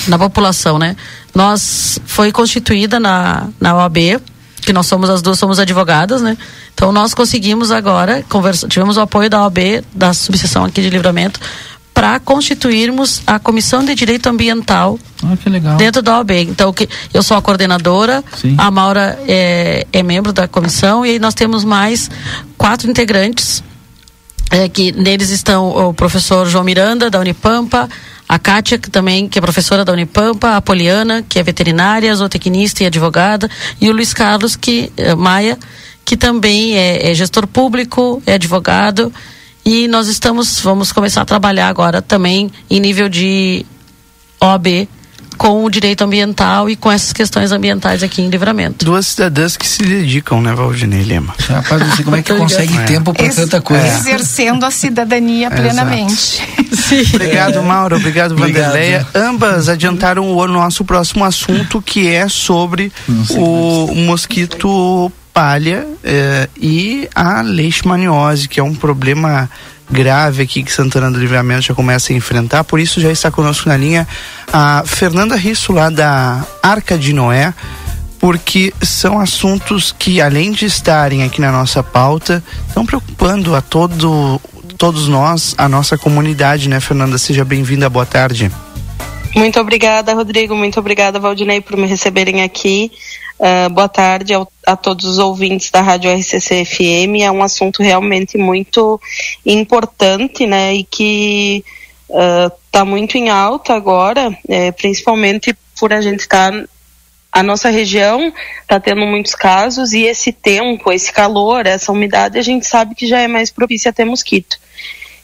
[0.08, 0.96] na população, né?
[1.40, 4.20] Nós, foi constituída na, na OAB,
[4.61, 6.38] que nós somos as duas, somos advogadas, né?
[6.74, 9.57] Então nós conseguimos agora, conversa, tivemos o apoio da OAB,
[9.95, 11.40] da subseção aqui de livramento,
[11.94, 16.32] para constituirmos a Comissão de Direito Ambiental ah, dentro da OAB.
[16.32, 18.56] Então, que, eu sou a coordenadora, Sim.
[18.57, 22.11] a Maura é, é, membro da comissão e nós temos mais
[22.57, 23.64] quatro integrantes,
[24.52, 27.88] é, que neles estão o professor João Miranda, da Unipampa,
[28.30, 32.84] a Kátia, que também que é professora da Unipampa, a Poliana, que é veterinária, zootecnista
[32.84, 33.50] e advogada,
[33.82, 35.58] e o Luiz Carlos que, é, Maia,
[36.06, 39.12] que também é, é gestor público, é advogado.
[39.66, 43.66] E nós estamos, vamos começar a trabalhar agora também em nível de
[44.40, 44.88] OAB
[45.40, 48.84] com o direito ambiental e com essas questões ambientais aqui em Livramento.
[48.84, 51.34] Duas cidadãs que se dedicam, né, Valdinei Lima?
[51.48, 52.84] Rapaz, não sei como é que consegue é.
[52.84, 53.88] tempo para tanta coisa.
[53.88, 56.44] Exercendo a cidadania plenamente.
[57.16, 57.95] obrigado, Mauro.
[57.95, 59.07] Obrigado, Vanderleia.
[59.16, 62.91] Ambas adiantaram o nosso próximo assunto, que é sobre
[63.30, 69.49] o mosquito palha eh, e a leishmaniose, que é um problema
[69.90, 72.64] grave aqui que Santana do Livramento já começa a enfrentar.
[72.64, 74.07] Por isso já está conosco na linha
[74.52, 77.53] a Fernanda Risso lá da Arca de Noé,
[78.20, 84.40] porque são assuntos que além de estarem aqui na nossa pauta, estão preocupando a todo
[84.78, 87.18] todos nós, a nossa comunidade, né, Fernanda?
[87.18, 88.49] Seja bem-vinda, boa tarde.
[89.36, 90.56] Muito obrigada, Rodrigo.
[90.56, 92.90] Muito obrigada, Valdinei, por me receberem aqui.
[93.40, 97.22] Uh, boa tarde ao, a todos os ouvintes da Rádio RCC FM.
[97.22, 98.99] É um assunto realmente muito
[99.45, 100.74] importante, né?
[100.74, 101.64] E que
[102.10, 106.52] está uh, muito em alta agora, é, principalmente por a gente estar.
[106.52, 106.68] Tá,
[107.32, 112.41] a nossa região está tendo muitos casos e esse tempo, esse calor, essa umidade, a
[112.41, 114.57] gente sabe que já é mais propícia a ter mosquito.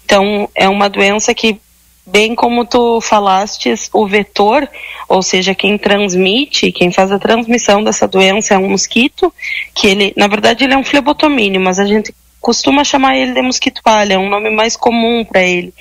[0.05, 1.59] Então, é uma doença que
[2.05, 4.69] bem como tu falastes, o vetor,
[5.09, 9.33] ou seja, quem transmite, quem faz a transmissão dessa doença é um mosquito,
[9.73, 13.41] que ele, na verdade, ele é um flebotomínio, mas a gente costuma chamar ele de
[13.41, 15.73] mosquito palha, é um nome mais comum para ele.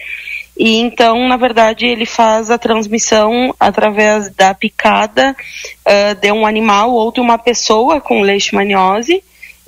[0.57, 5.37] E então, na verdade, ele faz a transmissão através da picada
[5.85, 9.23] uh, de um animal ou de uma pessoa com leishmaniose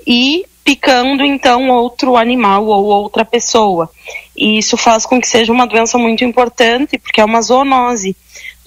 [0.06, 3.88] e picando então outro animal ou outra pessoa.
[4.36, 8.16] E isso faz com que seja uma doença muito importante, porque é uma zoonose.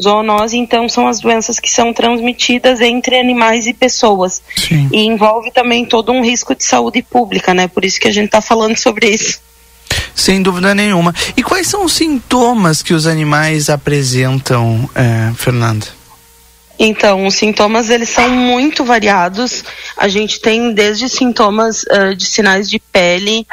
[0.01, 4.41] Zoonose, então, são as doenças que são transmitidas entre animais e pessoas.
[4.55, 4.88] Sim.
[4.93, 7.67] E envolve também todo um risco de saúde pública, né?
[7.67, 9.41] Por isso que a gente está falando sobre isso.
[10.15, 11.13] Sem dúvida nenhuma.
[11.35, 15.98] E quais são os sintomas que os animais apresentam, é, Fernanda?
[16.81, 19.65] Então, os sintomas eles são muito variados.
[19.97, 23.45] A gente tem desde sintomas uh, de sinais de pele,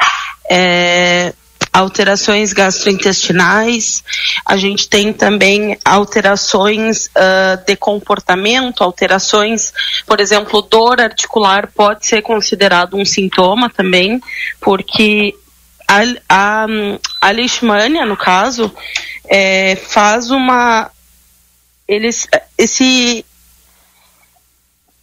[0.49, 1.33] é,
[1.73, 4.03] alterações gastrointestinais,
[4.45, 9.73] a gente tem também alterações uh, de comportamento, alterações,
[10.05, 14.21] por exemplo, dor articular pode ser considerado um sintoma também,
[14.59, 15.35] porque
[15.87, 16.65] a, a,
[17.21, 18.73] a leishmania, no caso,
[19.29, 20.89] é, faz uma
[21.87, 22.27] eles
[22.57, 23.25] esse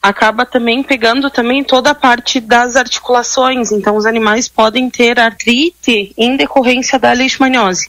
[0.02, 3.72] acaba também pegando também toda a parte das articulações.
[3.72, 7.88] Então, os animais podem ter artrite em decorrência da leishmaniose.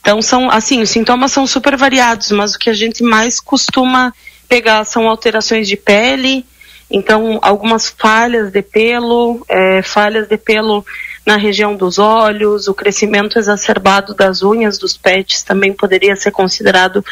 [0.00, 4.12] Então, são assim, os sintomas são super variados, mas o que a gente mais costuma
[4.46, 6.44] pegar são alterações de pele,
[6.90, 10.84] então algumas falhas de pelo, é, falhas de pelo
[11.26, 17.04] na região dos olhos, o crescimento exacerbado das unhas dos pets também poderia ser considerado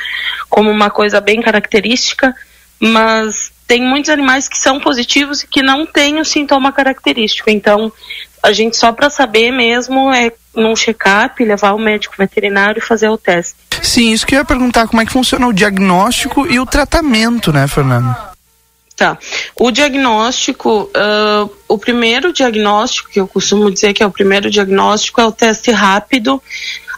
[0.49, 2.33] como uma coisa bem característica,
[2.79, 7.51] mas tem muitos animais que são positivos e que não têm o sintoma característico.
[7.51, 7.93] Então,
[8.41, 13.09] a gente só para saber mesmo é num check-up, levar o médico veterinário e fazer
[13.09, 13.57] o teste.
[13.83, 17.53] Sim, isso que eu ia perguntar, como é que funciona o diagnóstico e o tratamento,
[17.53, 18.34] né, Fernando?
[18.97, 19.19] Tá.
[19.57, 25.21] O diagnóstico, uh, o primeiro diagnóstico, que eu costumo dizer que é o primeiro diagnóstico,
[25.21, 26.41] é o teste rápido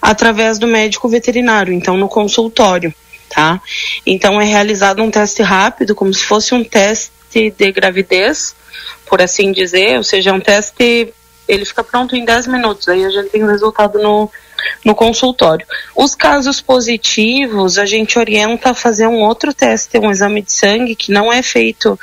[0.02, 2.94] através do médico veterinário, então no consultório,
[3.30, 3.60] tá?
[4.04, 7.10] Então é realizado um teste rápido, como se fosse um teste
[7.50, 8.54] de gravidez,
[9.06, 11.14] por assim dizer, ou seja, um teste,
[11.48, 14.30] ele fica pronto em 10 minutos, aí a gente tem o resultado no,
[14.84, 15.66] no consultório.
[15.94, 20.94] Os casos positivos, a gente orienta a fazer um outro teste, um exame de sangue,
[20.94, 21.98] que não é feito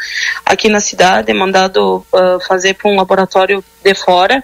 [0.46, 4.44] aqui na cidade, é mandado uh, fazer para um laboratório de fora,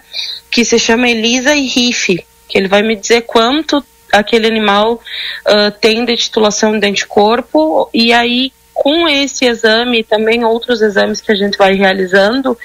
[0.49, 5.71] que se chama ELISA e RIF, que ele vai me dizer quanto aquele animal uh,
[5.79, 11.33] tem de titulação de anticorpo, e aí com esse exame e também outros exames que
[11.33, 12.57] a gente vai realizando,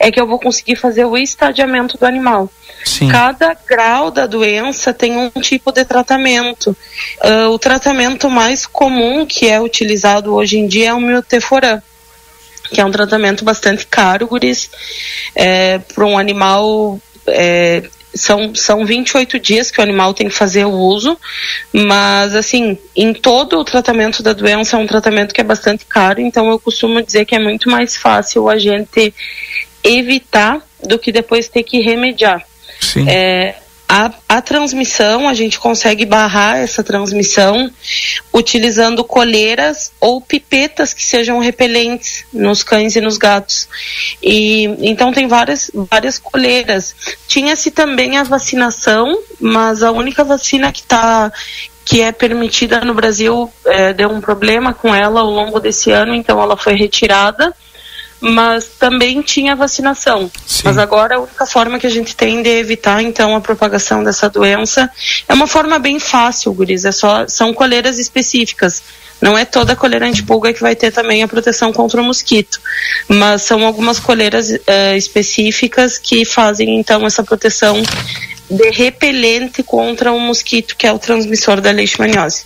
[0.00, 2.50] é que eu vou conseguir fazer o estadiamento do animal.
[2.82, 3.08] Sim.
[3.08, 6.74] Cada grau da doença tem um tipo de tratamento.
[7.22, 11.82] Uh, o tratamento mais comum que é utilizado hoje em dia é o mioteforam
[12.70, 14.70] que é um tratamento bastante caro, guris,
[15.34, 17.82] é, para um animal é,
[18.14, 21.18] são, são 28 dias que o animal tem que fazer o uso,
[21.72, 26.20] mas assim, em todo o tratamento da doença é um tratamento que é bastante caro,
[26.20, 29.14] então eu costumo dizer que é muito mais fácil a gente
[29.82, 32.44] evitar do que depois ter que remediar.
[32.80, 33.08] Sim.
[33.08, 33.56] É,
[33.88, 37.70] a, a transmissão, a gente consegue barrar essa transmissão
[38.32, 43.66] utilizando coleiras ou pipetas que sejam repelentes nos cães e nos gatos.
[44.22, 46.94] E então tem várias, várias coleiras.
[47.26, 51.32] Tinha-se também a vacinação, mas a única vacina que está
[51.82, 56.14] que é permitida no Brasil é, deu um problema com ela ao longo desse ano,
[56.14, 57.54] então ela foi retirada
[58.20, 60.30] mas também tinha vacinação.
[60.46, 60.62] Sim.
[60.64, 64.28] Mas agora a única forma que a gente tem de evitar então a propagação dessa
[64.28, 64.90] doença
[65.28, 68.82] é uma forma bem fácil, guris, é só são coleiras específicas.
[69.20, 72.60] Não é toda coleira antipulga que vai ter também a proteção contra o mosquito,
[73.08, 77.82] mas são algumas coleiras uh, específicas que fazem então essa proteção
[78.48, 82.44] de repelente contra o mosquito que é o transmissor da leishmaniose.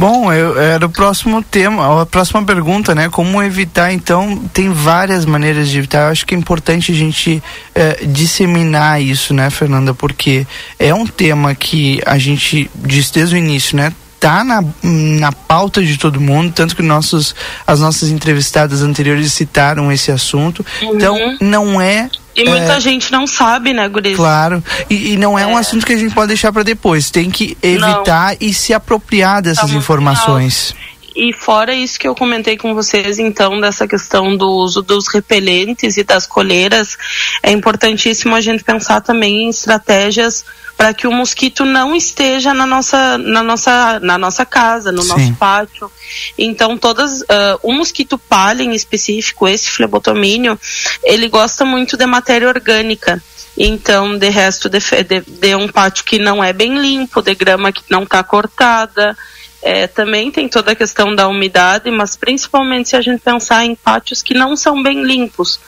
[0.00, 3.10] Bom, eu, era o próximo tema, a próxima pergunta, né?
[3.10, 6.06] Como evitar, então, tem várias maneiras de evitar.
[6.06, 7.42] Eu acho que é importante a gente
[7.74, 9.92] é, disseminar isso, né, Fernanda?
[9.92, 10.46] Porque
[10.78, 13.92] é um tema que a gente disse desde o início, né?
[14.20, 17.34] Tá na, na pauta de todo mundo, tanto que nossos,
[17.66, 20.64] as nossas entrevistadas anteriores citaram esse assunto.
[20.82, 20.94] Uhum.
[20.94, 24.16] Então, não é e muita é, gente não sabe, né, Guriz?
[24.16, 24.62] Claro.
[24.88, 27.10] E, e não é, é, um assunto que a gente pode deixar para depois.
[27.10, 28.36] Tem que evitar não.
[28.40, 30.74] e se apropriar dessas tá informações.
[31.14, 35.96] E fora isso que eu comentei com vocês, então, dessa questão do uso dos repelentes
[35.96, 36.96] e das coleiras,
[37.42, 40.44] é importantíssimo a gente pensar também em estratégias
[40.80, 45.08] para que o mosquito não esteja na nossa, na nossa, na nossa casa, no Sim.
[45.08, 45.92] nosso pátio.
[46.38, 50.58] Então, todas, uh, o mosquito palha em específico, esse flebotomínio,
[51.04, 53.22] ele gosta muito de matéria orgânica.
[53.58, 57.70] Então, de resto, de, de, de um pátio que não é bem limpo, de grama
[57.72, 59.14] que não está cortada,
[59.62, 63.74] é, também tem toda a questão da umidade, mas principalmente se a gente pensar em
[63.74, 65.60] pátios que não são bem limpos,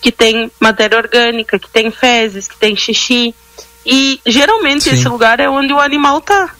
[0.00, 3.34] que tem matéria orgânica, que tem fezes, que tem xixi.
[3.84, 4.90] E geralmente Sim.
[4.90, 6.54] esse lugar é onde o animal está.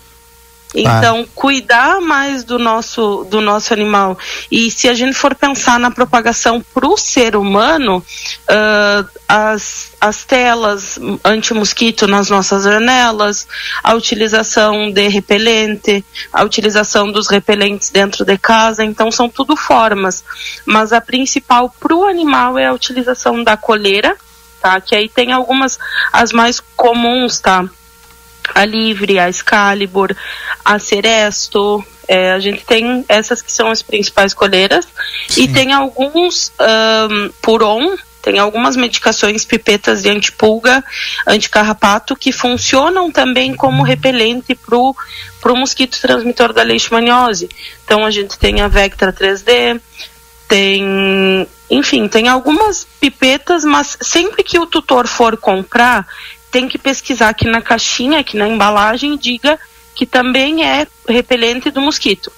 [0.75, 4.17] Então, cuidar mais do nosso, do nosso animal.
[4.51, 10.25] E se a gente for pensar na propagação para o ser humano, uh, as, as
[10.25, 13.49] telas anti-mosquito nas nossas janelas,
[13.83, 20.23] a utilização de repelente, a utilização dos repelentes dentro de casa, então são tudo formas.
[20.65, 24.17] Mas a principal para o animal é a utilização da coleira,
[24.61, 24.81] tá?
[24.81, 25.78] Que aí tem algumas,
[26.12, 27.69] as mais comuns, tá?
[28.55, 30.15] a Livre, a Excalibur,
[30.65, 31.85] a Ceresto.
[32.09, 34.87] É, a gente tem essas que são as principais coleiras
[35.28, 35.43] Sim.
[35.43, 40.85] e tem alguns um, Puron, tem algumas medicações pipetas de antipulga,
[41.27, 47.49] anticarrapato que funcionam também como repelente para o mosquito transmissor da leishmaniose.
[47.85, 49.81] Então a gente tem a Vectra 3D,
[50.49, 56.07] tem, enfim, tem algumas pipetas, mas sempre que o tutor for comprar,
[56.51, 59.59] tem que pesquisar aqui na caixinha, aqui na embalagem, diga
[59.95, 62.33] que também é repelente do mosquito.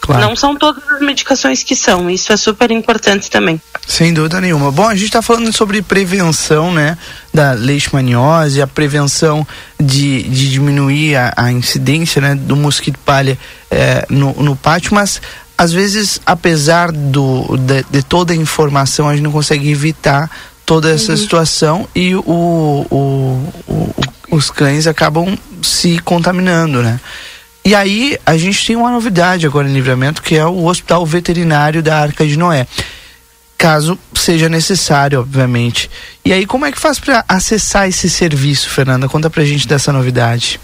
[0.00, 0.22] Claro.
[0.22, 3.60] Não são todas as medicações que são, isso é super importante também.
[3.88, 4.70] Sem dúvida nenhuma.
[4.70, 6.96] Bom, a gente está falando sobre prevenção, né,
[7.34, 9.44] da leishmaniose, a prevenção
[9.80, 13.36] de, de diminuir a, a incidência, né, do mosquito palha
[13.68, 15.20] é, no, no pátio, mas
[15.58, 20.30] às vezes, apesar do, de, de toda a informação, a gente não consegue evitar
[20.66, 21.18] toda essa uhum.
[21.18, 23.94] situação e o, o, o,
[24.32, 27.00] os cães acabam se contaminando, né?
[27.64, 31.82] E aí a gente tem uma novidade agora em livramento que é o hospital veterinário
[31.82, 32.66] da Arca de Noé.
[33.56, 35.90] Caso seja necessário, obviamente.
[36.24, 39.08] E aí, como é que faz para acessar esse serviço, Fernanda?
[39.08, 40.60] Conta pra gente dessa novidade.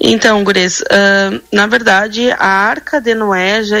[0.00, 3.78] Então, Gures, uh, na verdade, a Arca de Noé, já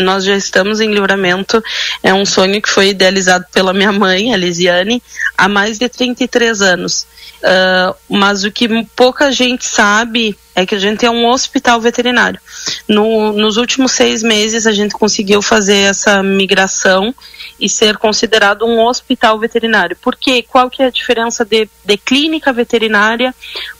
[0.00, 1.62] nós já estamos em livramento.
[2.02, 5.02] É um sonho que foi idealizado pela minha mãe, a Lisiane,
[5.36, 7.06] há mais de 33 anos.
[7.36, 12.40] Uh, mas o que pouca gente sabe é que a gente é um hospital veterinário.
[12.88, 17.14] No, nos últimos seis meses, a gente conseguiu fazer essa migração
[17.60, 19.96] e ser considerado um hospital veterinário.
[20.00, 20.42] Por quê?
[20.42, 23.34] Qual que é a diferença de, de clínica veterinária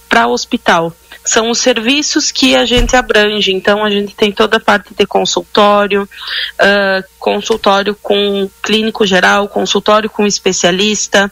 [0.09, 0.95] para hospital?
[1.27, 3.53] São os serviços que a gente abrange.
[3.53, 10.09] Então, a gente tem toda a parte de consultório, uh, consultório com clínico geral, consultório
[10.09, 11.31] com especialista.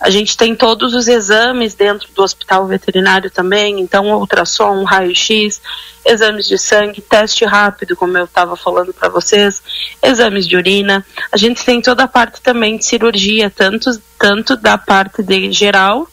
[0.00, 3.80] A gente tem todos os exames dentro do hospital veterinário também.
[3.80, 5.62] Então, ultrassom, raio-x,
[6.04, 9.62] exames de sangue, teste rápido, como eu estava falando para vocês,
[10.02, 11.06] exames de urina.
[11.30, 16.08] A gente tem toda a parte também de cirurgia, tanto, tanto da parte de geral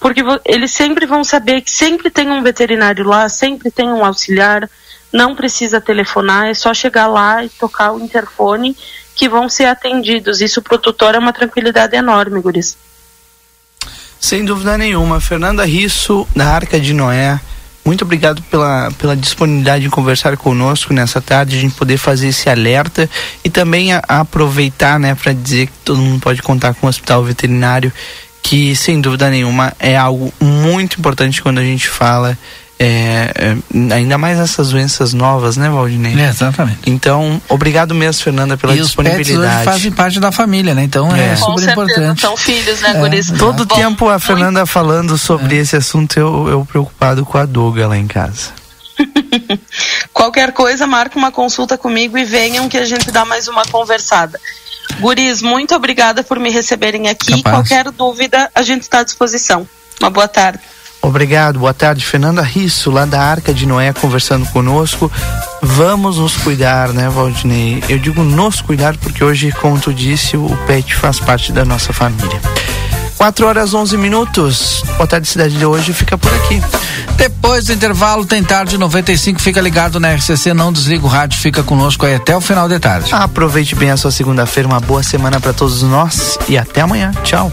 [0.00, 4.68] porque eles sempre vão saber que sempre tem um veterinário lá, sempre tem um auxiliar,
[5.12, 8.76] não precisa telefonar, é só chegar lá e tocar o interfone
[9.14, 10.40] que vão ser atendidos.
[10.40, 12.76] Isso para o tutor é uma tranquilidade enorme, Guris.
[14.20, 15.20] Sem dúvida nenhuma.
[15.20, 17.40] Fernanda Risso, da Arca de Noé,
[17.86, 22.50] muito obrigado pela, pela disponibilidade em conversar conosco nessa tarde, a gente poder fazer esse
[22.50, 23.08] alerta
[23.44, 26.90] e também a, a aproveitar, né, para dizer que todo mundo pode contar com o
[26.90, 27.92] hospital veterinário,
[28.42, 32.36] que sem dúvida nenhuma é algo muito importante quando a gente fala
[32.78, 36.14] é, é, ainda mais essas doenças novas, né, Valdinei?
[36.18, 36.80] É, exatamente.
[36.86, 39.32] Então, obrigado mesmo, Fernanda, pela e disponibilidade.
[39.32, 40.84] Os pets fazem parte da família, né?
[40.84, 42.20] Então é, é super importante.
[42.20, 43.38] São filhos, né, é.
[43.38, 44.70] Todo Bom, tempo a Fernanda muito...
[44.70, 45.60] falando sobre é.
[45.60, 48.50] esse assunto, eu, eu preocupado com a Doga lá em casa.
[50.12, 54.38] Qualquer coisa, marca uma consulta comigo e venham que a gente dá mais uma conversada.
[55.00, 57.42] Guris, muito obrigada por me receberem aqui.
[57.42, 57.68] Capaz.
[57.68, 59.66] Qualquer dúvida, a gente está à disposição.
[60.00, 60.60] Uma boa tarde.
[61.06, 62.04] Obrigado, boa tarde.
[62.04, 65.10] Fernanda Risso, lá da Arca de Noé, conversando conosco.
[65.62, 67.80] Vamos nos cuidar, né, Valdinei?
[67.88, 71.92] Eu digo nos cuidar porque hoje, como tu disse, o pet faz parte da nossa
[71.92, 72.40] família.
[73.16, 74.82] 4 horas 11 minutos.
[74.96, 76.60] Boa tarde, cidade de hoje fica por aqui.
[77.16, 79.40] Depois do intervalo, tem tarde 95.
[79.40, 82.80] Fica ligado na RCC, não desliga o rádio, fica conosco aí até o final de
[82.80, 83.14] tarde.
[83.14, 87.12] Aproveite bem a sua segunda-feira, uma boa semana para todos nós e até amanhã.
[87.22, 87.52] Tchau.